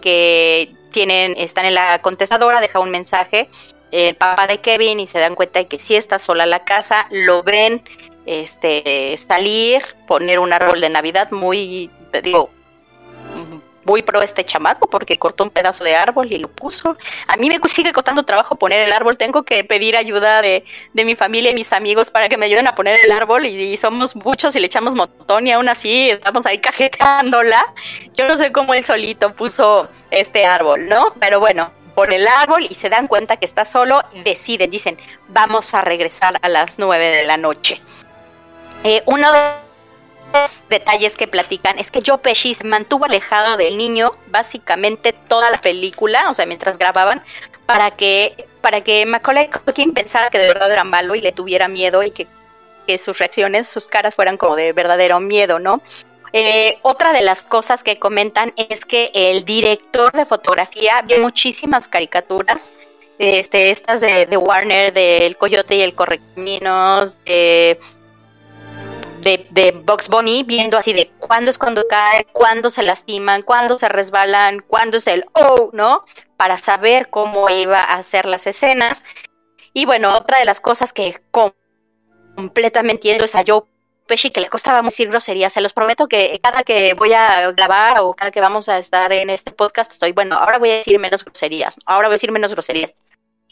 que 0.01 0.75
tienen 0.91 1.35
están 1.37 1.67
en 1.67 1.75
la 1.75 2.01
contestadora 2.01 2.61
deja 2.61 2.81
un 2.81 2.91
mensaje 2.91 3.49
el 3.91 4.17
papá 4.17 4.47
de 4.47 4.61
Kevin 4.61 5.01
y 5.01 5.07
se 5.07 5.21
dan 5.21 5.35
cuenta 5.35 5.59
de 5.59 5.69
que 5.69 5.79
sí 5.79 5.95
está 5.95 6.19
sola 6.19 6.47
la 6.47 6.65
casa 6.65 7.07
lo 7.11 7.43
ven 7.43 7.83
este 8.25 9.17
salir 9.19 9.83
poner 10.07 10.39
un 10.39 10.53
árbol 10.53 10.81
de 10.81 10.89
navidad 10.89 11.31
muy 11.31 11.91
digo 12.23 12.51
muy 13.85 14.03
pro 14.03 14.23
este 14.23 14.45
chamaco 14.45 14.89
porque 14.89 15.19
cortó 15.19 15.45
un 15.45 15.51
pedazo 15.51 15.85
de 15.85 15.95
árbol 15.95 16.33
y 16.33 16.39
lo 16.39 16.49
puso. 16.49 16.97
A 17.27 17.37
mí 17.37 17.49
me 17.49 17.59
sigue 17.69 17.93
costando 17.93 18.25
trabajo 18.25 18.57
poner 18.57 18.81
el 18.81 18.93
árbol, 18.93 19.17
tengo 19.17 19.43
que 19.43 19.65
pedir 19.65 19.97
ayuda 19.97 20.43
de, 20.43 20.65
de 20.93 21.05
mi 21.05 21.17
familia 21.17 21.51
y 21.51 21.55
mis 21.55 21.73
amigos 21.73 22.11
para 22.11 22.29
que 22.29 22.37
me 22.37 22.47
ayuden 22.47 22.67
a 22.67 22.75
poner 22.75 23.01
el 23.05 23.13
árbol 23.13 23.47
y, 23.47 23.49
y, 23.49 23.77
somos 23.77 24.15
muchos 24.17 24.55
y 24.57 24.61
le 24.61 24.67
echamos 24.67 24.95
montón 24.95 25.47
y 25.47 25.53
aún 25.53 25.69
así 25.69 26.11
estamos 26.11 26.47
ahí 26.47 26.59
cajeteándola. 26.61 27.75
Yo 28.15 28.29
no 28.29 28.37
sé 28.37 28.53
cómo 28.53 28.75
él 28.75 28.85
solito 28.85 29.35
puso 29.35 29.89
este 30.11 30.47
árbol, 30.47 30.89
¿no? 30.89 31.15
Pero 31.19 31.41
bueno, 31.41 31.73
pone 31.95 32.17
el 32.17 32.27
árbol 32.27 32.67
y 32.69 32.75
se 32.75 32.89
dan 32.89 33.07
cuenta 33.07 33.37
que 33.37 33.47
está 33.47 33.65
solo, 33.65 34.03
deciden, 34.25 34.71
dicen, 34.71 34.99
vamos 35.29 35.75
a 35.75 35.83
regresar 35.83 36.39
a 36.43 36.49
las 36.49 36.79
nueve 36.79 37.09
de 37.09 37.25
la 37.25 37.37
noche. 37.37 37.81
Eh, 38.85 39.03
uno 39.07 39.33
de 39.33 39.39
detalles 40.69 41.17
que 41.17 41.29
platican 41.29 41.79
es 41.79 41.91
que 41.91 42.03
Joe 42.05 42.19
Pesci 42.19 42.55
se 42.55 42.65
mantuvo 42.65 43.05
alejado 43.05 43.57
del 43.57 43.77
niño 43.77 44.13
básicamente 44.29 45.13
toda 45.13 45.51
la 45.51 45.61
película, 45.61 46.31
o 46.31 46.35
sea, 46.35 46.47
mientras 46.47 46.79
grababan, 46.79 47.23
para 47.67 47.93
que 47.93 48.47
para 48.61 48.81
que 48.83 49.05
Macaulay 49.05 49.51
Culkin 49.51 49.93
pensara 49.93 50.31
que 50.31 50.39
de 50.39 50.47
verdad 50.47 50.73
era 50.73 50.85
malo 50.85 51.15
y 51.15 51.21
le 51.21 51.33
tuviera 51.33 51.69
miedo 51.69 52.03
y 52.03 52.13
que, 52.13 52.27
que 52.87 52.97
sus 52.97 53.19
reacciones, 53.19 53.67
sus 53.67 53.89
caras 53.89 54.15
fueran 54.15 54.37
como 54.37 54.57
de 54.57 54.73
verdadero 54.73 55.19
miedo, 55.21 55.59
¿no? 55.59 55.83
Eh, 56.33 56.79
otra 56.83 57.13
de 57.13 57.23
las 57.23 57.43
cosas 57.43 57.83
que 57.83 57.99
comentan 57.99 58.55
es 58.57 58.87
que 58.87 59.11
el 59.15 59.45
director 59.45 60.13
de 60.13 60.25
fotografía 60.25 61.03
vio 61.03 61.19
muchísimas 61.19 61.89
caricaturas, 61.89 62.73
este, 63.19 63.71
estas 63.71 64.01
de, 64.01 64.25
de 64.25 64.37
Warner, 64.39 64.93
del 64.95 65.37
Coyote 65.37 65.77
y 65.77 65.83
el 65.83 65.95
Correcaminos, 65.95 67.23
de 67.25 67.79
de, 69.23 69.47
de 69.51 69.73
Box 69.73 70.09
Bunny 70.09 70.43
viendo 70.43 70.77
así 70.77 70.93
de 70.93 71.11
cuándo 71.19 71.51
es 71.51 71.59
cuando 71.59 71.87
cae, 71.89 72.27
cuándo 72.33 72.71
se 72.71 72.83
lastiman, 72.83 73.43
cuándo 73.43 73.79
se 73.79 73.89
resbalan, 73.89 74.61
cuándo 74.67 74.99
es 74.99 75.07
el 75.07 75.25
oh, 75.33 75.71
¿no? 75.73 76.05
Para 76.37 76.59
saber 76.59 77.09
cómo 77.09 77.49
iba 77.49 77.79
a 77.79 77.95
hacer 77.95 78.27
las 78.27 78.47
escenas. 78.47 79.05
Y 79.73 79.87
bueno, 79.87 80.15
otra 80.15 80.39
de 80.39 80.45
las 80.45 80.61
cosas 80.61 80.93
que 80.93 81.21
completamente 82.37 82.93
entiendo 82.93 83.25
es 83.25 83.35
a 83.35 83.45
Joe 83.47 83.63
Pesci 84.07 84.31
que 84.31 84.41
le 84.41 84.49
costaba 84.49 84.83
decir 84.83 85.09
groserías. 85.09 85.53
Se 85.53 85.61
los 85.61 85.73
prometo 85.73 86.09
que 86.09 86.41
cada 86.43 86.65
que 86.65 86.95
voy 86.95 87.13
a 87.13 87.51
grabar 87.53 88.01
o 88.01 88.13
cada 88.15 88.31
que 88.31 88.41
vamos 88.41 88.69
a 88.69 88.79
estar 88.79 89.13
en 89.13 89.31
este 89.31 89.53
podcast 89.53 89.93
estoy, 89.93 90.13
bueno, 90.13 90.37
ahora 90.37 90.59
voy 90.59 90.71
a 90.71 90.77
decir 90.77 90.99
menos 90.99 91.25
groserías, 91.25 91.77
ahora 91.87 92.09
voy 92.09 92.15
a 92.15 92.19
decir 92.19 92.33
menos 92.33 92.53
groserías. 92.53 92.93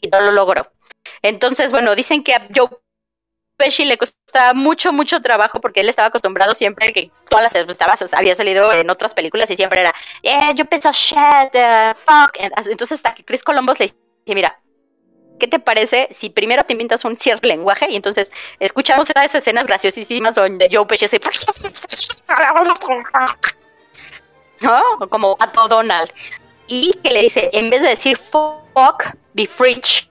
Y 0.03 0.09
no 0.09 0.21
lo 0.21 0.33
logro. 0.33 0.73
Entonces, 1.23 1.73
bueno, 1.73 1.95
dicen 1.95 2.25
que 2.25 2.35
a 2.35 2.49
Joe 2.55 2.71
Pesci 3.61 3.85
le 3.85 3.99
costaba 3.99 4.55
mucho, 4.55 4.91
mucho 4.91 5.21
trabajo 5.21 5.61
porque 5.61 5.81
él 5.81 5.91
estaba 5.91 6.09
acostumbrado 6.09 6.55
siempre 6.55 6.95
que 6.95 7.11
todas 7.29 7.43
las 7.43 7.55
estaba, 7.55 7.95
había 8.13 8.35
salido 8.35 8.73
en 8.73 8.89
otras 8.89 9.13
películas 9.13 9.51
y 9.51 9.57
siempre 9.57 9.83
era, 9.83 9.95
eh, 10.23 10.55
yo 10.55 10.65
pienso, 10.65 10.91
shit, 10.93 11.55
uh, 11.55 11.95
fuck. 11.95 12.39
Entonces 12.67 12.93
hasta 12.93 13.15
que 13.15 13.23
Chris 13.23 13.45
Columbus 13.45 13.79
le 13.79 13.87
dice, 13.87 13.97
mira, 14.27 14.59
¿qué 15.39 15.47
te 15.47 15.59
parece 15.59 16.09
si 16.11 16.31
primero 16.31 16.65
te 16.65 16.73
inventas 16.73 17.05
un 17.05 17.19
cierto 17.19 17.47
lenguaje 17.49 17.87
y 17.91 17.97
entonces 17.97 18.33
escuchamos 18.61 19.11
esas 19.11 19.35
escenas 19.35 19.67
graciosísimas 19.67 20.35
donde 20.35 20.69
Joe 20.73 20.87
Pesci 20.87 21.09
se... 21.09 21.21
¿No? 24.61 24.83
Como 25.11 25.37
a 25.39 25.53
todo 25.53 25.69
Donald. 25.69 26.11
Y 26.67 26.93
que 27.03 27.11
le 27.11 27.21
dice, 27.23 27.51
en 27.53 27.69
vez 27.69 27.83
de 27.83 27.89
decir 27.89 28.17
fuck, 28.17 29.05
the 29.35 29.47
fridge. 29.47 30.09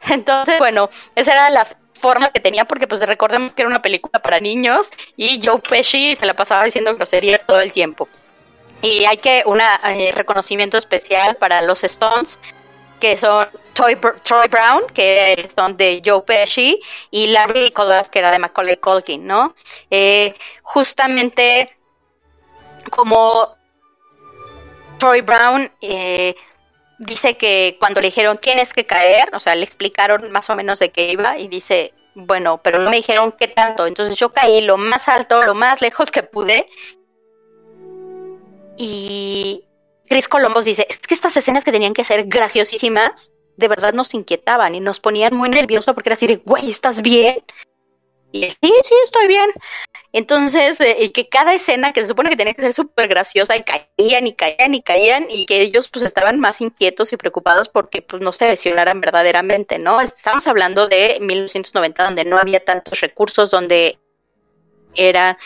Entonces, 0.08 0.58
bueno, 0.58 0.90
esas 1.14 1.34
eran 1.34 1.54
las 1.54 1.76
formas 2.00 2.32
que 2.32 2.40
tenía, 2.40 2.64
porque 2.64 2.88
pues 2.88 3.00
recordemos 3.02 3.52
que 3.52 3.62
era 3.62 3.68
una 3.68 3.82
película 3.82 4.20
para 4.20 4.40
niños 4.40 4.90
y 5.16 5.40
Joe 5.44 5.60
Pesci 5.60 6.16
se 6.16 6.26
la 6.26 6.34
pasaba 6.34 6.64
diciendo 6.64 6.94
groserías 6.94 7.46
todo 7.46 7.60
el 7.60 7.72
tiempo. 7.72 8.08
Y 8.82 9.04
hay 9.04 9.18
que 9.18 9.42
un 9.46 9.60
eh, 9.60 10.12
reconocimiento 10.14 10.78
especial 10.78 11.36
para 11.36 11.60
los 11.60 11.84
Stones, 11.84 12.38
que 12.98 13.16
son 13.18 13.48
Troy, 13.74 13.96
Troy 14.22 14.48
Brown, 14.48 14.86
que 14.94 15.46
son 15.54 15.76
de 15.76 16.02
Joe 16.04 16.22
Pesci, 16.22 16.80
y 17.10 17.26
Larry 17.28 17.64
Nicholas, 17.64 18.08
que 18.08 18.18
era 18.20 18.30
de 18.30 18.38
Macaulay 18.38 18.76
Culkin, 18.78 19.26
¿no? 19.26 19.54
Eh, 19.90 20.34
justamente 20.62 21.76
como 22.90 23.54
Troy 24.98 25.20
Brown 25.20 25.70
eh, 25.80 26.34
dice 27.00 27.36
que 27.36 27.76
cuando 27.80 28.00
le 28.00 28.08
dijeron 28.08 28.36
tienes 28.36 28.72
que 28.72 28.84
caer, 28.86 29.34
o 29.34 29.40
sea, 29.40 29.54
le 29.54 29.64
explicaron 29.64 30.30
más 30.30 30.50
o 30.50 30.54
menos 30.54 30.78
de 30.78 30.90
qué 30.90 31.10
iba 31.12 31.38
y 31.38 31.48
dice, 31.48 31.94
bueno, 32.14 32.60
pero 32.62 32.78
no 32.78 32.90
me 32.90 32.96
dijeron 32.96 33.32
qué 33.32 33.48
tanto, 33.48 33.86
entonces 33.86 34.16
yo 34.16 34.32
caí 34.32 34.60
lo 34.60 34.76
más 34.76 35.08
alto, 35.08 35.42
lo 35.42 35.54
más 35.54 35.80
lejos 35.80 36.10
que 36.10 36.22
pude. 36.22 36.68
Y 38.76 39.64
Chris 40.06 40.28
Columbus 40.28 40.66
dice, 40.66 40.86
es 40.88 40.98
que 40.98 41.14
estas 41.14 41.36
escenas 41.36 41.64
que 41.64 41.72
tenían 41.72 41.94
que 41.94 42.04
ser 42.04 42.24
graciosísimas, 42.26 43.32
de 43.56 43.68
verdad 43.68 43.94
nos 43.94 44.12
inquietaban 44.14 44.74
y 44.74 44.80
nos 44.80 45.00
ponían 45.00 45.34
muy 45.34 45.48
nerviosos 45.48 45.94
porque 45.94 46.10
era 46.10 46.14
así 46.14 46.26
de, 46.26 46.36
güey, 46.36 46.68
¿estás 46.68 47.00
bien? 47.00 47.42
Y 48.32 48.42
sí, 48.42 48.56
sí, 48.60 48.94
estoy 49.04 49.26
bien. 49.26 49.50
Entonces, 50.12 50.80
eh, 50.80 51.12
que 51.12 51.28
cada 51.28 51.54
escena 51.54 51.92
que 51.92 52.02
se 52.02 52.08
supone 52.08 52.30
que 52.30 52.36
tenía 52.36 52.54
que 52.54 52.62
ser 52.62 52.72
súper 52.72 53.08
graciosa 53.08 53.56
y 53.56 53.62
caían 53.62 54.26
y 54.26 54.34
caían 54.34 54.74
y 54.74 54.82
caían 54.82 55.26
y 55.30 55.46
que 55.46 55.60
ellos 55.60 55.88
pues 55.88 56.04
estaban 56.04 56.40
más 56.40 56.60
inquietos 56.60 57.12
y 57.12 57.16
preocupados 57.16 57.68
porque 57.68 58.02
pues 58.02 58.22
no 58.22 58.32
se 58.32 58.48
lesionaran 58.48 59.00
verdaderamente, 59.00 59.78
¿no? 59.78 60.00
Estamos 60.00 60.46
hablando 60.46 60.88
de 60.88 61.18
1990 61.20 62.04
donde 62.04 62.24
no 62.24 62.38
había 62.38 62.64
tantos 62.64 63.00
recursos, 63.00 63.50
donde 63.50 63.98
era 64.94 65.38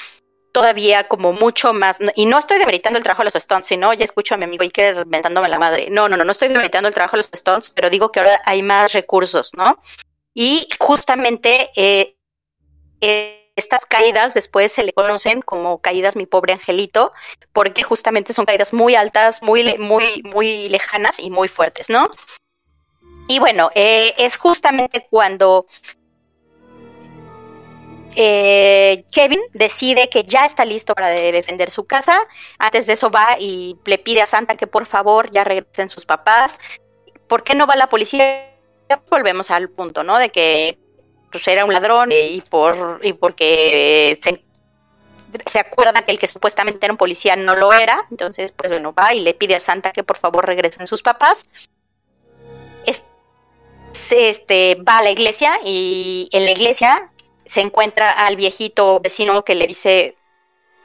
todavía 0.54 1.08
como 1.08 1.32
mucho 1.32 1.72
más, 1.72 1.98
y 2.14 2.26
no 2.26 2.38
estoy 2.38 2.58
demeritando 2.58 2.96
el 2.96 3.02
trabajo 3.02 3.22
de 3.22 3.26
los 3.26 3.34
Stones, 3.34 3.66
sino 3.66 3.92
ya 3.92 4.04
escucho 4.04 4.34
a 4.34 4.38
mi 4.38 4.44
amigo 4.44 4.62
Iker 4.62 4.98
inventándome 4.98 5.48
la 5.48 5.58
madre. 5.58 5.88
No, 5.90 6.08
no, 6.08 6.16
no, 6.16 6.22
no 6.22 6.30
estoy 6.30 6.46
demeritando 6.46 6.88
el 6.88 6.94
trabajo 6.94 7.16
de 7.16 7.24
los 7.24 7.30
Stones, 7.32 7.72
pero 7.72 7.90
digo 7.90 8.12
que 8.12 8.20
ahora 8.20 8.40
hay 8.44 8.62
más 8.62 8.92
recursos, 8.92 9.50
¿no? 9.56 9.80
Y 10.32 10.68
justamente 10.78 11.70
eh, 11.74 12.16
estas 13.00 13.86
caídas 13.86 14.34
después 14.34 14.72
se 14.72 14.82
le 14.82 14.92
conocen 14.92 15.42
como 15.42 15.78
caídas 15.78 16.16
mi 16.16 16.26
pobre 16.26 16.54
angelito, 16.54 17.12
porque 17.52 17.82
justamente 17.82 18.32
son 18.32 18.46
caídas 18.46 18.72
muy 18.72 18.94
altas, 18.94 19.42
muy, 19.42 19.78
muy, 19.78 20.22
muy 20.24 20.68
lejanas 20.68 21.20
y 21.20 21.30
muy 21.30 21.48
fuertes, 21.48 21.90
¿no? 21.90 22.08
Y 23.28 23.38
bueno, 23.38 23.70
eh, 23.74 24.14
es 24.18 24.36
justamente 24.36 25.06
cuando 25.08 25.66
eh, 28.16 29.04
Kevin 29.12 29.40
decide 29.52 30.08
que 30.08 30.24
ya 30.24 30.44
está 30.44 30.64
listo 30.64 30.94
para 30.94 31.08
defender 31.08 31.70
su 31.70 31.86
casa. 31.86 32.18
Antes 32.58 32.86
de 32.86 32.92
eso 32.94 33.10
va 33.10 33.36
y 33.38 33.76
le 33.84 33.98
pide 33.98 34.22
a 34.22 34.26
Santa 34.26 34.56
que 34.56 34.66
por 34.66 34.86
favor 34.86 35.30
ya 35.30 35.44
regresen 35.44 35.90
sus 35.90 36.04
papás. 36.04 36.60
¿Por 37.28 37.42
qué 37.42 37.54
no 37.54 37.66
va 37.66 37.76
la 37.76 37.88
policía? 37.88 38.50
Volvemos 39.10 39.50
al 39.50 39.70
punto, 39.70 40.04
¿no? 40.04 40.18
De 40.18 40.28
que 40.28 40.78
pues, 41.34 41.48
era 41.48 41.64
un 41.64 41.72
ladrón 41.72 42.10
y 42.12 42.40
por 42.42 43.00
y 43.02 43.12
porque 43.12 44.18
se, 44.22 44.40
se 45.46 45.58
acuerda 45.58 46.02
que 46.02 46.12
el 46.12 46.18
que 46.18 46.28
supuestamente 46.28 46.86
era 46.86 46.92
un 46.92 46.96
policía 46.96 47.34
no 47.34 47.56
lo 47.56 47.72
era. 47.72 48.06
Entonces, 48.10 48.52
pues 48.52 48.70
bueno, 48.70 48.92
va 48.92 49.14
y 49.14 49.20
le 49.20 49.34
pide 49.34 49.56
a 49.56 49.60
Santa 49.60 49.90
que 49.90 50.04
por 50.04 50.16
favor 50.16 50.46
regresen 50.46 50.86
sus 50.86 51.02
papás. 51.02 51.48
Este, 54.10 54.76
va 54.76 54.98
a 54.98 55.02
la 55.02 55.10
iglesia 55.10 55.58
y 55.64 56.28
en 56.32 56.44
la 56.44 56.52
iglesia 56.52 57.10
se 57.46 57.60
encuentra 57.60 58.12
al 58.12 58.36
viejito 58.36 59.00
vecino 59.00 59.44
que 59.44 59.54
le 59.54 59.66
dice, 59.66 60.16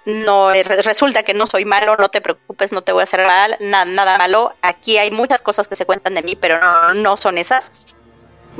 no, 0.05 0.51
resulta 0.51 1.23
que 1.23 1.33
no 1.33 1.45
soy 1.45 1.65
malo, 1.65 1.95
no 1.97 2.09
te 2.09 2.21
preocupes, 2.21 2.71
no 2.71 2.81
te 2.81 2.91
voy 2.91 3.01
a 3.01 3.03
hacer 3.03 3.25
mal, 3.25 3.55
nada 3.59 4.17
malo. 4.17 4.53
Aquí 4.61 4.97
hay 4.97 5.11
muchas 5.11 5.41
cosas 5.41 5.67
que 5.67 5.75
se 5.75 5.85
cuentan 5.85 6.15
de 6.15 6.23
mí, 6.23 6.35
pero 6.35 6.59
no, 6.59 6.93
no 6.95 7.17
son 7.17 7.37
esas. 7.37 7.71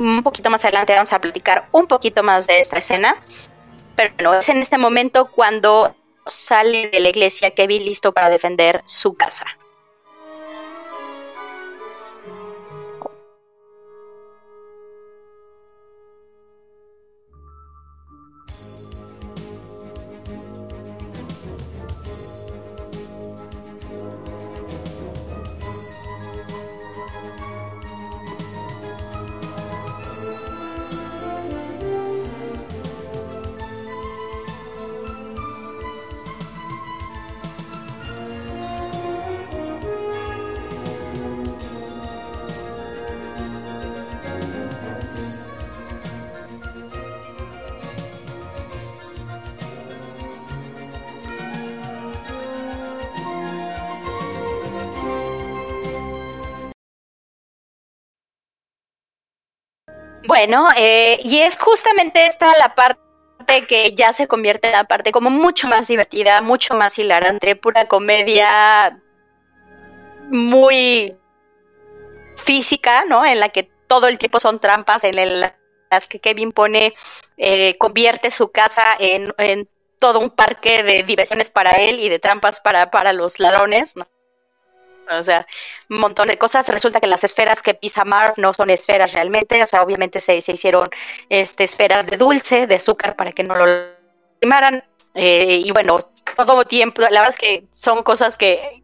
Un 0.00 0.22
poquito 0.22 0.48
más 0.48 0.64
adelante 0.64 0.94
vamos 0.94 1.12
a 1.12 1.20
platicar 1.20 1.68
un 1.72 1.86
poquito 1.86 2.22
más 2.22 2.46
de 2.46 2.60
esta 2.60 2.78
escena. 2.78 3.16
Pero 3.96 4.14
bueno, 4.16 4.38
es 4.38 4.48
en 4.48 4.56
este 4.56 4.78
momento 4.78 5.26
cuando 5.26 5.94
sale 6.26 6.88
de 6.88 7.00
la 7.00 7.10
iglesia 7.10 7.50
Kevin 7.50 7.84
listo 7.84 8.12
para 8.12 8.30
defender 8.30 8.82
su 8.86 9.12
casa. 9.12 9.44
Bueno, 60.40 60.68
eh, 60.74 61.20
y 61.22 61.40
es 61.40 61.58
justamente 61.58 62.24
esta 62.24 62.56
la 62.56 62.74
parte 62.74 63.66
que 63.68 63.92
ya 63.94 64.14
se 64.14 64.26
convierte 64.26 64.68
en 64.68 64.72
la 64.72 64.84
parte 64.84 65.12
como 65.12 65.28
mucho 65.28 65.68
más 65.68 65.86
divertida, 65.88 66.40
mucho 66.40 66.74
más 66.74 66.98
hilarante, 66.98 67.56
pura 67.56 67.88
comedia 67.88 68.98
muy 70.30 71.14
física, 72.38 73.04
¿no? 73.04 73.26
En 73.26 73.38
la 73.38 73.50
que 73.50 73.70
todo 73.86 74.08
el 74.08 74.16
tiempo 74.16 74.40
son 74.40 74.60
trampas, 74.60 75.04
en 75.04 75.40
las 75.40 76.08
que 76.08 76.20
Kevin 76.20 76.52
pone, 76.52 76.94
eh, 77.36 77.76
convierte 77.76 78.30
su 78.30 78.50
casa 78.50 78.96
en, 78.98 79.68
todo 79.98 80.20
un 80.20 80.30
parque 80.30 80.82
de 80.82 81.02
diversiones 81.02 81.50
para 81.50 81.72
él 81.72 82.00
y 82.00 82.08
de 82.08 82.18
trampas 82.18 82.60
para, 82.60 82.90
para 82.90 83.12
los 83.12 83.38
ladrones, 83.40 83.94
¿no? 83.94 84.06
O 85.10 85.22
sea, 85.22 85.46
un 85.88 85.98
montón 85.98 86.28
de 86.28 86.38
cosas. 86.38 86.68
Resulta 86.68 87.00
que 87.00 87.06
las 87.06 87.24
esferas 87.24 87.62
que 87.62 87.74
pisa 87.74 88.04
Marv 88.04 88.34
no 88.36 88.54
son 88.54 88.70
esferas 88.70 89.12
realmente, 89.12 89.62
o 89.62 89.66
sea, 89.66 89.82
obviamente 89.82 90.20
se, 90.20 90.40
se 90.42 90.52
hicieron 90.52 90.88
este, 91.28 91.64
esferas 91.64 92.06
de 92.06 92.16
dulce, 92.16 92.66
de 92.66 92.76
azúcar 92.76 93.16
para 93.16 93.32
que 93.32 93.42
no 93.42 93.54
lo 93.54 93.66
lastimaran. 93.66 94.84
Eh, 95.14 95.62
y 95.64 95.70
bueno, 95.72 95.98
todo 96.36 96.64
tiempo, 96.64 97.02
la 97.02 97.20
verdad 97.20 97.30
es 97.30 97.38
que 97.38 97.64
son 97.72 98.02
cosas 98.02 98.36
que 98.36 98.82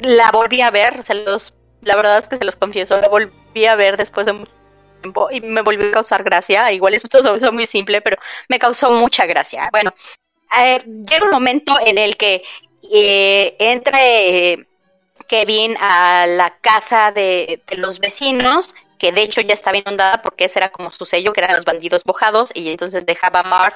la 0.00 0.30
volví 0.30 0.60
a 0.60 0.70
ver, 0.70 1.04
se 1.04 1.14
los, 1.14 1.54
la 1.82 1.96
verdad 1.96 2.18
es 2.18 2.28
que 2.28 2.36
se 2.36 2.44
los 2.44 2.56
confieso, 2.56 3.00
la 3.00 3.08
volví 3.08 3.66
a 3.66 3.74
ver 3.74 3.96
después 3.96 4.26
de 4.26 4.32
mucho 4.34 4.52
tiempo 5.00 5.28
y 5.30 5.40
me 5.40 5.62
volvió 5.62 5.88
a 5.88 5.92
causar 5.92 6.22
gracia. 6.22 6.70
Igual 6.72 6.94
esto 6.94 7.18
es 7.36 7.52
muy 7.52 7.66
simple, 7.66 8.00
pero 8.00 8.16
me 8.48 8.58
causó 8.58 8.90
mucha 8.90 9.26
gracia. 9.26 9.68
Bueno, 9.72 9.92
eh, 10.60 10.82
llega 10.84 11.24
un 11.24 11.30
momento 11.30 11.76
en 11.84 11.98
el 11.98 12.16
que 12.16 12.42
eh, 12.90 13.56
entra 13.58 13.98
eh, 14.02 14.66
Kevin 15.32 15.78
a 15.80 16.26
la 16.26 16.58
casa 16.58 17.10
de, 17.10 17.62
los 17.78 18.00
vecinos, 18.00 18.74
que 18.98 19.12
de 19.12 19.22
hecho 19.22 19.40
ya 19.40 19.54
estaba 19.54 19.78
inundada 19.78 20.20
porque 20.20 20.44
ese 20.44 20.58
era 20.58 20.70
como 20.70 20.90
su 20.90 21.06
sello, 21.06 21.32
que 21.32 21.40
eran 21.40 21.56
los 21.56 21.64
bandidos 21.64 22.04
mojados, 22.04 22.52
y 22.54 22.68
entonces 22.68 23.06
dejaba 23.06 23.40
a 23.40 23.44
Marv 23.44 23.72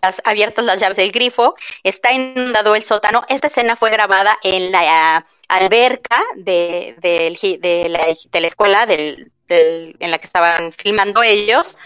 las, 0.00 0.22
abiertas 0.24 0.64
las 0.64 0.80
llaves 0.80 0.96
del 0.96 1.10
grifo, 1.10 1.56
está 1.82 2.12
inundado 2.12 2.76
el 2.76 2.84
sótano. 2.84 3.24
Esta 3.28 3.48
escena 3.48 3.74
fue 3.74 3.90
grabada 3.90 4.38
en 4.44 4.70
la 4.70 5.26
alberca 5.48 6.22
de, 6.36 6.94
de, 6.98 7.88
la, 7.88 8.06
de 8.30 8.40
la, 8.40 8.46
escuela 8.46 8.86
en 8.88 10.10
la 10.12 10.18
que 10.18 10.26
estaban 10.26 10.70
filmando 10.70 11.24
ellos. 11.24 11.78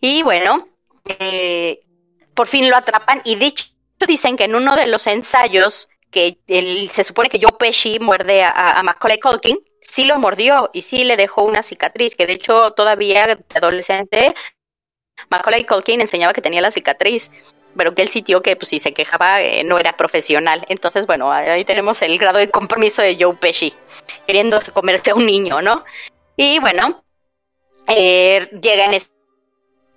Y 0.00 0.24
bueno, 0.24 0.66
eh, 1.06 1.78
por 2.34 2.48
fin 2.48 2.68
lo 2.68 2.76
atrapan 2.76 3.22
y 3.24 3.36
de 3.36 3.46
hecho 3.46 3.66
dicen 4.08 4.36
que 4.36 4.44
en 4.44 4.56
uno 4.56 4.74
de 4.74 4.88
los 4.88 5.06
ensayos 5.06 5.88
que 6.12 6.38
se 6.92 7.02
supone 7.02 7.28
que 7.28 7.40
Joe 7.42 7.56
Pesci 7.58 7.98
muerde 7.98 8.44
a, 8.44 8.80
Macaulay 8.84 9.18
Culkin, 9.18 9.58
sí 9.80 10.04
lo 10.04 10.18
mordió 10.18 10.70
y 10.72 10.82
sí 10.82 11.02
le 11.02 11.16
dejó 11.16 11.42
una 11.44 11.64
cicatriz, 11.64 12.14
que 12.14 12.26
de 12.26 12.34
hecho 12.34 12.72
todavía 12.72 13.26
de 13.26 13.38
adolescente 13.54 14.34
Macaulay 15.30 15.64
Culkin 15.64 16.00
enseñaba 16.00 16.32
que 16.32 16.40
tenía 16.40 16.60
la 16.60 16.70
cicatriz, 16.70 17.30
pero 17.76 17.94
que 17.94 18.02
él 18.02 18.08
sitio 18.08 18.42
que 18.42 18.56
pues 18.56 18.68
si 18.68 18.78
se 18.78 18.92
quejaba 18.92 19.42
eh, 19.42 19.64
no 19.64 19.78
era 19.78 19.96
profesional. 19.96 20.64
Entonces, 20.68 21.06
bueno, 21.06 21.32
ahí 21.32 21.64
tenemos 21.64 22.02
el 22.02 22.18
grado 22.18 22.38
de 22.38 22.50
compromiso 22.50 23.02
de 23.02 23.16
Joe 23.18 23.34
Pesci, 23.34 23.72
queriendo 24.26 24.60
comerse 24.72 25.10
a 25.10 25.14
un 25.14 25.26
niño, 25.26 25.62
¿no? 25.62 25.84
Y 26.36 26.58
bueno, 26.58 27.02
eh, 27.88 28.48
llega 28.60 28.86
en 28.86 28.94
este 28.94 29.11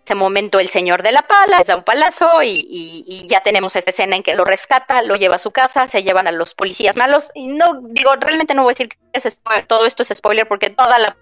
ese 0.05 0.15
momento 0.15 0.59
el 0.59 0.69
señor 0.69 1.01
de 1.01 1.11
la 1.11 1.23
pala 1.23 1.57
les 1.57 1.67
da 1.67 1.75
un 1.75 1.83
palazo 1.83 2.43
y, 2.43 3.25
ya 3.27 3.41
tenemos 3.41 3.75
esa 3.75 3.89
escena 3.89 4.15
en 4.15 4.23
que 4.23 4.35
lo 4.35 4.45
rescata, 4.45 5.01
lo 5.01 5.15
lleva 5.15 5.35
a 5.35 5.39
su 5.39 5.51
casa, 5.51 5.87
se 5.87 6.03
llevan 6.03 6.27
a 6.27 6.31
los 6.31 6.53
policías 6.53 6.95
malos 6.95 7.31
y 7.33 7.47
no 7.47 7.81
digo, 7.81 8.15
realmente 8.15 8.53
no 8.53 8.63
voy 8.63 8.71
a 8.71 8.75
decir 8.75 8.89
que 8.89 9.63
todo 9.67 9.85
esto 9.85 10.03
es 10.03 10.09
spoiler 10.13 10.47
porque 10.47 10.69
toda 10.69 10.99
la 10.99 11.17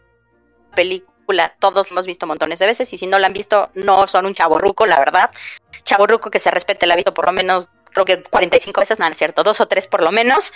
película 0.75 1.55
todos 1.59 1.89
lo 1.89 1.93
hemos 1.93 2.05
visto 2.05 2.27
montones 2.27 2.59
de 2.59 2.65
veces 2.65 2.91
y 2.91 2.97
si 2.97 3.07
no 3.07 3.17
la 3.19 3.27
han 3.27 3.33
visto 3.33 3.69
no 3.73 4.07
son 4.07 4.25
un 4.25 4.33
chaborruco, 4.33 4.85
la 4.85 4.99
verdad. 4.99 5.31
Chaborruco 5.85 6.29
que 6.29 6.39
se 6.39 6.51
respete 6.51 6.85
la 6.85 6.95
ha 6.95 6.97
visto 6.97 7.13
por 7.13 7.25
lo 7.25 7.31
menos 7.31 7.69
creo 7.93 8.05
que 8.05 8.23
45 8.23 8.81
veces, 8.81 8.99
no, 8.99 9.05
no 9.05 9.11
es 9.11 9.17
cierto, 9.17 9.43
dos 9.43 9.61
o 9.61 9.67
tres 9.67 9.87
por 9.87 10.03
lo 10.03 10.11
menos. 10.11 10.51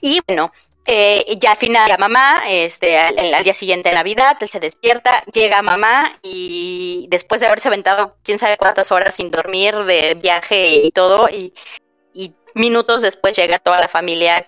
Y 0.00 0.20
bueno, 0.26 0.52
eh, 0.90 1.36
ya 1.38 1.50
al 1.50 1.58
final 1.58 1.86
la 1.86 1.98
mamá, 1.98 2.42
este, 2.48 2.96
al, 2.98 3.44
día 3.44 3.52
siguiente 3.52 3.90
de 3.90 3.94
Navidad, 3.94 4.38
él 4.40 4.48
se 4.48 4.58
despierta, 4.58 5.22
llega 5.34 5.60
mamá 5.60 6.18
y 6.22 7.06
después 7.10 7.42
de 7.42 7.46
haberse 7.46 7.68
aventado 7.68 8.16
quién 8.22 8.38
sabe 8.38 8.56
cuántas 8.56 8.90
horas 8.90 9.14
sin 9.14 9.30
dormir 9.30 9.74
de 9.84 10.14
viaje 10.14 10.76
y 10.76 10.90
todo, 10.90 11.28
y, 11.28 11.52
minutos 12.54 13.02
después 13.02 13.36
llega 13.36 13.58
toda 13.58 13.78
la 13.78 13.86
familia, 13.86 14.44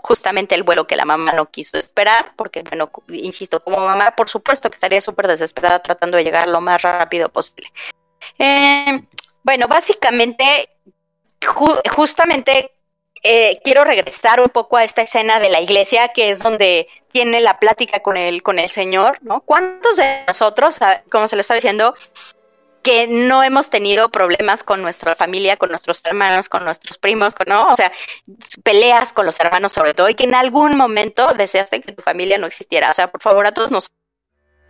justamente 0.00 0.54
el 0.54 0.62
vuelo 0.62 0.86
que 0.86 0.94
la 0.94 1.04
mamá 1.04 1.32
no 1.32 1.50
quiso 1.50 1.76
esperar, 1.76 2.32
porque 2.36 2.62
bueno, 2.62 2.90
insisto, 3.08 3.58
como 3.58 3.78
mamá, 3.78 4.14
por 4.14 4.30
supuesto 4.30 4.70
que 4.70 4.76
estaría 4.76 5.00
súper 5.00 5.26
desesperada 5.26 5.82
tratando 5.82 6.16
de 6.16 6.24
llegar 6.24 6.46
lo 6.46 6.60
más 6.60 6.80
rápido 6.80 7.28
posible. 7.28 7.70
Eh, 8.38 9.02
bueno, 9.42 9.66
básicamente, 9.66 10.70
justamente 11.90 12.70
eh, 13.22 13.60
quiero 13.62 13.84
regresar 13.84 14.40
un 14.40 14.48
poco 14.48 14.76
a 14.76 14.84
esta 14.84 15.02
escena 15.02 15.38
de 15.38 15.50
la 15.50 15.60
iglesia, 15.60 16.08
que 16.08 16.30
es 16.30 16.38
donde 16.38 16.88
tiene 17.12 17.40
la 17.40 17.58
plática 17.58 18.00
con 18.00 18.16
el, 18.16 18.42
con 18.42 18.58
el 18.58 18.70
Señor, 18.70 19.18
¿no? 19.22 19.40
¿Cuántos 19.42 19.96
de 19.96 20.24
nosotros, 20.26 20.78
ah, 20.80 21.02
como 21.10 21.28
se 21.28 21.36
lo 21.36 21.42
está 21.42 21.54
diciendo, 21.54 21.94
que 22.82 23.06
no 23.06 23.42
hemos 23.42 23.68
tenido 23.68 24.08
problemas 24.08 24.64
con 24.64 24.80
nuestra 24.80 25.14
familia, 25.14 25.56
con 25.56 25.68
nuestros 25.68 26.02
hermanos, 26.06 26.48
con 26.48 26.64
nuestros 26.64 26.96
primos, 26.96 27.34
con, 27.34 27.48
¿no? 27.48 27.70
O 27.70 27.76
sea, 27.76 27.92
peleas 28.62 29.12
con 29.12 29.26
los 29.26 29.38
hermanos 29.38 29.72
sobre 29.72 29.92
todo, 29.92 30.08
y 30.08 30.14
que 30.14 30.24
en 30.24 30.34
algún 30.34 30.76
momento 30.76 31.34
deseaste 31.34 31.82
que 31.82 31.92
tu 31.92 32.02
familia 32.02 32.38
no 32.38 32.46
existiera. 32.46 32.90
O 32.90 32.94
sea, 32.94 33.10
por 33.10 33.20
favor, 33.20 33.46
a 33.46 33.52
todos 33.52 33.70
nos 33.70 33.92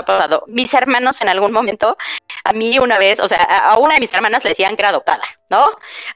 pasado. 0.05 0.45
Mis 0.47 0.73
hermanos 0.75 1.21
en 1.21 1.29
algún 1.29 1.53
momento, 1.53 1.97
a 2.45 2.53
mí 2.53 2.79
una 2.79 2.99
vez, 2.99 3.21
o 3.21 3.29
sea, 3.29 3.43
a 3.43 3.79
una 3.79 3.95
de 3.95 4.01
mis 4.01 4.15
hermanas 4.15 4.45
le 4.45 4.51
decían 4.51 4.77
que 4.77 4.83
era 4.83 4.91
adoptada, 4.91 5.25
¿no? 5.49 5.67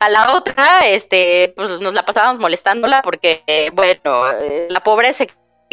A 0.00 0.10
la 0.10 0.32
otra, 0.36 0.86
este, 0.86 1.52
pues 1.56 1.80
nos 1.80 1.94
la 1.94 2.04
pasábamos 2.04 2.40
molestándola 2.40 3.02
porque, 3.02 3.70
bueno, 3.74 4.24
la 4.68 4.82
pobre 4.82 5.12
se 5.14 5.28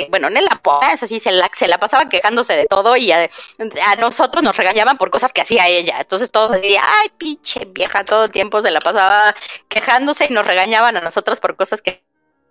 bueno, 0.09 0.27
en 0.27 0.33
la 0.33 0.61
es 0.93 1.03
así, 1.03 1.19
se 1.19 1.31
la, 1.31 1.49
se 1.53 1.67
la 1.67 1.77
pasaba 1.77 2.09
quejándose 2.09 2.53
de 2.53 2.65
todo 2.65 2.95
y 2.95 3.11
a, 3.11 3.29
nosotros 3.99 4.43
nos 4.43 4.55
regañaban 4.57 4.97
por 4.97 5.09
cosas 5.09 5.33
que 5.33 5.41
hacía 5.41 5.67
ella. 5.67 5.97
Entonces 5.99 6.31
todos 6.31 6.53
decían, 6.53 6.83
ay, 6.85 7.09
pinche 7.17 7.65
vieja, 7.65 8.03
todo 8.03 8.25
el 8.25 8.31
tiempo 8.31 8.61
se 8.61 8.71
la 8.71 8.79
pasaba 8.79 9.35
quejándose 9.67 10.25
y 10.29 10.33
nos 10.33 10.45
regañaban 10.45 10.97
a 10.97 11.01
nosotros 11.01 11.39
por 11.39 11.55
cosas 11.55 11.81
que 11.81 12.03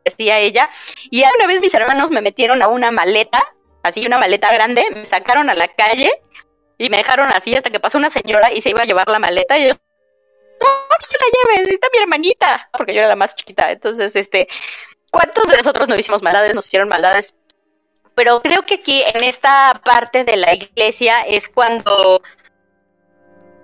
hacía 0.06 0.38
ella. 0.38 0.70
Y 1.11 1.22
una 1.22 1.46
vez 1.46 1.61
mis 1.61 1.74
hermanos 1.74 2.11
me 2.11 2.20
metieron 2.20 2.62
a 2.62 2.68
una 2.68 2.90
maleta, 2.90 3.42
así 3.83 4.07
una 4.07 4.18
maleta 4.18 4.53
grande, 4.53 4.85
me 4.95 5.05
sacaron 5.05 5.51
a 5.51 5.55
la 5.55 5.68
calle 5.68 6.11
y 6.78 6.89
me 6.91 6.99
dejaron 6.99 7.28
así 7.28 7.55
hasta 7.55 7.70
que 7.70 7.81
pasó 7.81 7.99
una 7.99 8.11
señora 8.11 8.53
y 8.53 8.61
se 8.61 8.70
iba 8.70 8.83
a 8.83 8.87
llevar 8.87 9.09
la 9.09 9.18
maleta 9.18 9.59
y 9.59 9.68
yo, 9.68 9.74
no, 9.74 10.68
no 10.68 11.07
se 11.07 11.18
la 11.18 11.57
lleves, 11.57 11.74
está 11.74 11.89
mi 11.93 12.03
hermanita, 12.03 12.68
porque 12.76 12.95
yo 12.95 13.01
era 13.01 13.09
la 13.09 13.16
más 13.16 13.35
chiquita. 13.35 13.70
Entonces, 13.70 14.14
este, 14.16 14.49
¿cuántos 15.11 15.49
de 15.49 15.57
nosotros 15.57 15.89
no 15.89 15.97
hicimos 15.97 16.22
maldades, 16.22 16.55
nos 16.55 16.66
hicieron 16.66 16.89
maldades? 16.89 17.35
Pero 18.14 18.43
creo 18.43 18.66
que 18.66 18.74
aquí, 18.74 19.03
en 19.14 19.24
esta 19.24 19.81
parte 19.85 20.24
de 20.24 20.37
la 20.37 20.55
iglesia, 20.55 21.22
es 21.22 21.49
cuando, 21.49 22.22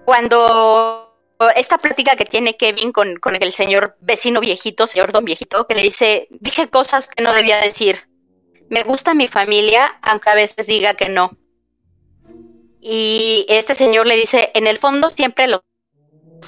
cuando 0.05 1.15
esta 1.55 1.79
plática 1.79 2.17
que 2.17 2.25
tiene 2.25 2.57
Kevin 2.57 2.93
con, 2.93 3.17
con 3.17 3.37
el 3.37 3.53
señor 3.53 3.97
vecino 4.01 4.41
viejito, 4.41 4.87
señor 4.87 5.13
don 5.13 5.25
viejito, 5.25 5.67
que 5.67 5.75
le 5.75 5.83
dice, 5.83 6.29
dije 6.31 6.69
cosas 6.71 7.09
que 7.09 7.23
no 7.23 7.33
debía 7.35 7.61
decir. 7.61 8.09
Me 8.69 8.83
gusta 8.83 9.15
mi 9.15 9.29
familia, 9.29 9.99
aunque 10.03 10.31
a 10.31 10.35
veces 10.35 10.67
diga 10.67 10.95
que 10.95 11.09
no. 11.09 11.37
Y 12.81 13.47
este 13.49 13.75
señor 13.75 14.07
le 14.07 14.17
dice, 14.17 14.51
en 14.55 14.67
el 14.67 14.79
fondo 14.79 15.11
siempre 15.11 15.49
los 15.49 15.63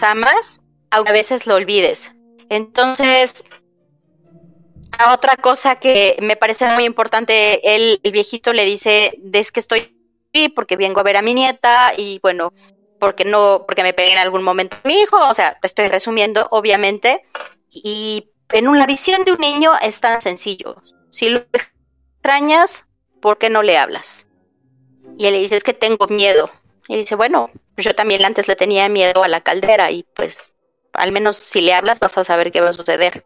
amas, 0.02 0.60
aunque 0.90 1.10
a 1.10 1.14
veces 1.14 1.46
lo 1.46 1.56
olvides. 1.56 2.12
Entonces, 2.48 3.44
otra 5.12 5.36
cosa 5.36 5.76
que 5.76 6.16
me 6.20 6.36
parece 6.36 6.66
muy 6.68 6.84
importante, 6.84 7.74
el, 7.74 8.00
el 8.02 8.12
viejito 8.12 8.52
le 8.52 8.64
dice, 8.64 9.18
es 9.32 9.52
que 9.52 9.60
estoy 9.60 9.96
aquí 10.30 10.48
porque 10.48 10.76
vengo 10.76 11.00
a 11.00 11.04
ver 11.04 11.16
a 11.16 11.22
mi 11.22 11.34
nieta 11.34 11.92
y 11.96 12.18
bueno, 12.20 12.52
porque 12.98 13.24
no, 13.24 13.64
porque 13.66 13.82
me 13.82 13.94
pegué 13.94 14.12
en 14.12 14.18
algún 14.18 14.42
momento 14.42 14.76
mi 14.84 15.00
hijo, 15.00 15.16
o 15.28 15.34
sea, 15.34 15.58
estoy 15.62 15.88
resumiendo, 15.88 16.48
obviamente, 16.50 17.22
y 17.70 18.30
en 18.50 18.68
una 18.68 18.86
visión 18.86 19.24
de 19.24 19.32
un 19.32 19.40
niño 19.40 19.72
es 19.80 20.00
tan 20.00 20.20
sencillo. 20.20 20.82
Si 21.10 21.28
lo 21.28 21.44
extrañas, 22.18 22.84
¿por 23.22 23.38
qué 23.38 23.48
no 23.48 23.62
le 23.62 23.78
hablas? 23.78 24.26
Y 25.16 25.26
él 25.26 25.34
le 25.34 25.40
dice, 25.40 25.56
es 25.56 25.64
que 25.64 25.72
tengo 25.72 26.06
miedo. 26.08 26.50
Y 26.88 26.96
dice, 26.96 27.14
bueno, 27.14 27.50
yo 27.76 27.94
también 27.94 28.24
antes 28.24 28.48
le 28.48 28.56
tenía 28.56 28.88
miedo 28.88 29.22
a 29.22 29.28
la 29.28 29.40
caldera 29.40 29.90
y 29.90 30.04
pues 30.14 30.52
al 30.92 31.12
menos 31.12 31.36
si 31.36 31.60
le 31.60 31.74
hablas 31.74 32.00
vas 32.00 32.18
a 32.18 32.24
saber 32.24 32.50
qué 32.50 32.60
va 32.60 32.70
a 32.70 32.72
suceder. 32.72 33.24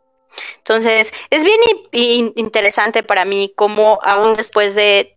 Entonces, 0.59 1.13
es 1.31 1.45
bien 1.45 2.33
interesante 2.37 3.03
para 3.03 3.25
mí 3.25 3.53
cómo 3.55 3.99
aún 4.03 4.35
después 4.35 4.75
de 4.75 5.17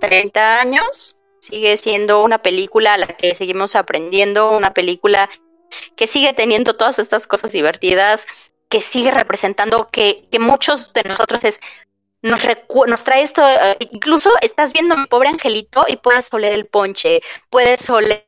30 0.00 0.60
años 0.60 1.16
sigue 1.40 1.76
siendo 1.76 2.22
una 2.22 2.42
película 2.42 2.94
a 2.94 2.98
la 2.98 3.06
que 3.06 3.34
seguimos 3.34 3.76
aprendiendo, 3.76 4.50
una 4.50 4.74
película 4.74 5.28
que 5.96 6.06
sigue 6.06 6.32
teniendo 6.32 6.76
todas 6.76 6.98
estas 6.98 7.26
cosas 7.26 7.52
divertidas, 7.52 8.26
que 8.68 8.80
sigue 8.80 9.10
representando 9.10 9.88
que, 9.90 10.26
que 10.30 10.38
muchos 10.38 10.92
de 10.92 11.02
nosotros 11.04 11.44
es 11.44 11.60
nos, 12.22 12.46
nos 12.86 13.04
trae 13.04 13.22
esto, 13.22 13.46
eh, 13.46 13.76
incluso 13.92 14.30
estás 14.40 14.72
viendo 14.72 14.94
a 14.94 14.98
mi 14.98 15.06
pobre 15.06 15.28
angelito 15.28 15.84
y 15.88 15.96
puedes 15.96 16.32
oler 16.32 16.52
el 16.52 16.66
ponche, 16.66 17.20
puedes 17.50 17.88
oler 17.90 18.26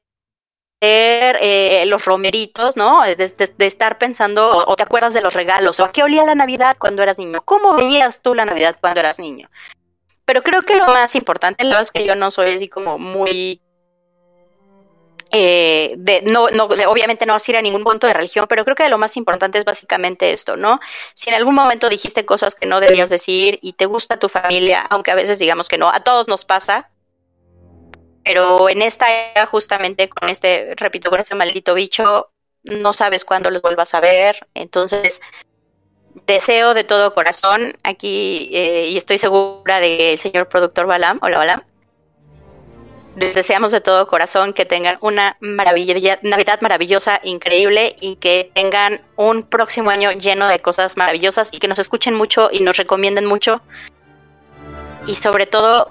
eh, 0.80 1.84
los 1.86 2.04
romeritos, 2.04 2.76
¿no? 2.76 3.02
De, 3.02 3.34
estar 3.58 3.98
pensando, 3.98 4.64
o, 4.66 4.76
te 4.76 4.82
acuerdas 4.82 5.14
de 5.14 5.20
los 5.20 5.34
regalos, 5.34 5.80
o 5.80 5.84
a 5.84 5.92
qué 5.92 6.02
olía 6.02 6.24
la 6.24 6.34
Navidad 6.34 6.76
cuando 6.78 7.02
eras 7.02 7.18
niño, 7.18 7.42
cómo 7.44 7.74
veías 7.74 8.22
tú 8.22 8.34
la 8.34 8.44
Navidad 8.44 8.76
cuando 8.80 9.00
eras 9.00 9.18
niño. 9.18 9.50
Pero 10.24 10.42
creo 10.42 10.62
que 10.62 10.76
lo 10.76 10.86
más 10.86 11.14
importante, 11.14 11.64
la 11.64 11.80
es 11.80 11.90
que 11.90 12.04
yo 12.04 12.14
no 12.14 12.30
soy 12.30 12.54
así 12.54 12.68
como 12.68 12.98
muy 12.98 13.62
eh, 15.30 15.94
de, 15.98 16.22
no, 16.22 16.48
no, 16.48 16.64
obviamente 16.64 17.26
no 17.26 17.34
vas 17.34 17.46
a 17.46 17.50
ir 17.50 17.56
a 17.56 17.62
ningún 17.62 17.84
punto 17.84 18.06
de 18.06 18.14
religión, 18.14 18.46
pero 18.48 18.64
creo 18.64 18.76
que 18.76 18.88
lo 18.88 18.98
más 18.98 19.16
importante 19.16 19.58
es 19.58 19.64
básicamente 19.64 20.32
esto, 20.32 20.56
¿no? 20.56 20.80
Si 21.14 21.28
en 21.28 21.36
algún 21.36 21.54
momento 21.54 21.88
dijiste 21.88 22.24
cosas 22.24 22.54
que 22.54 22.66
no 22.66 22.80
debías 22.80 23.10
decir 23.10 23.58
y 23.60 23.74
te 23.74 23.86
gusta 23.86 24.18
tu 24.18 24.28
familia, 24.28 24.80
aunque 24.88 25.10
a 25.10 25.14
veces 25.14 25.38
digamos 25.38 25.68
que 25.68 25.78
no, 25.78 25.90
a 25.90 26.00
todos 26.00 26.28
nos 26.28 26.44
pasa, 26.44 26.90
pero 28.24 28.68
en 28.68 28.82
esta 28.82 29.06
era 29.10 29.46
justamente 29.46 30.08
con 30.08 30.28
este, 30.28 30.74
repito, 30.76 31.10
con 31.10 31.20
este 31.20 31.34
maldito 31.34 31.74
bicho, 31.74 32.30
no 32.62 32.92
sabes 32.92 33.24
cuándo 33.24 33.50
los 33.50 33.62
vuelvas 33.62 33.94
a 33.94 34.00
ver, 34.00 34.46
entonces 34.54 35.20
deseo 36.26 36.74
de 36.74 36.84
todo 36.84 37.14
corazón 37.14 37.78
aquí, 37.82 38.50
eh, 38.52 38.88
y 38.88 38.96
estoy 38.96 39.18
segura 39.18 39.80
del 39.80 40.18
señor 40.18 40.48
productor 40.48 40.86
Balam, 40.86 41.18
hola 41.22 41.38
Balam, 41.38 41.62
les 43.18 43.34
deseamos 43.34 43.72
de 43.72 43.80
todo 43.80 44.06
corazón 44.06 44.52
que 44.52 44.64
tengan 44.64 44.98
una 45.00 45.36
Navidad 45.40 46.60
maravillosa, 46.60 47.20
increíble 47.24 47.96
y 48.00 48.16
que 48.16 48.50
tengan 48.54 49.00
un 49.16 49.42
próximo 49.42 49.90
año 49.90 50.12
lleno 50.12 50.48
de 50.48 50.60
cosas 50.60 50.96
maravillosas 50.96 51.50
y 51.52 51.58
que 51.58 51.68
nos 51.68 51.78
escuchen 51.78 52.14
mucho 52.14 52.48
y 52.52 52.60
nos 52.60 52.76
recomienden 52.76 53.26
mucho. 53.26 53.60
Y 55.06 55.16
sobre 55.16 55.46
todo, 55.46 55.90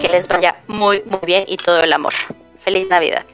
que 0.00 0.08
les 0.08 0.26
vaya 0.26 0.56
muy, 0.66 1.02
muy 1.06 1.20
bien 1.24 1.44
y 1.46 1.56
todo 1.56 1.80
el 1.80 1.92
amor. 1.92 2.14
Feliz 2.56 2.88
Navidad. 2.88 3.24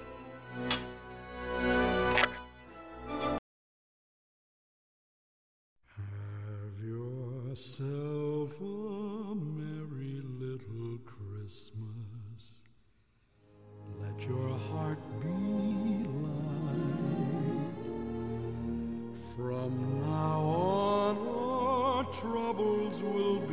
troubles 22.21 23.03
will 23.03 23.50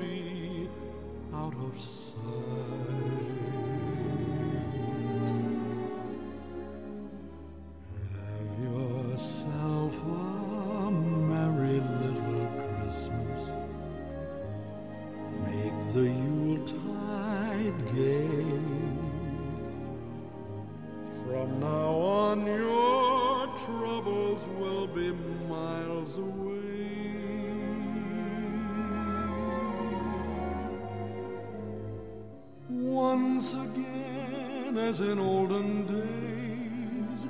as 34.87 35.01
in 35.01 35.19
olden 35.19 35.85
days, 35.85 37.27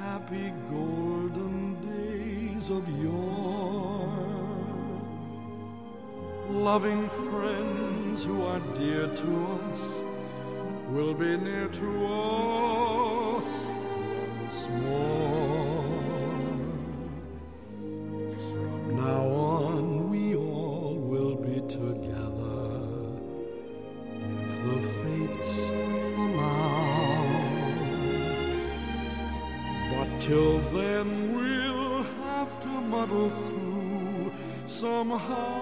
happy 0.00 0.52
golden 0.68 1.76
days 1.92 2.70
of 2.70 2.82
yore. 3.00 4.08
Loving 6.50 7.08
friends 7.08 8.24
who 8.24 8.42
are 8.42 8.58
dear 8.74 9.06
to 9.06 9.46
us 9.62 10.04
will 10.88 11.14
be 11.14 11.36
near 11.36 11.68
to 11.68 12.06
us 12.06 13.66
once 14.40 14.68
more. 14.82 15.01
Till 30.32 30.60
then, 30.72 31.36
we'll 31.36 32.04
have 32.24 32.58
to 32.62 32.68
muddle 32.68 33.28
through 33.28 34.32
somehow. 34.66 35.61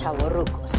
Chavorrucos. 0.00 0.72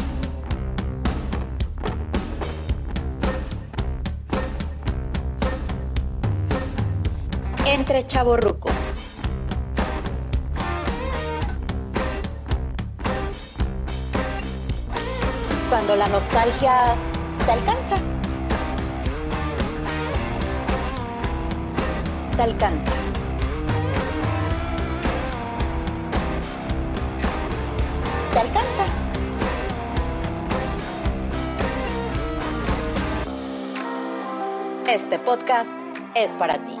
Entre 7.64 8.04
chavorrucos. 8.04 9.00
Cuando 15.70 15.94
la 15.94 16.08
nostalgia 16.08 16.96
te 17.46 17.52
alcanza. 17.52 17.94
Te 22.36 22.42
alcanza. 22.42 23.01
Este 34.92 35.18
podcast 35.18 35.72
es 36.14 36.32
para 36.32 36.62
ti. 36.66 36.71